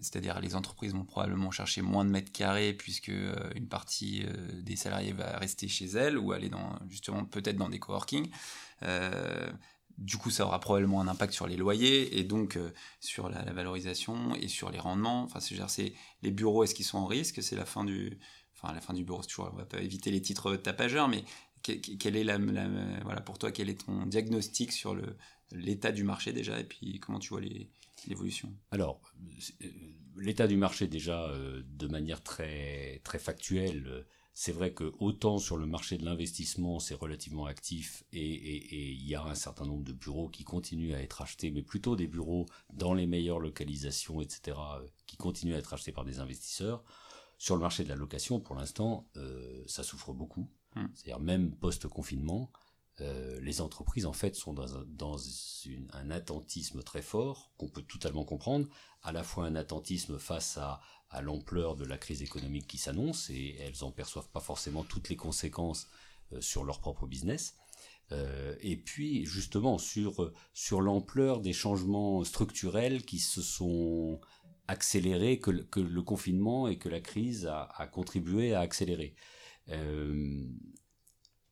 C'est-à-dire, 0.00 0.40
les 0.40 0.54
entreprises 0.54 0.92
vont 0.92 1.04
probablement 1.04 1.50
chercher 1.50 1.82
moins 1.82 2.04
de 2.04 2.10
mètres 2.10 2.30
carrés 2.30 2.74
puisque 2.74 3.10
une 3.56 3.66
partie 3.66 4.24
des 4.54 4.76
salariés 4.76 5.12
va 5.12 5.36
rester 5.36 5.66
chez 5.66 5.86
elles 5.86 6.16
ou 6.16 6.30
aller 6.30 6.48
dans, 6.48 6.78
justement, 6.88 7.24
peut-être 7.24 7.56
dans 7.56 7.68
des 7.68 7.80
coworking. 7.80 8.30
Du 10.02 10.16
coup, 10.16 10.30
ça 10.30 10.44
aura 10.44 10.58
probablement 10.58 11.00
un 11.00 11.06
impact 11.06 11.32
sur 11.32 11.46
les 11.46 11.56
loyers 11.56 12.18
et 12.18 12.24
donc 12.24 12.56
euh, 12.56 12.70
sur 13.00 13.28
la, 13.28 13.40
valorisation 13.52 14.34
et 14.34 14.48
sur 14.48 14.70
les 14.70 14.80
rendements. 14.80 15.22
Enfin, 15.22 15.38
c'est 15.68 15.94
les 16.22 16.32
bureaux, 16.32 16.64
est-ce 16.64 16.74
qu'ils 16.74 16.84
sont 16.84 16.98
en 16.98 17.06
risque? 17.06 17.40
C'est 17.40 17.54
la 17.54 17.64
fin 17.64 17.84
du, 17.84 18.18
enfin 18.56 18.74
la 18.74 18.80
fin 18.80 18.94
du 18.94 19.04
bureau. 19.04 19.22
toujours, 19.22 19.50
on 19.52 19.56
va 19.56 19.64
pas 19.64 19.80
éviter 19.80 20.10
les 20.10 20.20
titres 20.20 20.56
tapageurs, 20.56 21.06
mais 21.06 21.24
est 22.16 22.24
la, 22.24 22.38
voilà 23.04 23.20
pour 23.20 23.38
toi, 23.38 23.52
quel 23.52 23.70
est 23.70 23.86
ton 23.86 24.06
diagnostic 24.06 24.72
sur 24.72 24.96
l'état 25.52 25.92
du 25.92 26.02
marché 26.02 26.32
déjà 26.32 26.58
et 26.58 26.64
puis 26.64 26.98
comment 26.98 27.20
tu 27.20 27.28
vois 27.28 27.42
l'évolution? 28.08 28.52
Alors, 28.72 29.00
euh, 29.62 29.66
l'état 30.16 30.48
du 30.48 30.56
marché 30.56 30.88
déjà 30.88 31.28
euh, 31.28 31.62
de 31.64 31.86
manière 31.86 32.22
très 32.22 33.00
très 33.04 33.20
factuelle 33.20 34.04
c'est 34.34 34.52
vrai 34.52 34.72
que 34.72 34.94
autant 34.98 35.38
sur 35.38 35.58
le 35.58 35.66
marché 35.66 35.98
de 35.98 36.04
l'investissement, 36.04 36.78
c'est 36.78 36.94
relativement 36.94 37.44
actif 37.44 38.02
et 38.12 38.92
il 38.92 39.06
y 39.06 39.14
a 39.14 39.22
un 39.22 39.34
certain 39.34 39.66
nombre 39.66 39.84
de 39.84 39.92
bureaux 39.92 40.28
qui 40.28 40.42
continuent 40.42 40.94
à 40.94 41.02
être 41.02 41.20
achetés, 41.20 41.50
mais 41.50 41.62
plutôt 41.62 41.96
des 41.96 42.06
bureaux 42.06 42.46
dans 42.72 42.94
les 42.94 43.06
meilleures 43.06 43.40
localisations, 43.40 44.22
etc., 44.22 44.56
euh, 44.58 44.86
qui 45.06 45.16
continuent 45.16 45.54
à 45.54 45.58
être 45.58 45.74
achetés 45.74 45.92
par 45.92 46.04
des 46.04 46.18
investisseurs. 46.18 46.82
Sur 47.36 47.56
le 47.56 47.60
marché 47.60 47.84
de 47.84 47.88
la 47.88 47.96
location, 47.96 48.40
pour 48.40 48.54
l'instant, 48.54 49.06
euh, 49.16 49.62
ça 49.66 49.82
souffre 49.82 50.14
beaucoup. 50.14 50.48
Hmm. 50.76 50.86
C'est-à-dire 50.94 51.20
même 51.20 51.54
post-confinement, 51.54 52.50
euh, 53.00 53.38
les 53.40 53.60
entreprises 53.60 54.06
en 54.06 54.12
fait 54.12 54.36
sont 54.36 54.52
dans, 54.52 54.76
un, 54.76 54.84
dans 54.86 55.18
un 55.92 56.10
attentisme 56.10 56.82
très 56.82 57.02
fort 57.02 57.50
qu'on 57.56 57.68
peut 57.68 57.82
totalement 57.82 58.24
comprendre, 58.24 58.68
à 59.02 59.12
la 59.12 59.22
fois 59.22 59.46
un 59.46 59.56
attentisme 59.56 60.18
face 60.18 60.56
à, 60.58 60.80
à 61.12 61.20
l'ampleur 61.20 61.76
de 61.76 61.84
la 61.84 61.98
crise 61.98 62.22
économique 62.22 62.66
qui 62.66 62.78
s'annonce 62.78 63.30
et 63.30 63.56
elles 63.60 63.84
en 63.84 63.92
perçoivent 63.92 64.30
pas 64.30 64.40
forcément 64.40 64.82
toutes 64.82 65.10
les 65.10 65.16
conséquences 65.16 65.88
euh, 66.32 66.40
sur 66.40 66.64
leur 66.64 66.80
propre 66.80 67.06
business. 67.06 67.54
Euh, 68.10 68.56
et 68.60 68.76
puis 68.76 69.24
justement 69.24 69.78
sur 69.78 70.32
sur 70.52 70.80
l'ampleur 70.80 71.40
des 71.40 71.52
changements 71.52 72.24
structurels 72.24 73.04
qui 73.04 73.18
se 73.20 73.40
sont 73.40 74.20
accélérés 74.68 75.38
que, 75.38 75.50
le 75.80 76.02
confinement 76.02 76.66
et 76.66 76.78
que 76.78 76.88
la 76.88 77.00
crise 77.00 77.46
a, 77.46 77.86
contribué 77.92 78.54
à 78.54 78.60
accélérer. 78.60 79.14
Euh, 79.68 80.46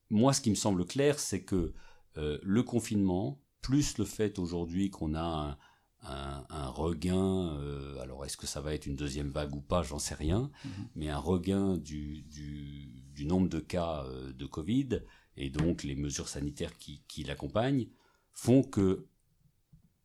moi, 0.08 0.32
ce 0.32 0.40
qui 0.40 0.50
me 0.50 0.54
semble 0.54 0.86
clair, 0.86 1.18
c'est 1.18 1.42
que 1.42 1.74
le 2.16 2.62
confinement, 2.62 3.40
plus 3.60 3.98
le 3.98 4.04
fait 4.04 4.38
aujourd'hui 4.38 4.90
qu'on 4.90 5.14
a 5.14 5.22
un, 5.22 5.58
un, 6.02 6.68
regain, 6.68 7.58
euh, 7.58 7.98
alors 8.00 8.24
est-ce 8.24 8.36
que 8.36 8.46
ça 8.46 8.60
va 8.60 8.74
être 8.74 8.86
une 8.86 8.96
deuxième 8.96 9.30
vague 9.30 9.54
ou 9.54 9.60
pas, 9.60 9.82
j'en 9.82 9.98
sais 9.98 10.14
rien, 10.14 10.50
mhm. 10.64 10.88
mais 10.96 11.08
un 11.08 11.18
regain 11.18 11.76
du, 11.76 12.22
du, 12.22 13.26
nombre 13.26 13.48
de 13.48 13.60
cas 13.60 14.04
euh, 14.04 14.32
de 14.32 14.46
Covid 14.46 15.02
et 15.36 15.50
donc 15.50 15.82
les 15.82 15.94
mesures 15.94 16.28
sanitaires 16.28 16.76
qui, 16.78 17.02
qui 17.06 17.22
l'accompagnent 17.22 17.88
font 18.32 18.62
que 18.62 19.06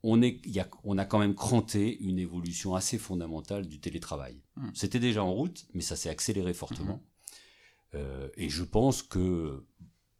on, 0.02 0.20
est, 0.22 0.44
y 0.46 0.60
a, 0.60 0.68
on 0.84 0.98
a 0.98 1.06
quand 1.06 1.18
même 1.18 1.34
cranté 1.34 1.98
une 1.98 2.18
évolution 2.18 2.74
assez 2.74 2.98
fondamentale 2.98 3.66
du 3.66 3.80
télétravail. 3.80 4.42
Mm. 4.56 4.68
C'était 4.74 5.00
déjà 5.00 5.24
en 5.24 5.32
route, 5.32 5.66
mais 5.72 5.80
ça 5.80 5.96
s'est 5.96 6.10
accéléré 6.10 6.52
fortement. 6.52 6.96
Mm-hmm. 6.96 7.96
Euh, 7.96 8.28
et 8.36 8.48
je 8.50 8.62
pense 8.62 9.02
que 9.02 9.64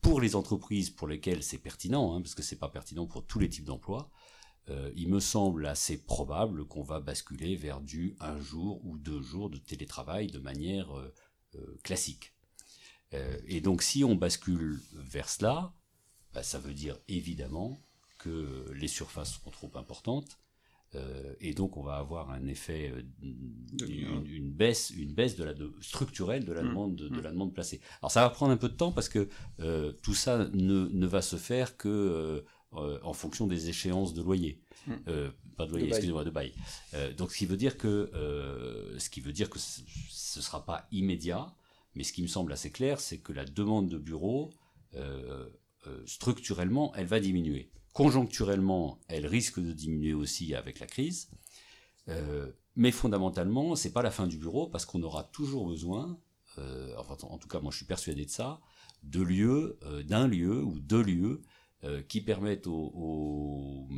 pour 0.01 0.21
les 0.21 0.37
entreprises 0.37 0.91
pour 0.91 1.07
lesquelles 1.07 1.43
c'est 1.43 1.59
pertinent, 1.59 2.15
hein, 2.15 2.23
parce 2.23 2.35
que 2.35 2.43
c'est 2.43 2.59
pas 2.59 2.69
pertinent 2.69 3.07
pour 3.07 3.27
tous 3.27 3.39
les 3.39 3.49
types 3.49 3.65
d'emplois, 3.65 4.11
euh, 4.69 4.91
il 4.97 5.09
me 5.09 5.21
semble 5.21 5.67
assez 5.67 5.97
probable 5.97 6.65
qu'on 6.67 6.83
va 6.83 7.01
basculer 7.01 7.57
vers 7.57 7.81
du 7.81 8.17
un 8.21 8.39
jour 8.41 8.81
ou 8.85 8.99
deux 8.99 9.23
jours 9.23 9.49
de 9.51 9.59
télétravail 9.59 10.27
de 10.29 10.39
manière 10.39 10.97
euh, 10.99 11.15
euh, 11.57 11.79
classique. 11.83 12.33
Et 13.47 13.61
donc 13.63 13.83
si 13.83 14.05
on 14.05 14.15
bascule 14.15 14.79
vers 14.93 15.29
cela, 15.29 15.73
bah, 16.35 16.43
ça 16.43 16.59
veut 16.59 16.75
dire 16.75 16.99
évidemment 17.09 17.79
que 18.19 18.71
les 18.75 18.89
surfaces 18.89 19.35
seront 19.35 19.51
trop 19.53 19.71
importantes. 19.77 20.39
et 21.41 21.55
donc 21.55 21.77
on 21.77 21.83
va 21.83 21.97
avoir 21.97 22.31
un 22.31 22.47
effet, 22.47 22.93
une, 23.23 24.27
une 24.27 24.51
baisse, 24.51 24.91
une 24.91 25.13
baisse 25.15 25.37
de 25.37 25.45
la 25.45 25.55
de- 25.55 25.73
structurelle 25.81 26.45
de 26.45 26.53
la 26.53 26.63
Mm. 26.63 26.69
demande 26.69 26.97
de, 26.97 27.09
de 27.09 27.21
Mm. 27.21 27.23
la 27.23 27.31
demande 27.31 27.55
placée. 27.55 27.81
Alors 28.03 28.11
ça 28.11 28.23
va 28.23 28.31
prendre 28.31 28.53
un 28.53 28.57
peu 28.57 28.69
de 28.69 28.75
temps 28.75 28.93
parce 28.93 29.09
que 29.09 29.29
tout 30.03 30.15
ça 30.15 30.49
ne, 30.53 30.89
ne 30.89 31.07
va 31.07 31.23
se 31.23 31.37
faire 31.37 31.77
que 31.77 32.45
euh, 32.75 32.99
en 33.05 33.13
fonction 33.13 33.47
des 33.47 33.69
échéances 33.69 34.13
de 34.13 34.23
loyer. 34.23 34.61
Mm. 34.87 34.93
Euh, 35.09 35.31
pas 35.57 35.67
de 35.67 35.71
loyer, 35.71 35.89
excusez-moi, 35.89 36.25
de 36.25 36.31
bail. 36.31 36.53
Euh, 36.95 37.13
donc 37.15 37.31
ce 37.31 37.39
qui 37.39 37.47
veut 37.47 37.57
dire 37.57 37.79
que 37.79 38.11
ce 38.99 39.09
qui 39.09 39.21
veut 39.21 39.33
dire 39.33 39.49
que 39.49 39.59
ce, 39.59 40.41
sera 40.43 40.67
pas 40.67 40.87
immédiat, 40.91 41.55
mais 41.95 42.03
ce 42.03 42.13
qui 42.13 42.23
me 42.23 42.27
semble 42.27 42.53
assez 42.53 42.71
clair, 42.71 43.01
c'est 43.01 43.19
que 43.19 43.33
la 43.33 43.45
demande 43.45 43.89
de 43.89 43.99
bureaux 43.99 44.53
structurellement, 46.05 46.93
elle 46.97 47.07
va 47.07 47.21
diminuer. 47.21 47.71
Conjoncturellement, 47.93 48.99
elle 49.09 49.27
risque 49.27 49.61
de 49.61 49.73
diminuer 49.73 50.13
aussi 50.13 50.55
avec 50.55 50.81
la 50.81 50.87
crise. 50.87 51.31
Mais 52.75 52.91
fondamentalement, 52.91 53.77
c'est 53.77 53.93
pas 53.93 54.03
la 54.03 54.11
fin 54.11 54.27
du 54.27 54.37
bureau 54.37 54.67
parce 54.67 54.85
qu'on 54.85 55.03
aura 55.03 55.25
toujours 55.25 55.67
besoin, 55.67 56.19
enfin, 56.99 57.17
en 57.23 57.39
tout 57.39 57.49
cas, 57.49 57.61
moi 57.61 57.71
je 57.71 57.79
suis 57.79 57.87
persuadé 57.87 58.27
de 58.27 58.31
ça, 58.31 58.61
de 59.05 59.23
lieux, 59.23 59.79
d'un 60.05 60.27
lieu 60.27 60.63
ou 60.63 60.79
deux 60.81 61.03
lieux 61.03 61.43
qui 62.09 62.21
permettent 62.21 62.67
aux, 62.67 62.91
aux, 62.95 63.89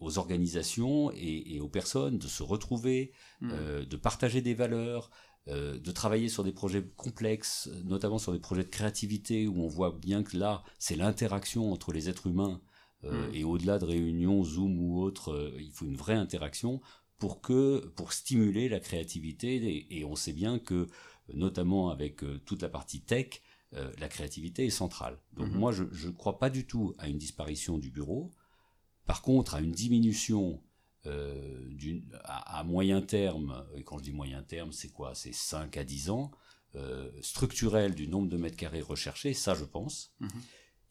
aux 0.00 0.18
organisations 0.18 1.10
et, 1.12 1.54
et 1.54 1.60
aux 1.60 1.68
personnes 1.68 2.18
de 2.18 2.26
se 2.26 2.42
retrouver, 2.42 3.12
Mm. 3.40 3.50
euh, 3.52 3.84
de 3.86 3.96
partager 3.96 4.40
des 4.42 4.54
valeurs, 4.54 5.10
euh, 5.48 5.78
de 5.78 5.90
travailler 5.92 6.28
sur 6.28 6.44
des 6.44 6.52
projets 6.52 6.84
complexes, 6.96 7.68
notamment 7.84 8.18
sur 8.18 8.32
des 8.32 8.38
projets 8.38 8.64
de 8.64 8.68
créativité 8.68 9.46
où 9.48 9.62
on 9.62 9.66
voit 9.68 9.92
bien 9.92 10.22
que 10.22 10.36
là, 10.36 10.62
c'est 10.78 10.96
l'interaction 10.96 11.72
entre 11.72 11.92
les 11.92 12.08
êtres 12.08 12.26
humains 12.28 12.60
euh, 13.04 13.28
Mm. 13.30 13.34
et 13.34 13.44
au-delà 13.44 13.78
de 13.78 13.84
réunions 13.86 14.44
Zoom 14.44 14.78
ou 14.78 15.00
autres, 15.00 15.32
euh, 15.32 15.56
il 15.60 15.72
faut 15.72 15.86
une 15.86 15.96
vraie 15.96 16.14
interaction 16.14 16.80
pour 17.18 17.40
que 17.40 17.86
pour 17.96 18.12
stimuler 18.12 18.68
la 18.68 18.78
créativité 18.80 19.56
et, 19.56 19.98
et 19.98 20.04
on 20.04 20.14
sait 20.16 20.32
bien 20.32 20.58
que 20.60 20.86
notamment 21.34 21.90
avec 21.90 22.22
euh, 22.22 22.40
toute 22.44 22.62
la 22.62 22.68
partie 22.68 23.00
tech, 23.00 23.40
euh, 23.74 23.90
la 23.98 24.08
créativité 24.08 24.66
est 24.66 24.70
centrale. 24.70 25.18
Donc 25.36 25.48
Mhm. 25.50 25.58
moi 25.58 25.72
je 25.72 25.84
ne 25.84 26.12
crois 26.12 26.38
pas 26.38 26.50
du 26.50 26.66
tout 26.66 26.94
à 26.98 27.08
une 27.08 27.18
disparition 27.18 27.78
du 27.78 27.90
bureau. 27.90 28.30
Par 29.06 29.22
contre, 29.22 29.54
à 29.54 29.60
une 29.60 29.72
diminution 29.72 30.62
euh, 31.06 31.68
à, 32.24 32.60
à 32.60 32.64
moyen 32.64 33.00
terme, 33.02 33.64
et 33.74 33.82
quand 33.82 33.98
je 33.98 34.04
dis 34.04 34.12
moyen 34.12 34.42
terme, 34.42 34.72
c'est 34.72 34.88
quoi? 34.90 35.14
C'est 35.14 35.34
5 35.34 35.76
à 35.76 35.84
10 35.84 36.10
ans, 36.10 36.30
euh, 36.76 37.10
structurel 37.20 37.94
du 37.94 38.06
nombre 38.08 38.28
de 38.28 38.36
mètres 38.36 38.56
carrés 38.56 38.80
recherchés, 38.82 39.34
ça 39.34 39.54
je 39.54 39.64
pense. 39.64 40.12
Mhm. 40.20 40.28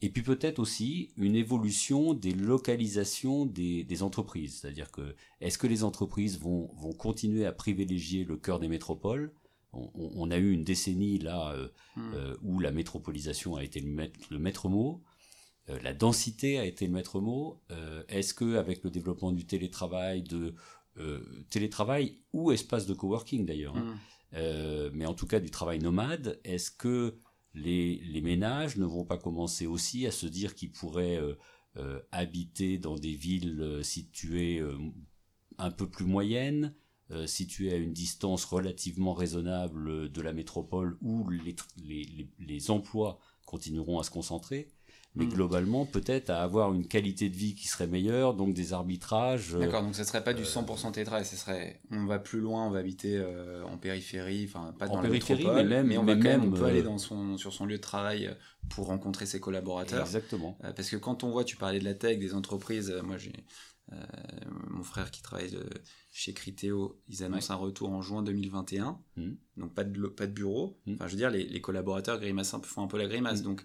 Et 0.04 0.10
puis 0.10 0.24
peut-être 0.24 0.58
aussi 0.60 1.14
une 1.16 1.36
évolution 1.36 2.14
des 2.16 2.34
localisations 2.34 3.46
des, 3.46 3.84
des 3.84 4.02
entreprises. 4.04 4.60
C'est-à-dire 4.60 4.92
que 4.92 5.16
est-ce 5.40 5.58
que 5.60 5.68
les 5.68 5.84
entreprises 5.84 6.40
vont, 6.40 6.72
vont 6.76 6.92
continuer 6.94 7.46
à 7.46 7.52
privilégier 7.52 8.26
le 8.26 8.36
cœur 8.38 8.60
des 8.60 8.68
métropoles? 8.68 9.32
On, 9.74 10.30
a 10.32 10.38
eu 10.38 10.52
une 10.52 10.64
décennie 10.64 11.18
là 11.20 11.52
euh, 11.54 11.68
Mm. 11.98 12.14
euh, 12.14 12.36
où 12.42 12.60
la 12.60 12.72
métropolisation 12.72 13.56
a 13.58 13.64
été 13.64 13.80
le 13.82 13.90
maître, 13.90 14.20
le 14.30 14.40
maître 14.40 14.70
mot, 14.70 15.04
euh, 15.70 15.78
la 15.84 15.94
densité 15.94 16.58
a 16.58 16.66
été 16.66 16.86
le 16.88 16.94
maître 16.94 17.20
mot. 17.20 17.62
Est-ce 18.08 18.34
que 18.34 18.56
avec 18.56 18.84
le 18.84 18.90
développement 18.90 19.32
du 19.34 19.46
télétravail, 19.46 20.24
de 20.24 20.56
télétravail 21.50 22.20
ou 22.34 22.52
espace 22.52 22.86
de 22.86 22.94
coworking 22.94 23.46
d'ailleurs, 23.46 23.76
hein, 23.78 23.84
Mm. 23.96 24.00
euh, 24.36 24.90
mais 24.94 25.06
en 25.06 25.14
tout 25.14 25.28
cas 25.28 25.40
du 25.40 25.50
travail 25.52 25.80
nomade, 25.80 26.40
est-ce 26.44 26.72
que 26.72 27.18
les, 27.54 27.98
les 28.06 28.22
ménages 28.22 28.78
ne 28.78 28.86
vont 28.86 29.04
pas 29.06 29.18
commencer 29.18 29.68
aussi 29.68 30.08
à 30.08 30.12
se 30.12 30.26
dire 30.28 30.56
qu'ils 30.56 30.72
pourraient 30.72 31.18
euh, 31.18 31.36
euh, 31.78 32.00
habiter 32.12 32.78
dans 32.78 32.96
des 32.96 33.14
villes 33.14 33.80
situées 33.84 34.60
euh, 34.60 34.78
un 35.58 35.72
peu 35.72 35.90
plus 35.90 36.06
moyennes, 36.06 36.74
euh, 37.12 37.28
situées 37.28 37.74
à 37.74 37.76
une 37.78 37.94
distance 37.94 38.46
relativement 38.46 39.14
raisonnable 39.14 40.12
de 40.12 40.22
la 40.22 40.34
métropole 40.34 40.98
où 41.02 41.30
les, 41.30 41.56
les, 41.84 42.04
les, 42.04 42.30
les 42.40 42.72
emplois 42.72 43.20
continueront 43.46 44.00
à 44.00 44.04
se 44.04 44.12
concentrer 44.12 44.70
mais 45.14 45.26
Mm. 45.26 45.34
globalement 45.34 45.86
peut-être 45.86 46.30
à 46.30 46.42
avoir 46.42 46.74
une 46.74 46.88
qualité 46.88 47.30
de 47.30 47.36
vie 47.36 47.54
qui 47.54 47.68
serait 47.68 47.88
meilleure, 47.88 48.34
donc 48.34 48.54
des 48.54 48.72
arbitrages. 48.72 49.56
euh, 49.56 49.60
D'accord, 49.60 49.84
donc 49.84 49.94
ce 49.94 50.06
serait 50.06 50.24
pas 50.24 50.34
du 50.34 50.44
100% 50.46 50.94
télétravail, 50.94 51.26
ce 51.26 51.36
serait 51.36 51.82
on 51.92 52.06
va 52.06 52.18
plus 52.18 52.40
loin, 52.40 52.66
on 52.68 52.70
va 52.70 52.80
habiter 52.80 53.18
euh, 53.18 53.62
en 53.66 53.78
périphérie, 53.78 54.46
enfin 54.48 54.74
pas 54.80 54.88
En 54.88 54.96
dans 54.96 55.02
périphérie, 55.02 55.44
la 55.44 55.50
métropole, 55.52 55.68
mais 55.70 55.84
même- 55.84 56.00
on 56.00 56.06
va 56.06 56.16
mais 56.16 56.22
même, 56.24 56.42
même, 56.42 56.54
on 56.54 56.58
peut 56.58 56.64
euh, 56.64 56.68
aller 56.68 56.82
dans 56.84 56.98
son, 56.98 57.38
sur 57.38 57.52
son 57.52 57.66
lieu 57.66 57.76
de 57.76 57.82
travail 57.82 58.28
euh, 58.28 58.34
pour 58.70 58.86
rencontrer 58.88 59.26
ses 59.26 59.42
collaborateurs. 59.42 60.06
Exactement. 60.06 60.58
Euh, 60.64 60.72
parce 60.72 60.90
que 60.90 60.96
quand 60.96 61.26
on 61.26 61.32
voit, 61.32 61.44
tu 61.44 61.58
parlais 61.58 61.80
de 61.80 61.84
la 61.84 61.94
tech, 61.94 62.18
des 62.18 62.34
entreprises, 62.34 62.90
euh, 62.90 63.02
moi 63.04 63.18
j'ai 63.18 63.32
euh, 63.32 63.42
mon 64.70 64.84
frère 64.84 65.12
qui 65.12 65.22
travaille 65.22 65.52
de- 65.52 65.70
chez 66.12 66.34
Criteo, 66.34 67.00
ils 67.08 67.24
annoncent 67.24 67.54
un 67.54 67.58
retour 67.58 67.90
en 67.90 68.02
juin 68.02 68.24
2021, 68.24 69.00
Mhm. 69.18 69.38
donc 69.58 69.74
pas 69.74 69.84
de, 69.84 69.98
lo- 69.98 70.10
pas 70.12 70.28
de 70.28 70.34
bureau. 70.34 70.78
Mhm. 70.86 70.96
Enfin, 70.96 71.08
je 71.08 71.12
veux 71.12 71.18
dire, 71.18 71.30
les, 71.30 71.44
les 71.44 71.62
collaborateurs 71.62 72.20
grimacent 72.20 72.54
un 72.54 72.60
peu, 72.60 72.68
font 72.68 72.84
un 72.84 72.88
peu 72.88 72.98
la 72.98 73.08
grimace, 73.08 73.40
Mhm. 73.40 73.46
donc. 73.46 73.62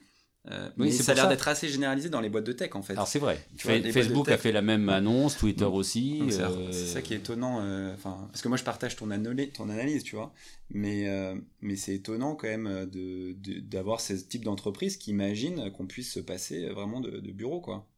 euh, 0.48 0.68
Oui, 0.78 0.86
mais 0.86 0.90
ça 0.92 1.10
a 1.10 1.14
l'air 1.16 1.28
d'être 1.28 1.48
assez 1.48 1.68
généralisé 1.68 2.08
dans 2.08 2.20
les 2.20 2.28
boîtes 2.28 2.44
de 2.46 2.52
tech 2.52 2.70
en 2.76 2.82
fait. 2.82 2.92
Alors 2.92 3.08
c'est 3.08 3.18
vrai. 3.18 3.44
Vois, 3.64 3.80
Facebook 3.92 4.28
a 4.28 4.38
fait 4.38 4.52
la 4.52 4.62
même 4.62 4.88
annonce, 4.88 5.36
Twitter 5.36 5.64
aussi. 5.64 6.22
C'est 6.30 6.42
euh, 6.42 6.70
ça 6.70 7.02
qui 7.02 7.14
est 7.14 7.16
étonnant, 7.16 7.62
euh, 7.62 7.96
parce 8.00 8.42
que 8.42 8.46
moi 8.46 8.56
je 8.56 8.62
partage 8.62 8.94
ton, 8.94 9.10
analyse, 9.10 10.04
tu 10.04 10.14
vois, 10.14 10.32
mais, 10.70 11.08
euh, 11.08 11.34
mais 11.62 11.74
c'est 11.74 11.96
étonnant 11.96 12.36
quand 12.36 12.46
même 12.46 12.68
euh, 12.68 12.86
de- 12.86 13.32
de- 13.32 13.58
d'avoir 13.58 14.00
ce 14.00 14.12
type 14.12 14.44
d'entreprise 14.44 14.96
qui 14.98 15.10
imagine 15.10 15.72
qu'on 15.72 15.86
puisse 15.88 16.12
se 16.12 16.20
passer 16.20 16.68
vraiment 16.68 17.00
de, 17.00 17.18
de 17.18 17.32
bureau, 17.32 17.60
quoi. 17.60 17.88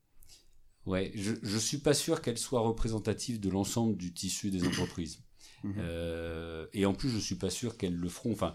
Ouais, 0.89 1.13
je, 1.15 1.33
je 1.43 1.59
suis 1.59 1.79
pas 1.79 1.93
sûr 1.95 2.23
qu'elle 2.23 2.39
soit 2.39 2.61
représentative 2.61 3.39
de 3.41 3.51
l'ensemble 3.51 3.97
du 3.97 4.13
tissu 4.15 4.51
des 4.51 4.67
entreprises. 4.67 5.23
Mhm. 5.65 5.75
Euh, 5.79 6.67
et 6.73 6.87
en 6.87 6.95
plus, 6.95 7.11
je 7.11 7.19
suis 7.19 7.35
pas 7.35 7.51
sûr 7.51 7.77
qu'elles 7.77 7.95
le 7.97 8.09
feront. 8.09 8.33
Enfin, 8.33 8.55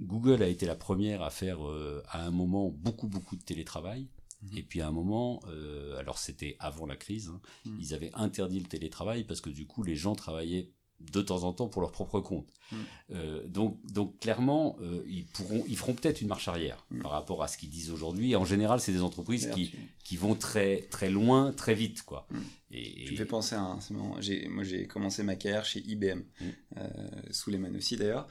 Google 0.00 0.42
a 0.42 0.48
été 0.48 0.66
la 0.66 0.74
première 0.74 1.22
à 1.22 1.30
faire 1.30 1.66
euh, 1.66 2.02
à 2.08 2.24
un 2.26 2.30
moment 2.30 2.68
beaucoup 2.70 3.06
beaucoup 3.06 3.36
de 3.36 3.42
télétravail. 3.42 4.08
Mhm. 4.42 4.58
Et 4.58 4.62
puis 4.62 4.80
à 4.80 4.88
un 4.88 4.92
moment, 4.92 5.40
euh, 5.48 5.96
alors 5.98 6.18
c'était 6.18 6.56
avant 6.58 6.86
la 6.86 6.96
crise, 6.96 7.28
hein, 7.28 7.40
Mhm. 7.66 7.78
ils 7.80 7.94
avaient 7.94 8.10
interdit 8.14 8.60
le 8.60 8.66
télétravail 8.66 9.24
parce 9.24 9.40
que 9.40 9.50
du 9.50 9.66
coup 9.66 9.82
les 9.82 9.94
gens 9.96 10.14
travaillaient 10.14 10.70
de 11.00 11.22
temps 11.22 11.44
en 11.44 11.52
temps 11.52 11.68
pour 11.68 11.80
leur 11.80 11.92
propre 11.92 12.20
compte. 12.20 12.48
Mhm. 12.72 12.78
Euh, 13.12 13.46
donc, 13.46 13.78
donc 13.92 14.18
clairement, 14.18 14.76
euh, 14.82 15.02
ils 15.08 15.24
pourront, 15.26 15.64
ils 15.68 15.76
feront 15.76 15.94
peut-être 15.94 16.20
une 16.20 16.28
marche 16.28 16.48
arrière 16.48 16.84
Mhm. 16.90 17.02
par 17.02 17.12
rapport 17.12 17.42
à 17.42 17.48
ce 17.48 17.56
qu'ils 17.56 17.70
disent 17.70 17.90
aujourd'hui. 17.90 18.34
En 18.36 18.44
général, 18.44 18.80
c'est 18.80 18.92
des 18.92 19.00
entreprises 19.02 19.48
qui, 19.54 19.72
qui 20.04 20.16
vont 20.16 20.34
très 20.34 20.82
très 20.90 21.08
loin, 21.08 21.52
très 21.52 21.74
vite, 21.74 22.02
quoi. 22.02 22.26
Mhm. 22.30 22.42
Et, 22.72 23.04
Tu 23.06 23.12
me 23.12 23.16
fais 23.16 23.24
penser 23.24 23.54
à 23.54 23.60
un. 23.60 23.78
Moi, 23.90 24.18
j'ai 24.20 24.86
commencé 24.86 25.22
ma 25.22 25.36
carrière 25.36 25.64
chez 25.64 25.80
IBM, 25.80 26.18
Mm. 26.40 26.44
euh, 26.76 26.88
sous 27.30 27.50
les 27.50 27.58
aussi 27.58 27.96
d'ailleurs. 27.96 28.28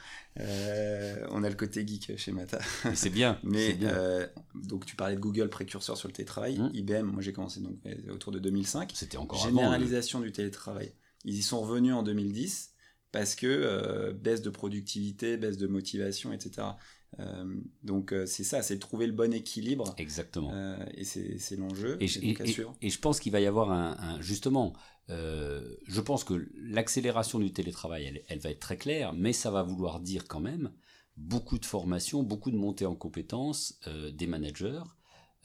On 1.31 1.43
a 1.43 1.49
le 1.49 1.55
côté 1.55 1.87
geek 1.87 2.17
chez 2.17 2.31
Mata. 2.31 2.59
c'est 2.93 3.09
bien. 3.09 3.39
Mais 3.43 3.73
bien. 3.73 4.27
donc, 4.53 4.85
tu 4.85 4.95
parlais 4.95 5.15
de 5.15 5.19
Google 5.21 5.49
précurseur 5.49 5.97
sur 5.97 6.07
le 6.07 6.13
télétravail. 6.13 6.59
Mm. 6.59 6.69
IBM, 6.73 7.03
moi, 7.05 7.21
j'ai 7.23 7.33
commencé 7.33 7.61
donc 7.61 7.77
autour 8.11 8.31
de 8.31 8.39
2005. 8.39 8.91
C'était 8.93 9.17
encore 9.17 9.39
avant. 9.43 9.49
Généralisation 9.57 10.19
du 10.19 10.31
télétravail. 10.31 10.91
Ils 11.27 11.35
y 11.37 11.43
sont 11.43 11.61
revenus 11.61 11.93
en 11.93 12.01
2010 12.03 12.73
parce 13.11 13.35
que 13.35 13.45
euh, 13.47 14.11
baisse 14.13 14.41
de 14.41 14.49
productivité, 14.49 15.37
baisse 15.37 15.57
de 15.57 15.67
motivation, 15.67 16.33
etc. 16.33 16.75
Euh, 17.19 17.45
donc, 17.83 18.11
euh, 18.11 18.25
c'est 18.25 18.43
ça, 18.43 18.61
c'est 18.61 18.75
de 18.75 18.79
trouver 18.79 19.07
le 19.07 19.13
bon 19.13 19.33
équilibre. 19.33 19.93
Exactement. 19.97 20.51
et 20.95 21.03
c'est 21.03 21.55
l'enjeu. 21.55 21.97
Et 22.01 22.07
je, 22.07 22.19
donc, 22.19 22.41
à 22.41 22.43
et- 22.45 22.49
et- 22.49 22.51
suivre. 22.53 22.75
et 22.81 22.89
je 22.89 22.99
pense 22.99 23.19
qu'il 23.19 23.31
va 23.31 23.39
y 23.39 23.45
avoir 23.45 23.71
un, 23.71 23.95
un- 23.99 24.21
justement, 24.21 24.73
je 25.09 26.01
pense 26.01 26.23
que 26.23 26.49
l'accélération 26.55 27.39
du 27.39 27.53
télétravail, 27.53 28.05
elle, 28.05 28.23
elle 28.27 28.39
va 28.39 28.49
être 28.51 28.59
très 28.59 28.77
claire, 28.77 29.13
mais 29.13 29.33
ça 29.33 29.51
va 29.51 29.63
vouloir 29.63 29.99
dire 29.99 30.25
quand 30.27 30.41
même 30.41 30.71
beaucoup 31.15 31.57
de 31.59 31.65
formation, 31.65 32.23
beaucoup 32.23 32.51
de 32.51 32.57
montée 32.57 32.85
en 32.85 32.95
compétences 32.95 33.79
des 34.13 34.27
managers 34.27 34.83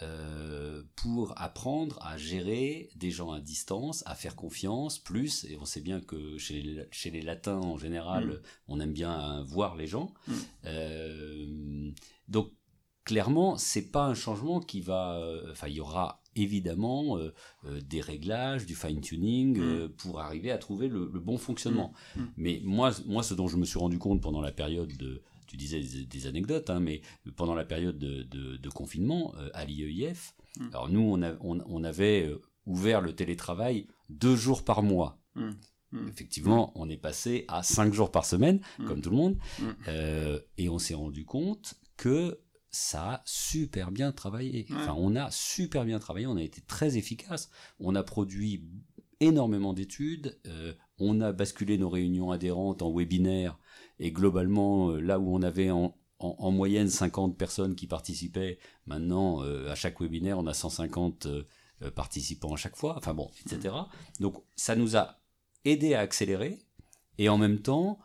euh, 0.03 0.83
pour 0.97 1.35
apprendre 1.37 1.99
à 2.03 2.17
gérer 2.17 2.91
des 2.97 3.11
gens 3.11 3.33
à 3.33 3.41
distance, 3.41 4.03
à 4.07 4.15
faire 4.15 4.37
confiance, 4.37 4.99
plus, 4.99 5.45
et 5.45 5.57
on 5.61 5.65
sait 5.65 5.81
bien 5.81 6.01
que 6.01 6.39
chez 6.39 6.63
les, 6.63 6.87
chez 6.91 7.11
les 7.11 7.23
latins 7.23 7.59
en 7.59 7.77
général, 7.77 8.27
Mm. 8.27 8.41
on 8.69 8.81
aime 8.81 8.93
bien 8.93 9.45
voir 9.45 9.77
les 9.77 9.87
gens. 9.87 10.13
Mm. 10.27 10.33
Euh, 10.67 11.91
donc 12.29 12.53
clairement, 13.05 13.57
c'est 13.57 13.91
pas 13.91 14.05
un 14.07 14.15
changement 14.15 14.61
qui 14.61 14.81
va. 14.81 15.21
Enfin, 15.51 15.69
il 15.69 15.75
y 15.75 15.81
aura 15.81 16.23
évidemment 16.35 17.19
des 17.65 18.01
réglages, 18.01 18.65
du 18.65 18.75
fine 18.75 19.01
tuning 19.01 19.59
mm. 19.59 19.89
pour 19.91 20.21
arriver 20.21 20.51
à 20.51 20.59
trouver 20.59 20.89
le, 20.89 21.07
bon 21.07 21.39
fonctionnement. 21.39 21.93
Mais 22.37 22.61
moi, 22.65 22.93
moi, 23.07 23.23
ce 23.23 23.35
dont 23.35 23.49
je 23.49 23.57
me 23.57 23.65
suis 23.65 23.79
rendu 23.79 23.99
compte 23.99 24.21
pendant 24.21 24.41
la 24.41 24.53
période 24.53 24.97
de 24.97 25.23
tu 25.53 25.57
disais 25.59 25.83
des, 26.07 26.27
anecdotes, 26.27 26.71
hein, 26.71 26.81
mais 26.81 27.03
pendant 27.37 27.55
la 27.55 27.65
période 27.65 27.99
de, 27.99 28.69
confinement 28.71 29.35
à 29.53 29.65
l'IEIF, 29.65 30.35
alors 30.73 30.89
nous, 30.89 31.01
on, 31.01 31.61
on, 31.67 31.85
avait 31.85 32.31
ouvert 32.67 33.01
le 33.01 33.15
télétravail 33.15 33.87
deux 34.09 34.37
jours 34.37 34.65
par 34.65 34.83
mois. 34.83 35.19
Mm. 35.35 36.09
Effectivement, 36.09 36.73
on 36.75 36.89
est 36.89 36.97
passé 36.97 37.45
à 37.49 37.63
5 37.63 37.93
jours 37.93 38.11
par 38.11 38.25
semaine, 38.25 38.61
mm. 38.79 38.87
comme 38.87 39.03
tout 39.03 39.11
le 39.11 39.17
monde, 39.17 39.37
euh, 39.89 40.41
et 40.57 40.69
on 40.69 40.79
s'est 40.79 40.95
rendu 40.95 41.25
compte 41.25 41.75
que 41.97 42.41
ça 42.71 43.13
a 43.13 43.23
super 43.27 43.91
bien 43.91 44.13
travaillé. 44.13 44.67
Enfin, 44.71 44.95
on 44.97 45.15
a 45.15 45.31
super 45.31 45.85
bien 45.85 45.99
travaillé, 45.99 46.27
on 46.27 46.37
a 46.37 46.43
été 46.43 46.63
très 46.63 46.97
efficace, 46.97 47.51
on 47.79 47.95
a 47.95 48.03
produit 48.03 48.65
énormément 49.21 49.75
d'études, 49.75 50.41
euh, 50.47 50.73
on 50.99 51.21
a 51.21 51.33
basculé 51.33 51.77
nos 51.77 51.91
réunions 51.91 52.31
adhérentes 52.31 52.81
en 52.81 52.91
webinaire, 52.93 53.59
et 53.99 54.13
globalement, 54.13 54.91
euh, 54.91 55.01
là 55.01 55.19
où 55.19 55.35
on 55.35 55.43
avait 55.43 55.71
en, 55.71 55.95
moyenne 56.53 56.89
50 56.89 57.37
personnes 57.37 57.75
qui 57.75 57.89
participaient, 57.89 58.59
maintenant, 58.87 59.41
à 59.41 59.75
chaque 59.75 60.01
webinaire, 60.01 60.39
on 60.39 60.47
a 60.47 60.55
150 60.55 61.27
participants 61.97 62.53
à 62.53 62.57
chaque 62.57 62.77
fois, 62.77 62.97
enfin 62.97 63.13
bon, 63.13 63.29
etc. 63.45 63.75
Donc, 64.21 64.37
ça 64.55 64.77
nous 64.77 64.97
a 64.97 65.19
aider 65.65 65.95
à 65.95 66.01
accélérer, 66.01 66.61
et 67.19 67.29
en 67.29 67.39
même 67.39 67.59
temps, 67.59 67.99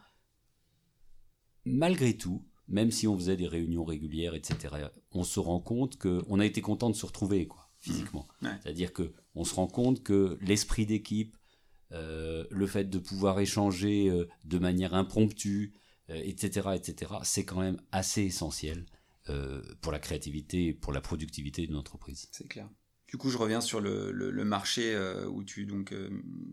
malgré 1.64 2.18
tout, 2.18 2.44
même 2.68 2.92
si 2.92 3.08
on 3.08 3.16
faisait 3.16 3.38
des 3.38 3.48
réunions 3.48 3.86
régulières, 3.86 4.34
etc., 4.34 4.88
on 5.12 5.24
se 5.24 5.40
rend 5.40 5.60
compte 5.60 5.98
qu'on 5.98 6.40
a 6.40 6.46
été 6.46 6.62
content 6.62 6.90
de 6.90 6.96
se 6.96 7.06
retrouver, 7.06 7.48
quoi, 7.48 7.70
physiquement. 7.80 8.28
Mmh. 8.42 8.48
C'est-à-dire 8.62 8.94
que 8.94 9.14
on 9.36 9.44
se 9.44 9.54
rend 9.54 9.68
compte 9.68 10.04
que 10.04 10.38
l'esprit 10.42 10.86
d'équipe, 10.86 11.37
euh, 11.37 11.37
le 11.92 12.68
fait 12.68 12.86
de 12.86 13.00
pouvoir 13.00 13.40
échanger 13.40 14.10
euh, 14.10 14.28
de 14.46 14.60
manière 14.60 14.94
impromptue, 14.94 15.74
etc., 16.10 16.68
euh, 16.68 16.74
etc., 16.74 17.14
c'est 17.24 17.46
quand 17.46 17.60
même 17.60 17.80
assez 17.92 18.24
essentiel 18.24 18.86
pour 19.82 19.92
la 19.92 20.00
créativité 20.00 20.74
pour 20.74 20.94
la 20.94 21.02
productivité 21.02 21.68
d'une 21.68 21.76
entreprise. 21.76 22.30
C'est 22.32 22.48
clair. 22.48 22.70
Du 23.08 23.16
coup, 23.16 23.30
je 23.30 23.38
reviens 23.38 23.62
sur 23.62 23.80
le, 23.80 24.12
le, 24.12 24.43
marché 24.43 24.93
euh, 24.93 25.28
où 25.28 25.41
tu 25.41 25.66
donc 25.66 25.93
euh, 25.93 26.10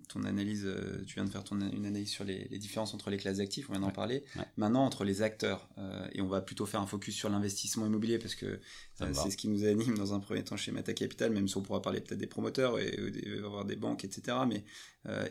ton 0.08 0.22
analyse, 0.22 0.62
euh, 0.64 1.02
tu 1.04 1.14
viens 1.14 1.24
de 1.24 1.30
faire 1.30 1.42
ton, 1.42 1.58
une 1.58 1.84
analyse 1.84 2.10
sur 2.10 2.22
les, 2.22 2.46
les 2.48 2.58
différences 2.58 2.94
entre 2.94 3.10
les 3.10 3.16
classes 3.16 3.38
d'actifs, 3.38 3.68
on 3.70 3.72
vient 3.72 3.80
d'en 3.80 3.90
parler. 3.90 4.24
Maintenant, 4.56 4.84
entre 4.84 5.02
les 5.02 5.20
acteurs, 5.22 5.68
et 6.12 6.20
on 6.20 6.28
va 6.28 6.40
plutôt 6.40 6.64
faire 6.64 6.80
un 6.80 6.86
focus 6.86 7.16
sur 7.16 7.28
l'investissement 7.28 7.86
immobilier 7.86 8.20
parce 8.20 8.36
que 8.36 8.60
c'est 8.94 9.30
ce 9.30 9.36
qui 9.36 9.48
nous 9.48 9.64
anime 9.64 9.98
dans 9.98 10.14
un 10.14 10.20
premier 10.20 10.44
temps 10.44 10.56
chez 10.56 10.70
Mata 10.70 10.92
Capital, 10.92 11.32
même 11.32 11.48
si 11.48 11.56
on 11.56 11.62
pourra 11.62 11.82
parler 11.82 12.00
peut-être 12.00 12.20
des 12.20 12.28
promoteurs 12.28 12.78
et, 12.78 12.96
avoir 13.38 13.64
des 13.64 13.76
banques, 13.76 14.04
etc. 14.04 14.38
Mais 14.46 14.64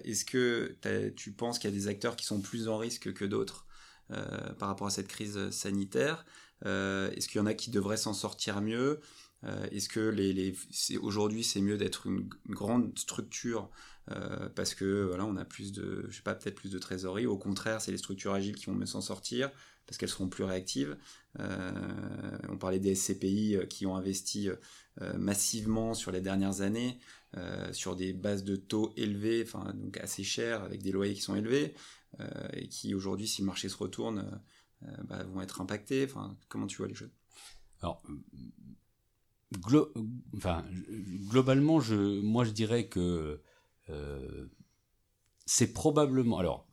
est-ce 0.03 0.25
que 0.25 0.75
tu 1.15 1.31
penses 1.31 1.57
qu'il 1.57 1.69
y 1.69 1.73
a 1.73 1.75
des 1.75 1.87
acteurs 1.87 2.17
qui 2.17 2.25
sont 2.25 2.41
plus 2.41 2.67
en 2.67 2.77
risque 2.77 3.13
que 3.13 3.23
d'autres 3.23 3.65
par 4.09 4.67
rapport 4.67 4.87
à 4.87 4.91
cette 4.91 5.07
crise 5.07 5.49
sanitaire? 5.51 6.25
Est-ce 6.65 7.29
qu'il 7.29 7.39
y 7.39 7.41
en 7.41 7.45
a 7.45 7.53
qui 7.53 7.71
devraient 7.71 7.95
s'en 7.95 8.13
sortir 8.13 8.61
mieux? 8.61 8.99
Euh, 9.45 9.67
est-ce 9.71 9.89
que 9.89 9.99
les, 9.99 10.55
aujourd'hui 11.01 11.43
c'est 11.43 11.61
mieux 11.61 11.77
d'être 11.77 12.07
une, 12.07 12.29
grande 12.47 12.97
structure 12.97 13.69
euh, 14.11 14.49
parce 14.49 14.73
que 14.73 15.03
voilà 15.03 15.25
on 15.25 15.35
a 15.37 15.45
plus 15.45 15.71
de 15.71 16.05
je 16.09 16.15
sais 16.15 16.21
pas 16.21 16.35
peut-être 16.35 16.55
plus 16.55 16.71
de 16.71 16.79
trésorerie. 16.79 17.25
Au 17.25 17.37
contraire 17.37 17.81
c'est 17.81 17.91
les 17.91 17.97
structures 17.97 18.33
agiles 18.33 18.55
qui 18.55 18.67
vont 18.67 18.73
mieux 18.73 18.85
s'en 18.85 19.01
sortir 19.01 19.51
parce 19.85 19.97
qu'elles 19.97 20.09
seront 20.09 20.29
plus 20.29 20.45
réactives. 20.45 20.97
Euh, 21.39 21.71
on 22.49 22.57
parlait 22.57 22.79
des 22.79 22.95
SCPI 22.95 23.57
qui 23.69 23.85
ont 23.85 23.95
investi 23.95 24.49
massivement 25.17 25.93
sur 25.93 26.11
les 26.11 26.21
dernières 26.21 26.61
années 26.61 26.99
sur 27.71 27.95
des 27.95 28.13
bases 28.13 28.43
de 28.43 28.55
taux 28.55 28.93
élevées 28.95 29.43
enfin 29.45 29.73
donc 29.73 29.97
assez 29.97 30.23
chères 30.23 30.63
avec 30.63 30.83
des 30.83 30.91
loyers 30.91 31.15
qui 31.15 31.21
sont 31.21 31.35
élevés 31.35 31.73
et 32.53 32.67
qui 32.69 32.93
aujourd'hui 32.93 33.27
si 33.27 33.41
le 33.41 33.47
marché 33.47 33.69
se 33.69 33.77
retourne 33.77 34.39
bah, 35.05 35.23
vont 35.23 35.41
être 35.41 35.59
impactés. 35.59 36.05
Enfin 36.05 36.37
comment 36.47 36.67
tu 36.67 36.77
vois 36.77 36.87
les 36.87 36.93
choses? 36.93 37.11
Alors 37.81 38.01
enfin, 40.35 40.65
globalement, 41.29 41.79
je, 41.79 42.21
moi 42.21 42.43
je 42.43 42.51
dirais 42.51 42.87
que 42.87 43.41
euh, 43.89 44.47
c'est 45.45 45.73
probablement. 45.73 46.37
Alors, 46.37 46.67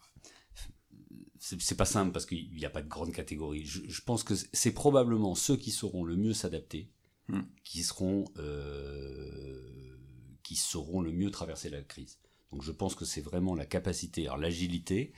c'est 1.38 1.76
pas 1.76 1.86
simple 1.86 2.12
parce 2.12 2.26
qu'il 2.26 2.54
n'y 2.54 2.64
a 2.64 2.70
pas 2.70 2.82
de 2.82 2.88
grande 2.88 3.12
catégorie. 3.12 3.64
Je, 3.64 4.02
pense 4.02 4.22
que 4.22 4.34
c'est 4.34 4.72
probablement 4.72 5.34
ceux 5.34 5.56
qui 5.56 5.70
sauront 5.70 6.04
le 6.04 6.16
mieux 6.16 6.34
s'adapter, 6.34 6.90
hmm. 7.28 7.40
qui 7.64 7.82
seront, 7.82 8.26
euh, 8.36 9.96
qui 10.42 10.56
sauront 10.56 11.00
le 11.00 11.12
mieux 11.12 11.30
traverser 11.30 11.70
la 11.70 11.82
crise. 11.82 12.18
Donc 12.52 12.62
je 12.62 12.72
pense 12.72 12.94
que 12.94 13.04
c'est 13.04 13.20
vraiment 13.20 13.54
la 13.54 13.66
capacité, 13.66 14.26
alors 14.26 14.38
l'agilité. 14.38 15.12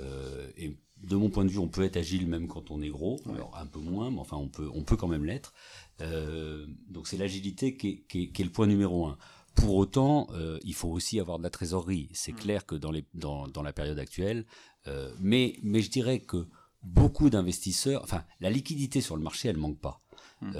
Euh, 0.00 0.50
et 0.56 0.78
de 1.02 1.16
mon 1.16 1.30
point 1.30 1.44
de 1.44 1.50
vue, 1.50 1.58
on 1.58 1.68
peut 1.68 1.84
être 1.84 1.96
agile 1.96 2.26
même 2.26 2.48
quand 2.48 2.70
on 2.70 2.82
est 2.82 2.88
gros, 2.88 3.20
alors 3.32 3.56
un 3.56 3.66
peu 3.66 3.78
moins, 3.78 4.10
mais 4.10 4.18
enfin 4.18 4.36
on 4.36 4.48
peut, 4.48 4.68
on 4.74 4.82
peut 4.82 4.96
quand 4.96 5.08
même 5.08 5.24
l'être. 5.24 5.52
Euh, 6.00 6.66
donc 6.88 7.06
c'est 7.06 7.16
l'agilité 7.16 7.76
qui, 7.76 8.04
est 8.14 8.42
le 8.42 8.50
point 8.50 8.66
numéro 8.66 9.06
un. 9.06 9.16
Pour 9.54 9.76
autant, 9.76 10.28
euh, 10.32 10.58
il 10.62 10.74
faut 10.74 10.88
aussi 10.88 11.18
avoir 11.18 11.38
de 11.38 11.42
la 11.42 11.50
trésorerie. 11.50 12.08
C'est 12.12 12.32
mm. 12.32 12.36
clair 12.36 12.66
que 12.66 12.74
dans, 12.74 12.90
les, 12.90 13.04
dans, 13.14 13.48
dans 13.48 13.62
la 13.62 13.72
période 13.72 13.98
actuelle, 13.98 14.46
euh, 14.86 15.12
mais, 15.20 15.58
mais 15.62 15.82
je 15.82 15.90
dirais 15.90 16.20
que 16.20 16.46
beaucoup 16.82 17.30
d'investisseurs, 17.30 18.02
enfin 18.04 18.24
la 18.40 18.50
liquidité 18.50 19.00
sur 19.00 19.16
le 19.16 19.22
marché, 19.22 19.48
elle 19.48 19.56
manque 19.56 19.78
pas. 19.78 20.00
Mm. 20.40 20.52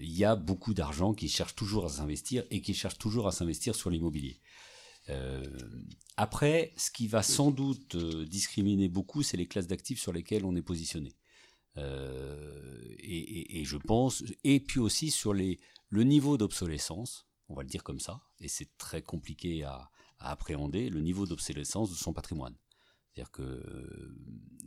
Il 0.00 0.12
y 0.12 0.24
a 0.24 0.36
beaucoup 0.36 0.74
d'argent 0.74 1.14
qui 1.14 1.28
cherche 1.28 1.54
toujours 1.54 1.86
à 1.86 1.88
s'investir 1.88 2.44
et 2.50 2.60
qui 2.60 2.74
cherche 2.74 2.98
toujours 2.98 3.28
à 3.28 3.32
s'investir 3.32 3.74
sur 3.74 3.90
l'immobilier. 3.90 4.40
Après, 6.16 6.72
ce 6.76 6.90
qui 6.90 7.08
va 7.08 7.22
sans 7.22 7.50
doute 7.50 7.96
discriminer 7.96 8.88
beaucoup, 8.88 9.22
c'est 9.22 9.36
les 9.36 9.46
classes 9.46 9.66
d'actifs 9.66 10.00
sur 10.00 10.12
lesquelles 10.12 10.44
on 10.44 10.56
est 10.56 10.62
positionné. 10.62 11.14
Euh, 11.76 12.80
et, 12.98 13.64
je 13.64 13.76
pense, 13.76 14.22
et 14.44 14.60
puis 14.60 14.80
aussi 14.80 15.10
sur 15.10 15.34
le 15.34 16.02
niveau 16.04 16.36
d'obsolescence, 16.36 17.26
on 17.48 17.54
va 17.54 17.62
le 17.62 17.68
dire 17.68 17.82
comme 17.82 18.00
ça, 18.00 18.22
et 18.40 18.48
c'est 18.48 18.76
très 18.78 19.02
compliqué 19.02 19.64
à, 19.64 19.90
appréhender, 20.18 20.88
le 20.88 21.00
niveau 21.00 21.26
d'obsolescence 21.26 21.90
de 21.90 21.96
son 21.96 22.14
patrimoine. 22.14 22.56
C'est-à-dire 23.12 23.30
que 23.30 23.42
euh, 23.42 24.16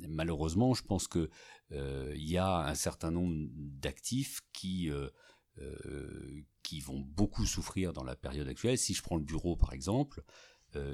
malheureusement, 0.08 0.74
je 0.74 0.84
pense 0.84 1.08
que 1.08 1.30
euh, 1.72 2.14
il 2.16 2.30
y 2.30 2.38
a 2.38 2.68
un 2.68 2.76
certain 2.76 3.10
nombre 3.10 3.48
d'actifs 3.54 4.42
qui 4.54 4.92
qui 6.68 6.80
vont 6.82 7.00
beaucoup 7.00 7.46
souffrir 7.46 7.94
dans 7.94 8.04
la 8.04 8.16
période 8.16 8.48
actuelle. 8.48 8.78
Si 8.78 8.94
je 8.94 9.02
prends 9.02 9.16
le 9.16 9.24
bureau 9.24 9.56
par 9.56 9.74
exemple, 9.74 10.24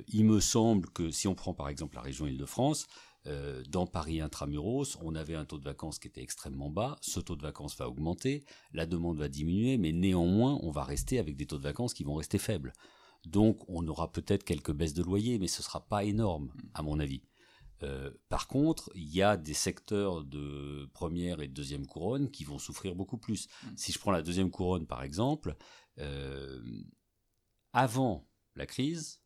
il 0.07 0.24
me 0.24 0.39
semble 0.39 0.89
que 0.91 1.11
si 1.11 1.28
on 1.28 1.36
prend 1.36 1.53
par 1.53 1.67
exemple 1.67 1.95
la 1.95 2.01
région 2.01 2.26
Île-de-France, 2.26 2.88
euh, 3.26 3.63
dans 3.69 3.88
Paris 3.88 4.19
intramuros, 4.19 4.97
on 5.01 5.15
avait 5.15 5.36
un 5.36 5.45
taux 5.45 5.57
de 5.57 5.63
vacances 5.63 5.97
qui 5.97 6.07
était 6.07 6.21
extrêmement 6.21 6.69
bas. 6.69 6.97
Ce 7.01 7.19
taux 7.19 7.36
de 7.36 7.41
vacances 7.41 7.78
va 7.78 7.88
augmenter, 7.88 8.43
la 8.74 8.86
demande 8.86 9.17
va 9.17 9.30
diminuer, 9.30 9.78
mais 9.78 9.93
néanmoins, 9.93 10.59
on 10.61 10.71
va 10.71 10.84
rester 10.84 11.19
avec 11.19 11.38
des 11.38 11.45
taux 11.45 11.57
de 11.57 11.63
vacances 11.63 11.93
qui 11.93 12.03
vont 12.03 12.15
rester 12.15 12.38
faibles. 12.38 12.74
Donc, 13.26 13.63
on 13.69 13.88
aura 13.88 14.11
peut-être 14.11 14.43
quelques 14.43 14.74
baisses 14.74 14.93
de 14.93 15.03
loyer, 15.03 15.39
mais 15.39 15.47
ce 15.47 15.61
ne 15.61 15.63
sera 15.63 15.88
pas 15.88 16.03
énorme, 16.03 16.51
à 16.74 16.82
mon 16.82 16.99
avis. 16.99 17.21
Euh, 17.84 18.12
par 18.30 18.48
contre, 18.48 18.90
il 18.96 19.14
y 19.14 19.22
a 19.22 19.38
des 19.38 19.54
secteurs 19.54 20.24
de 20.24 20.90
première 20.94 21.42
et 21.42 21.48
de 21.48 21.54
deuxième 21.54 21.86
couronne 21.86 22.32
qui 22.32 22.46
vont 22.46 22.58
souffrir 22.58 22.96
beaucoup 22.96 23.18
plus. 23.18 23.48
Mm. 23.48 23.68
Si 23.76 23.92
je 23.92 24.00
prends 24.00 24.12
la 24.12 24.22
deuxième 24.22 24.50
couronne, 24.50 24.88
par 24.88 25.04
exemple, 25.04 25.56
euh, 26.00 26.62
avant 27.74 28.28
la 28.56 28.66
crise, 28.66 29.22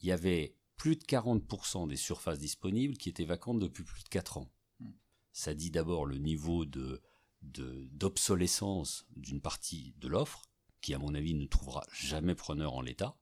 il 0.00 0.08
y 0.08 0.12
avait 0.12 0.56
plus 0.76 0.96
de 0.96 1.04
40% 1.04 1.88
des 1.88 1.96
surfaces 1.96 2.38
disponibles 2.38 2.96
qui 2.96 3.08
étaient 3.08 3.24
vacantes 3.24 3.58
depuis 3.58 3.84
plus 3.84 4.02
de 4.02 4.08
4 4.08 4.38
ans. 4.38 4.52
Hmm. 4.80 4.92
Ça 5.32 5.54
dit 5.54 5.70
d'abord 5.70 6.06
le 6.06 6.18
niveau 6.18 6.64
de 6.64 7.02
d'obsolescence 7.42 9.06
d'une 9.16 9.42
partie 9.42 9.92
de 9.98 10.08
l'offre, 10.08 10.40
qui 10.80 10.94
à 10.94 10.98
mon 10.98 11.14
avis 11.14 11.34
ne 11.34 11.44
trouvera 11.44 11.84
jamais 11.92 12.34
preneur 12.34 12.72
en 12.72 12.80
l'état. 12.80 13.18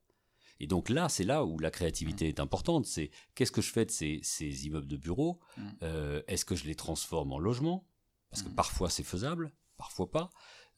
Et 0.63 0.67
donc 0.67 0.87
là, 0.87 1.09
c'est 1.09 1.25
là 1.25 1.43
où 1.43 1.59
la 1.59 1.71
créativité 1.71 2.29
est 2.29 2.39
importante. 2.39 2.85
C'est 2.85 3.11
qu'est-ce 3.35 3.51
que 3.51 3.61
je 3.61 3.69
fais 3.69 3.83
de 3.83 3.91
ces, 3.91 4.21
ces 4.23 4.65
immeubles 4.65 4.87
de 4.87 4.95
bureaux 4.95 5.41
hmm. 5.57 5.61
euh, 5.81 6.21
Est-ce 6.29 6.45
que 6.45 6.55
je 6.55 6.63
les 6.63 6.75
transforme 6.75 7.33
en 7.33 7.37
logement? 7.37 7.85
Parce 8.29 8.43
que 8.43 8.49
parfois 8.49 8.89
c'est 8.89 9.03
faisable, 9.03 9.51
parfois 9.75 10.09
pas. 10.09 10.29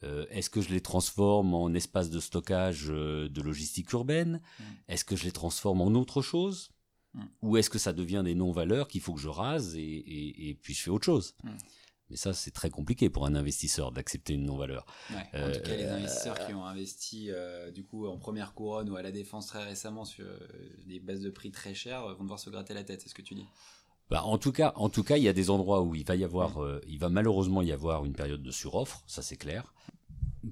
Euh, 0.03 0.25
est-ce 0.31 0.49
que 0.49 0.59
je 0.59 0.69
les 0.69 0.81
transforme 0.81 1.53
en 1.53 1.71
espace 1.75 2.09
de 2.09 2.19
stockage 2.19 2.87
euh, 2.89 3.29
de 3.29 3.41
logistique 3.43 3.91
urbaine? 3.93 4.41
Mm. 4.59 4.63
Est-ce 4.87 5.05
que 5.05 5.15
je 5.15 5.23
les 5.23 5.31
transforme 5.31 5.81
en 5.81 5.89
autre 5.89 6.23
chose? 6.23 6.71
Mm. 7.13 7.23
Ou 7.43 7.57
est-ce 7.57 7.69
que 7.69 7.77
ça 7.77 7.93
devient 7.93 8.23
des 8.25 8.33
non-valeurs 8.33 8.87
qu'il 8.87 9.01
faut 9.01 9.13
que 9.13 9.21
je 9.21 9.29
rase 9.29 9.75
et, 9.77 10.57
puis 10.63 10.73
je 10.73 10.81
fais 10.81 10.89
autre 10.89 11.05
chose? 11.05 11.35
Mm. 11.43 11.49
Mais 12.09 12.17
ça, 12.17 12.33
c'est 12.33 12.51
très 12.51 12.69
compliqué 12.69 13.09
pour 13.09 13.25
un 13.25 13.33
investisseur 13.33 13.91
d'accepter 13.91 14.33
une 14.33 14.45
non-valeur. 14.45 14.85
en 15.11 15.51
tout 15.51 15.61
cas, 15.61 15.75
les 15.75 15.85
euh, 15.85 15.95
investisseurs 15.95 16.45
qui 16.45 16.53
ont 16.53 16.65
investi 16.65 17.29
du 17.73 17.83
coup 17.83 18.07
en 18.07 18.17
première 18.17 18.53
couronne 18.53 18.89
ou 18.89 18.95
à 18.95 19.01
la 19.01 19.11
défense 19.11 19.47
très 19.47 19.63
récemment 19.63 20.05
sur 20.05 20.25
des 20.85 20.99
bases 20.99 21.21
de 21.21 21.29
prix 21.29 21.51
très 21.51 21.73
chères 21.73 22.15
vont 22.15 22.23
devoir 22.23 22.39
se 22.39 22.49
gratter 22.49 22.73
la 22.73 22.83
tête, 22.83 23.01
c'est 23.01 23.09
ce 23.09 23.15
que 23.15 23.21
tu 23.21 23.33
dis? 23.33 23.47
Bah, 24.09 24.23
en 24.23 24.37
tout 24.37 24.51
cas, 24.51 24.73
en 24.75 24.89
tout 24.89 25.03
cas, 25.03 25.17
il 25.17 25.23
y 25.23 25.27
a 25.27 25.33
des 25.33 25.49
endroits 25.49 25.81
où 25.81 25.95
il 25.95 26.05
va 26.05 26.15
y 26.15 26.23
avoir, 26.23 26.61
euh, 26.61 26.79
il 26.87 26.99
va 26.99 27.09
malheureusement 27.09 27.61
y 27.61 27.71
avoir 27.71 28.05
une 28.05 28.13
période 28.13 28.43
de 28.43 28.51
suroffre, 28.51 29.03
ça 29.07 29.21
c'est 29.21 29.35
clair. 29.35 29.73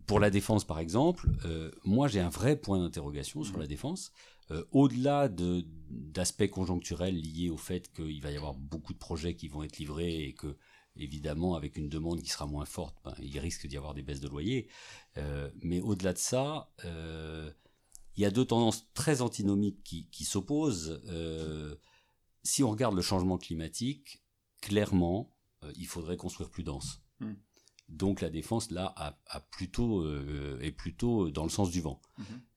Pour 0.08 0.20
la 0.20 0.32
défense, 0.32 0.64
par 0.64 0.80
exemple, 0.80 1.30
euh, 1.46 1.70
moi 1.86 2.08
j'ai 2.08 2.20
un 2.20 2.30
vrai 2.30 2.56
point 2.56 2.80
d'interrogation 2.80 3.44
sur 3.44 3.60
la 3.60 3.68
défense. 3.68 4.12
Euh, 4.52 4.64
au-delà 4.72 5.30
de 5.30 5.66
d'aspects 5.90 6.50
conjoncturels 6.50 7.16
liés 7.16 7.52
au 7.52 7.58
fait 7.58 7.94
qu'il 7.94 8.20
va 8.22 8.32
y 8.32 8.36
avoir 8.36 8.56
beaucoup 8.56 8.94
de 8.94 8.98
projets 8.98 9.36
qui 9.36 9.48
vont 9.48 9.64
être 9.64 9.78
livrés 9.78 10.24
et 10.24 10.34
que 10.34 10.58
évidemment 10.96 11.56
avec 11.56 11.78
une 11.78 11.90
demande 11.90 12.22
qui 12.22 12.30
sera 12.30 12.46
moins 12.46 12.66
forte, 12.66 12.96
ben, 13.04 13.16
il 13.20 13.38
risque 13.40 13.68
d'y 13.68 13.78
avoir 13.78 13.94
des 13.94 14.04
baisses 14.04 14.22
de 14.22 14.28
loyer. 14.28 14.68
mais 15.62 15.82
au-delà 15.82 16.14
de 16.14 16.18
ça, 16.18 16.72
il 16.84 18.22
y 18.22 18.26
a 18.26 18.32
deux 18.32 18.46
tendances 18.46 18.92
très 18.94 19.22
antinomiques 19.22 19.84
qui, 19.84 20.08
qui 20.10 20.26
s'opposent 20.26 21.02
si 22.44 22.64
on 22.64 22.70
regarde 22.70 22.96
le 22.96 23.02
changement 23.02 23.38
climatique, 23.38 24.22
clairement, 24.62 25.34
euh, 25.64 25.72
il 25.76 25.88
faudrait 25.88 26.18
construire 26.18 26.50
plus 26.50 26.64
dense. 26.64 27.02
Hmm. 27.20 27.34
Donc 27.90 28.22
la 28.22 28.30
défense 28.30 28.72
là 28.72 28.94
a, 28.96 29.40
plutôt 29.52 30.02
euh, 30.02 30.58
est 30.62 30.72
plutôt 30.72 31.30
dans 31.30 31.44
le 31.44 31.50
sens 31.50 31.70
du 31.70 31.82
vent. 31.82 32.02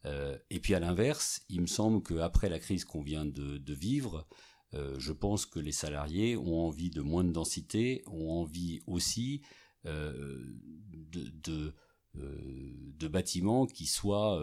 Euh, 0.04 0.38
et 0.50 0.60
puis 0.60 0.74
à 0.74 0.80
l'inverse, 0.80 1.42
il 1.48 1.60
me 1.60 1.66
semble 1.66 2.02
qu'après 2.02 2.48
la 2.48 2.58
crise 2.58 2.84
qu'on 2.84 3.02
vient 3.02 3.24
de, 3.26 3.74
vivre, 3.74 4.26
je 4.72 5.12
pense 5.12 5.46
que 5.46 5.58
les 5.58 5.72
salariés 5.72 6.36
ont 6.36 6.66
envie 6.66 6.90
de 6.90 7.00
moins 7.00 7.24
de 7.24 7.32
densité, 7.32 8.02
ont 8.06 8.30
envie 8.40 8.80
aussi 8.86 9.42
de, 9.84 11.74
de, 12.14 13.08
bâtiments 13.08 13.66
qui 13.66 13.86
soient 13.86 14.38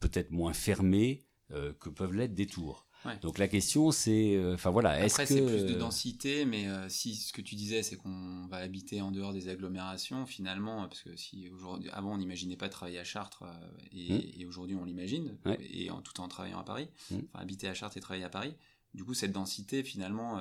peut-être 0.00 0.30
moins 0.30 0.52
fermés 0.52 1.24
que 1.50 1.88
peuvent 1.88 2.14
l'être 2.14 2.34
des 2.34 2.46
tours. 2.46 2.88
Donc 3.22 3.38
la 3.38 3.48
question 3.48 3.90
c'est, 3.90 4.34
euh, 4.36 4.54
enfin 4.54 4.70
voilà, 4.70 5.04
est-ce 5.04 5.18
que 5.18 5.26
c'est 5.26 5.44
plus 5.44 5.64
de 5.64 5.74
densité, 5.74 6.44
mais 6.44 6.68
euh, 6.68 6.88
si 6.88 7.14
ce 7.14 7.32
que 7.32 7.40
tu 7.40 7.54
disais 7.54 7.82
c'est 7.82 7.96
qu'on 7.96 8.46
va 8.48 8.58
habiter 8.58 9.00
en 9.00 9.10
dehors 9.10 9.32
des 9.32 9.48
agglomérations, 9.48 10.26
finalement, 10.26 10.86
parce 10.88 11.02
que 11.02 11.14
si 11.16 11.48
aujourd'hui, 11.48 11.90
avant 11.90 12.14
on 12.14 12.18
n'imaginait 12.18 12.56
pas 12.56 12.68
travailler 12.68 12.98
à 12.98 13.04
Chartres 13.04 13.44
euh, 13.44 13.54
mmh. 13.92 14.40
et, 14.40 14.46
aujourd'hui 14.46 14.76
on 14.76 14.84
l'imagine, 14.84 15.38
et 15.60 15.90
en 15.90 16.02
tout 16.02 16.20
en 16.20 16.28
travaillant 16.28 16.58
à 16.58 16.64
Paris, 16.64 16.88
mmh. 17.10 17.16
enfin 17.32 17.42
habiter 17.42 17.68
à 17.68 17.74
Chartres 17.74 17.96
et 17.96 18.00
travailler 18.00 18.24
à 18.24 18.30
Paris, 18.30 18.54
du 18.94 19.04
coup 19.04 19.14
cette 19.14 19.32
densité 19.32 19.82
finalement 19.82 20.38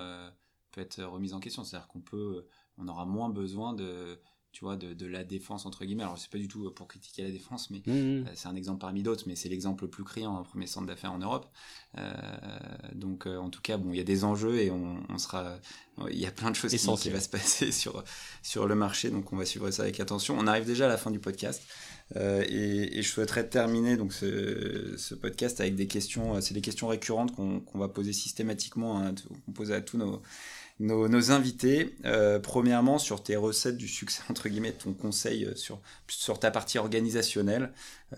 peut 0.72 0.82
être 0.82 1.04
remise 1.04 1.34
en 1.34 1.40
question, 1.40 1.64
c'est-à-dire 1.64 1.88
qu'on 1.88 2.02
peut, 2.02 2.48
on 2.78 2.88
aura 2.88 3.06
moins 3.06 3.30
besoin 3.30 3.74
de 3.74 4.20
tu 4.58 4.66
vois, 4.66 4.76
de, 4.76 5.06
la 5.06 5.24
défense, 5.24 5.68
entre 5.68 5.86
guillemets. 5.86 6.02
Alors, 6.02 6.18
c'est 6.18 6.32
pas 6.32 6.40
du 6.40 6.48
tout 6.48 6.72
pour 6.72 6.88
critiquer 6.88 7.22
la 7.22 7.30
défense, 7.30 7.70
mais 7.70 7.84
mmh, 7.86 7.92
mmh. 7.92 8.26
Euh, 8.26 8.32
c'est 8.34 8.48
un 8.48 8.56
exemple 8.56 8.80
parmi 8.80 9.04
d'autres, 9.04 9.26
mais 9.28 9.36
c'est 9.36 9.50
l'exemple 9.50 9.84
le 9.84 9.90
plus 9.92 10.04
criant, 10.04 10.36
un 10.36 10.42
premier 10.42 10.66
centre 10.66 10.88
d'affaires 10.88 11.12
en 11.12 11.20
Europe. 11.20 11.46
Euh, 12.00 12.12
donc, 12.96 13.28
euh, 13.28 13.38
en 13.38 13.52
tout 13.52 13.62
cas, 13.62 13.78
bon, 13.78 13.92
il 13.94 13.98
y 13.98 14.00
a 14.00 14.04
des 14.04 14.24
enjeux 14.24 14.58
et 14.60 14.72
on, 14.72 15.18
sera, 15.20 15.60
il 16.10 16.18
y 16.18 16.26
a 16.26 16.32
plein 16.32 16.50
de 16.50 16.56
choses 16.56 16.72
qui, 16.72 16.84
vont 16.88 16.98
se 16.98 17.30
passer 17.30 17.72
sur, 17.72 18.04
sur 18.42 18.66
le 18.68 18.74
marché, 18.74 19.12
donc 19.12 19.32
on 19.32 19.38
va 19.38 19.46
suivre 19.46 19.70
ça 19.70 19.84
avec 19.84 20.00
attention. 20.00 20.36
On 20.40 20.48
arrive 20.48 20.66
déjà 20.66 20.86
à 20.86 20.90
la 20.90 20.98
fin 20.98 21.12
du 21.12 21.20
podcast. 21.20 21.62
Et, 22.16 23.02
je 23.02 23.08
souhaiterais 23.08 23.48
terminer 23.48 23.98
donc 23.98 24.14
ce, 24.14 25.16
podcast 25.16 25.60
avec 25.60 25.76
des 25.76 25.88
questions. 25.88 26.40
C'est 26.42 26.54
des 26.54 26.62
questions 26.62 26.88
récurrentes 26.88 27.36
qu'on 27.36 27.78
va 27.78 27.88
poser 27.90 28.14
systématiquement, 28.14 29.00
hein, 29.00 29.14
qu'on 29.46 29.52
pose 29.52 29.72
à 29.72 29.82
tous 29.82 29.98
nos, 29.98 31.32
invités. 31.32 31.96
Euh, 32.06 32.40
premièrement, 32.40 32.98
sur 32.98 33.24
tes 33.24 33.36
recettes 33.36 33.78
du 33.78 33.88
succès, 33.88 34.22
entre 34.30 34.50
guillemets, 34.50 34.74
ton 34.74 34.94
conseil 34.94 35.46
euh, 35.46 35.56
sur, 35.56 36.40
ta 36.40 36.52
partie 36.52 36.78
organisationnelle. 36.78 37.74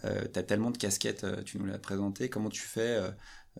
Euh, 0.06 0.26
tu 0.32 0.40
as 0.40 0.44
tellement 0.44 0.72
de 0.72 0.78
casquettes, 0.78 1.26
tu 1.46 1.58
nous 1.58 1.66
l'as 1.66 1.80
présenté. 1.80 2.30
Comment 2.30 2.50
tu 2.50 2.62
fais 2.62 3.00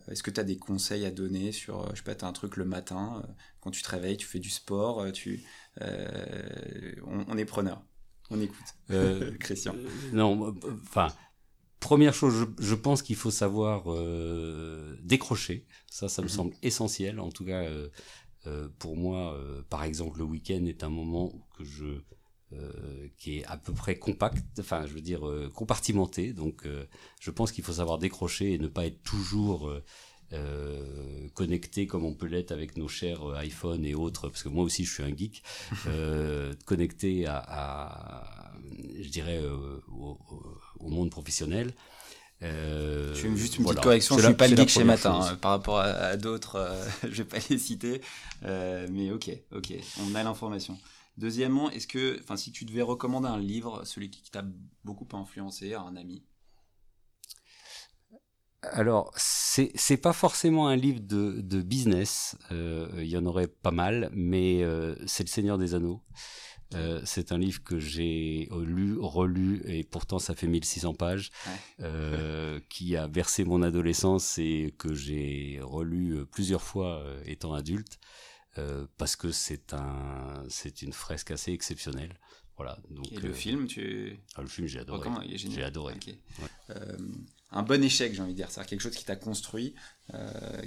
Est-ce 0.08 0.22
que 0.22 0.30
tu 0.30 0.40
as 0.40 0.44
des 0.44 0.58
conseils 0.58 1.04
à 1.06 1.10
donner 1.10 1.52
sur, 1.52 1.88
je 1.90 1.96
sais 1.96 2.04
pas, 2.04 2.14
tu 2.14 2.24
un 2.24 2.32
truc 2.32 2.56
le 2.56 2.64
matin, 2.64 3.22
quand 3.60 3.70
tu 3.70 3.82
te 3.82 3.90
réveilles, 3.90 4.16
tu 4.16 4.26
fais 4.26 4.38
du 4.38 4.50
sport, 4.50 5.10
tu, 5.12 5.44
on, 5.80 7.36
est 7.36 7.44
preneur. 7.44 7.82
On 8.30 8.40
écoute. 8.40 8.58
Christian. 9.40 9.74
non, 10.12 10.54
enfin. 10.82 11.08
Première 11.80 12.12
chose, 12.12 12.46
je, 12.58 12.74
pense 12.74 13.00
qu'il 13.00 13.16
faut 13.16 13.30
savoir 13.30 13.84
décrocher. 15.02 15.66
Ça, 15.90 16.10
ça 16.10 16.20
me 16.20 16.26
mhm. 16.26 16.32
semble 16.32 16.54
essentiel. 16.62 17.18
En 17.18 17.30
tout 17.30 17.46
cas, 17.46 17.64
euh, 18.46 18.68
pour 18.78 18.96
moi, 18.96 19.34
euh, 19.34 19.62
par 19.68 19.84
exemple, 19.84 20.18
le 20.18 20.24
week-end 20.24 20.64
est 20.66 20.82
un 20.82 20.88
moment 20.88 21.32
que 21.56 21.64
je 21.64 22.00
euh, 22.52 23.08
qui 23.16 23.38
est 23.38 23.44
à 23.44 23.56
peu 23.56 23.72
près 23.72 23.96
compact, 23.96 24.44
enfin 24.58 24.84
je 24.84 24.92
veux 24.92 25.00
dire 25.00 25.22
compartimenté. 25.54 26.32
Donc 26.32 26.66
je 27.20 27.30
pense 27.30 27.52
qu'il 27.52 27.64
faut 27.64 27.74
savoir 27.74 27.98
décrocher 27.98 28.54
et 28.54 28.58
ne 28.58 28.68
pas 28.68 28.86
être 28.86 29.02
toujours 29.02 29.72
connecté 31.34 31.86
comme 31.86 32.04
on 32.04 32.14
peut 32.14 32.26
l'être 32.26 32.52
avec 32.52 32.76
nos 32.76 32.88
chers 32.88 33.24
iPhone 33.36 33.84
et 33.84 33.94
autres, 33.94 34.28
parce 34.28 34.42
que 34.42 34.48
moi 34.48 34.64
aussi 34.64 34.84
je 34.84 34.92
suis 34.92 35.02
un 35.02 35.16
geek, 35.16 35.42
connecté 36.64 37.26
à, 37.26 38.52
je 39.00 39.08
dirais, 39.08 39.40
au, 39.88 40.88
monde 40.88 41.10
professionnel. 41.10 41.72
Euh, 42.42 43.14
je 43.14 43.20
fais 43.20 43.36
juste 43.36 43.58
une 43.58 43.64
petite 43.64 43.80
correction, 43.80 44.16
je 44.16 44.24
suis 44.24 44.34
pas 44.34 44.48
le 44.48 44.56
geek 44.56 44.70
chez 44.70 44.84
Matin 44.84 45.20
hein, 45.20 45.36
par 45.36 45.50
rapport 45.50 45.78
à, 45.78 46.16
d'autres, 46.16 46.56
euh, 46.56 46.88
je 47.02 47.22
vais 47.22 47.24
pas 47.24 47.36
les 47.50 47.58
citer, 47.58 48.00
euh, 48.44 48.88
mais 48.90 49.10
ok, 49.10 49.30
ok, 49.52 49.74
on 50.00 50.14
a 50.14 50.22
l'information. 50.22 50.78
Deuxièmement, 51.18 51.70
est-ce 51.70 51.86
que, 51.86 52.18
enfin, 52.20 52.36
si 52.36 52.50
tu 52.50 52.64
devais 52.64 52.80
recommander 52.80 53.28
un 53.28 53.38
livre, 53.38 53.84
celui 53.84 54.10
qui 54.10 54.30
t'a 54.30 54.42
beaucoup 54.84 55.06
influencé 55.14 55.74
à 55.74 55.82
un 55.82 55.96
ami? 55.96 56.22
Alors, 58.62 59.10
c'est 59.16 59.72
c'est 59.74 59.96
pas 59.96 60.12
forcément 60.12 60.68
un 60.68 60.76
livre 60.76 61.00
de, 61.00 61.40
de 61.40 61.62
business, 61.62 62.36
il 62.50 63.06
y 63.06 63.16
en 63.16 63.24
aurait 63.24 63.48
pas 63.48 63.70
mal, 63.70 64.10
mais 64.12 64.62
c'est 65.06 65.24
Le 65.24 65.28
Seigneur 65.28 65.56
des 65.56 65.74
Anneaux. 65.74 66.02
Euh, 66.74 67.00
c'est 67.04 67.32
un 67.32 67.38
livre 67.38 67.62
que 67.64 67.78
j'ai 67.78 68.48
lu, 68.52 68.96
relu, 68.98 69.62
et 69.64 69.82
pourtant 69.82 70.18
ça 70.18 70.34
fait 70.34 70.46
1600 70.46 70.94
pages, 70.94 71.30
euh, 71.80 72.60
qui 72.68 72.96
a 72.96 73.06
versé 73.08 73.44
mon 73.44 73.62
adolescence 73.62 74.38
et 74.38 74.74
que 74.78 74.94
j'ai 74.94 75.58
relu 75.62 76.12
euh, 76.12 76.24
plusieurs 76.24 76.62
fois 76.62 77.04
étant 77.24 77.54
adulte, 77.54 77.98
parce 78.96 79.16
que 79.16 79.32
c'est 79.32 79.72
un, 79.72 80.44
c'est 80.48 80.82
une 80.82 80.92
fresque 80.92 81.30
assez 81.30 81.52
exceptionnelle. 81.52 82.18
Voilà. 82.56 82.78
Donc, 82.90 83.10
et 83.10 83.16
le 83.16 83.32
film, 83.32 83.66
tu. 83.66 84.18
Ah, 84.36 84.42
le 84.42 84.48
film, 84.48 84.66
j'ai 84.66 84.80
adoré. 84.80 85.08
J'ai 85.34 85.62
adoré. 85.62 85.94
Un 87.52 87.62
bon 87.62 87.82
échec, 87.82 88.14
j'ai 88.14 88.22
envie 88.22 88.32
de 88.32 88.36
dire. 88.36 88.50
C'est 88.50 88.64
quelque 88.66 88.80
chose 88.80 88.94
qui 88.94 89.04
t'a 89.04 89.16
construit, 89.16 89.74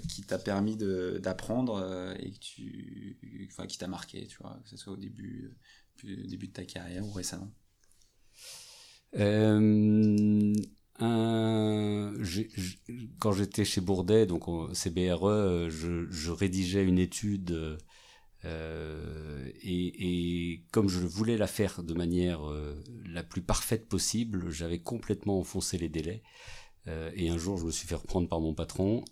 qui 0.09 0.23
t'a 0.23 0.37
permis 0.37 0.75
d'apprendre 0.75 2.15
et 2.19 2.31
tu, 2.31 3.17
enfin, 3.51 3.67
qui 3.67 3.77
t'a 3.77 3.87
marqué, 3.87 4.27
tu 4.27 4.37
vois, 4.41 4.59
que 4.63 4.69
ce 4.69 4.77
soit 4.77 4.93
au 4.93 4.97
début 4.97 5.55
début 6.03 6.47
de 6.47 6.53
ta 6.53 6.65
carrière 6.65 7.05
ou 7.05 7.11
récemment 7.11 7.51
euh, 9.19 10.53
quand 13.19 13.31
j'étais 13.31 13.65
chez 13.65 13.81
Bourdet, 13.81 14.25
donc 14.25 14.47
au 14.47 14.73
CBRE, 14.73 15.69
je, 15.69 16.31
rédigeais 16.31 16.83
une 16.83 16.99
étude 16.99 17.77
euh, 18.45 19.49
et, 19.63 20.63
comme 20.71 20.89
je 20.89 20.99
voulais 20.99 21.37
la 21.37 21.47
faire 21.47 21.83
de 21.83 21.93
manière 21.93 22.49
euh, 22.49 22.81
la 23.05 23.23
plus 23.23 23.41
parfaite 23.41 23.87
possible, 23.87 24.49
j'avais 24.49 24.79
complètement 24.79 25.39
enfoncé 25.39 25.77
les 25.77 25.89
délais. 25.89 26.21
Et 26.87 27.29
un 27.29 27.37
jour, 27.37 27.57
je 27.57 27.65
me 27.65 27.71
suis 27.71 27.87
fait 27.87 27.95
reprendre 27.95 28.27
par 28.27 28.39
mon 28.39 28.53
patron. 28.53 29.03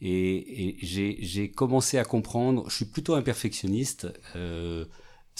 et, 0.00 0.70
et 0.70 0.76
j'ai 0.82 1.50
commencé 1.50 1.98
à 1.98 2.04
comprendre, 2.04 2.68
je 2.68 2.76
suis 2.76 2.84
plutôt 2.86 3.14
un 3.14 3.22
perfectionniste 3.22 4.06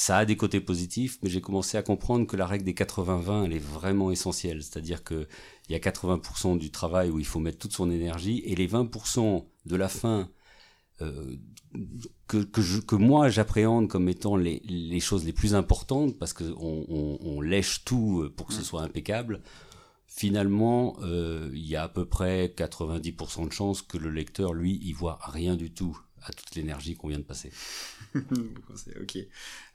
ça 0.01 0.17
a 0.17 0.25
des 0.25 0.37
côtés 0.37 0.61
positifs, 0.61 1.19
mais 1.23 1.29
j'ai 1.29 1.43
commencé 1.43 1.77
à 1.77 1.83
comprendre 1.83 2.27
que 2.27 2.35
la 2.35 2.47
règle 2.47 2.65
des 2.65 2.73
80-20, 2.73 3.45
elle 3.45 3.53
est 3.53 3.59
vraiment 3.59 4.11
essentielle. 4.11 4.63
C'est-à-dire 4.63 5.05
qu'il 5.05 5.27
y 5.69 5.75
a 5.75 5.79
80% 5.79 6.57
du 6.57 6.71
travail 6.71 7.11
où 7.11 7.19
il 7.19 7.27
faut 7.27 7.39
mettre 7.39 7.59
toute 7.59 7.75
son 7.75 7.91
énergie, 7.91 8.43
et 8.47 8.55
les 8.55 8.67
20% 8.67 9.45
de 9.67 9.77
la 9.77 9.89
fin 9.89 10.31
euh, 11.03 11.37
que, 12.29 12.39
que, 12.39 12.95
moi 12.95 13.29
j'appréhende 13.29 13.89
comme 13.89 14.09
étant 14.09 14.37
les, 14.37 14.63
les, 14.65 15.01
choses 15.01 15.27
les 15.27 15.35
plus 15.35 15.55
importantes, 15.55 16.19
parce 16.19 16.33
qu'on 16.33 16.55
on, 16.89 17.19
on, 17.21 17.41
lèche 17.43 17.85
tout 17.85 18.31
pour 18.37 18.47
que 18.47 18.55
ce 18.55 18.63
soit 18.63 18.81
impeccable, 18.81 19.43
finalement, 20.11 20.97
euh, 21.03 21.49
il 21.55 21.67
y 21.67 21.77
a 21.77 21.85
à 21.85 21.89
peu 21.89 22.05
près 22.05 22.53
90% 22.55 23.47
de 23.47 23.53
chances 23.53 23.81
que 23.81 23.97
le 23.97 24.11
lecteur, 24.11 24.53
lui, 24.53 24.79
il 24.83 24.93
voit 24.93 25.19
rien 25.23 25.57
du 25.57 25.71
tout 25.71 25.99
à 26.23 26.33
toute 26.33 26.55
l'énergie 26.55 26.97
qu'on 26.97 27.09
vient 27.09 27.19
de 27.19 27.25
passer. 27.25 27.51
ok. 28.15 29.19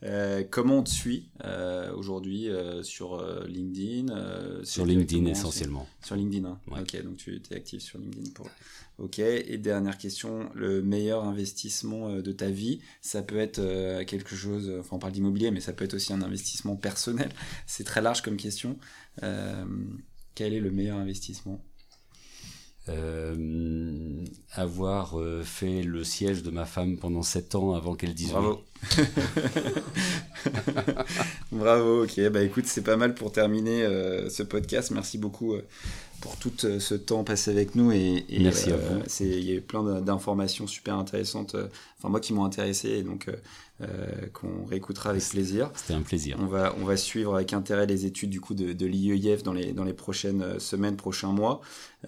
Euh, 0.04 0.44
comment 0.50 0.80
on 0.80 0.84
te 0.84 0.90
suit 0.90 1.30
euh, 1.44 1.92
aujourd'hui 1.94 2.50
euh, 2.50 2.84
sur 2.84 3.24
LinkedIn 3.48 4.64
Sur 4.64 4.86
LinkedIn 4.86 5.26
essentiellement. 5.26 5.88
Sur 6.04 6.16
LinkedIn, 6.16 6.48
hein. 6.48 6.60
ok. 6.70 7.04
Donc 7.04 7.18
tu 7.18 7.36
es 7.36 7.56
actif 7.56 7.82
sur 7.82 7.98
LinkedIn. 7.98 8.30
Pour... 8.32 8.48
Ok. 9.00 9.20
Et 9.20 9.58
dernière 9.58 9.98
question, 9.98 10.52
le 10.54 10.84
meilleur 10.84 11.24
investissement 11.24 12.20
de 12.20 12.32
ta 12.32 12.50
vie, 12.50 12.80
ça 13.02 13.24
peut 13.24 13.38
être 13.38 14.04
quelque 14.04 14.36
chose, 14.36 14.72
enfin 14.80 14.98
on 14.98 15.00
parle 15.00 15.14
d'immobilier, 15.14 15.50
mais 15.50 15.62
ça 15.62 15.74
peut 15.74 15.86
être 15.86 15.96
aussi 15.96 16.14
un 16.14 16.22
investissement 16.22 16.76
personnel. 16.76 17.30
C'est 17.66 17.86
très 17.86 18.02
large 18.02 18.22
comme 18.22 18.38
question. 18.38 18.78
Quel 20.36 20.54
est 20.54 20.60
le 20.60 20.72
meilleur 20.72 20.98
investissement? 20.98 21.64
Euh, 22.88 24.24
avoir 24.52 25.20
fait 25.44 25.82
le 25.82 26.04
siège 26.04 26.44
de 26.44 26.52
ma 26.52 26.66
femme 26.66 26.98
pendant 26.98 27.24
7 27.24 27.56
ans 27.56 27.74
avant 27.74 27.96
qu'elle 27.96 28.14
dise 28.14 28.30
Bravo. 28.30 28.64
Bravo, 31.52 32.04
ok. 32.04 32.30
Bah 32.30 32.42
écoute, 32.44 32.66
c'est 32.68 32.84
pas 32.84 32.98
mal 32.98 33.16
pour 33.16 33.32
terminer 33.32 33.84
ce 34.30 34.44
podcast. 34.44 34.92
Merci 34.92 35.18
beaucoup 35.18 35.56
pour 36.22 36.38
tout 36.38 36.52
ce 36.58 36.94
temps 36.94 37.24
passé 37.24 37.52
avec 37.52 37.76
nous. 37.76 37.92
Et, 37.92 38.26
Merci 38.40 38.72
à 38.72 38.78
vous. 38.78 39.02
Il 39.22 39.44
y 39.44 39.52
a 39.52 39.56
eu 39.56 39.62
plein 39.62 40.02
d'informations 40.02 40.68
super 40.68 40.96
intéressantes, 40.96 41.56
enfin 41.98 42.10
moi 42.10 42.20
qui 42.20 42.34
m'ont 42.34 42.46
intéressé. 42.46 42.90
Et 42.90 43.04
donc 43.04 43.28
euh, 43.82 43.88
qu'on 44.32 44.64
réécoutera 44.70 45.10
avec 45.10 45.22
plaisir. 45.22 45.70
C'était 45.76 45.96
un 45.96 46.02
plaisir. 46.02 46.38
On 46.40 46.46
va, 46.46 46.74
on 46.80 46.86
va 46.86 46.96
suivre 46.96 47.36
avec 47.36 47.52
intérêt 47.52 47.86
les 47.86 48.06
études 48.06 48.30
du 48.30 48.40
coup 48.40 48.54
de, 48.54 48.72
de 48.72 48.86
l'IEIF 48.86 49.44
dans 49.44 49.52
les, 49.52 49.74
dans 49.74 49.84
les 49.84 49.92
prochaines 49.92 50.42
euh, 50.44 50.60
semaines, 50.60 50.96
prochains 50.96 51.34
mois. 51.34 51.60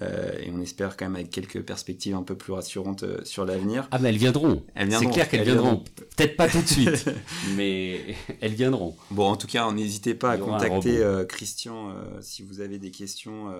Euh, 0.01 0.31
et 0.39 0.49
on 0.55 0.61
espère 0.61 0.95
quand 0.95 1.03
même 1.03 1.15
avec 1.15 1.29
quelques 1.29 1.61
perspectives 1.61 2.15
un 2.15 2.23
peu 2.23 2.35
plus 2.35 2.53
rassurantes 2.53 3.03
sur 3.25 3.45
l'avenir. 3.45 3.89
Ah 3.91 3.99
mais 3.99 4.07
elles 4.07 4.17
viendront. 4.17 4.63
Elles 4.75 4.87
viendront. 4.87 5.09
C'est 5.09 5.13
clair 5.13 5.27
qu'elles 5.27 5.43
viendront. 5.43 5.83
Peut-être 6.17 6.35
pas 6.35 6.49
tout 6.49 6.61
de 6.61 6.67
suite, 6.67 7.09
mais 7.55 8.15
elles 8.41 8.53
viendront. 8.53 8.97
Bon, 9.11 9.27
en 9.27 9.37
tout 9.37 9.47
cas, 9.47 9.71
n'hésitez 9.71 10.15
pas 10.15 10.31
à 10.31 10.37
contacter 10.37 11.01
Christian 11.29 11.95
si 12.19 12.43
vous 12.43 12.59
avez 12.59 12.79
des 12.79 12.91
questions. 12.91 13.53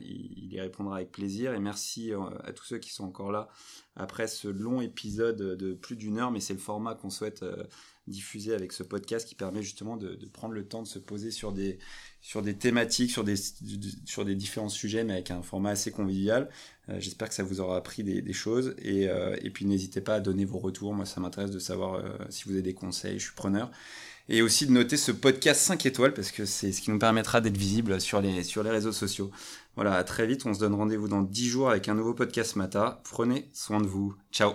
il, 0.00 0.32
il, 0.36 0.52
y 0.52 0.60
répondra 0.60 0.96
avec 0.96 1.12
plaisir. 1.12 1.54
Et 1.54 1.60
merci 1.60 2.12
à 2.44 2.52
tous 2.52 2.64
ceux 2.64 2.78
qui 2.78 2.92
sont 2.92 3.04
encore 3.04 3.32
là 3.32 3.48
après 3.96 4.26
ce 4.26 4.48
long 4.48 4.80
épisode 4.80 5.56
de 5.56 5.72
plus 5.74 5.96
d'une 5.96 6.18
heure, 6.18 6.30
mais 6.30 6.40
c'est 6.40 6.54
le 6.54 6.58
format 6.58 6.94
qu'on 6.94 7.10
souhaite 7.10 7.44
euh, 8.08 8.10
diffuser 8.10 8.54
avec 8.54 8.72
ce 8.72 8.82
podcast 8.82 9.28
qui 9.28 9.34
permet 9.34 9.62
justement 9.62 9.96
de, 9.96 10.18
prendre 10.32 10.54
le 10.54 10.64
temps 10.64 10.82
de 10.82 10.88
se 10.88 10.98
poser 10.98 11.30
sur 11.30 11.52
des, 11.52 11.78
sur 12.20 12.42
des 12.42 12.54
thématiques, 12.54 13.10
sur 13.10 13.24
des, 13.24 13.34
sur 14.04 14.24
des 14.24 14.34
différents 14.34 14.68
sujets, 14.68 15.04
mais 15.04 15.14
avec 15.14 15.30
un 15.30 15.42
format 15.42 15.70
assez 15.70 15.90
convivial. 15.90 16.48
Euh, 16.88 16.96
j'espère 16.98 17.28
que 17.28 17.34
ça 17.34 17.42
vous 17.42 17.60
aura 17.60 17.76
appris 17.76 18.02
des, 18.02 18.32
choses. 18.32 18.74
Et, 18.78 19.08
euh, 19.08 19.36
et 19.42 19.50
puis 19.50 19.64
n'hésitez 19.64 20.00
pas 20.00 20.16
à 20.16 20.20
donner 20.20 20.44
vos 20.44 20.58
retours. 20.58 20.94
Moi, 20.94 21.06
ça 21.06 21.20
m'intéresse 21.20 21.50
de 21.50 21.58
savoir 21.58 22.02
si 22.30 22.44
vous 22.44 22.52
avez 22.52 22.62
des 22.62 22.74
conseils. 22.74 23.18
Je 23.18 23.24
suis 23.24 23.34
preneur 23.34 23.70
et 24.28 24.42
aussi 24.42 24.66
de 24.66 24.72
noter 24.72 24.96
ce 24.96 25.12
podcast 25.12 25.60
5 25.60 25.84
étoiles 25.86 26.14
parce 26.14 26.30
que 26.30 26.44
c'est 26.44 26.72
ce 26.72 26.80
qui 26.80 26.90
nous 26.90 26.98
permettra 26.98 27.40
d'être 27.40 27.56
visible 27.56 28.00
sur 28.00 28.20
les, 28.20 28.44
sur 28.44 28.62
les 28.62 28.70
réseaux 28.70 28.92
sociaux. 28.92 29.30
Voilà, 29.74 29.94
à 29.94 30.04
très 30.04 30.26
vite, 30.26 30.46
on 30.46 30.54
se 30.54 30.60
donne 30.60 30.74
rendez-vous 30.74 31.08
dans 31.08 31.22
10 31.22 31.48
jours 31.48 31.70
avec 31.70 31.88
un 31.88 31.94
nouveau 31.94 32.14
podcast 32.14 32.56
Mata. 32.56 33.00
Prenez 33.04 33.48
soin 33.52 33.80
de 33.80 33.86
vous. 33.86 34.14
Ciao 34.30 34.54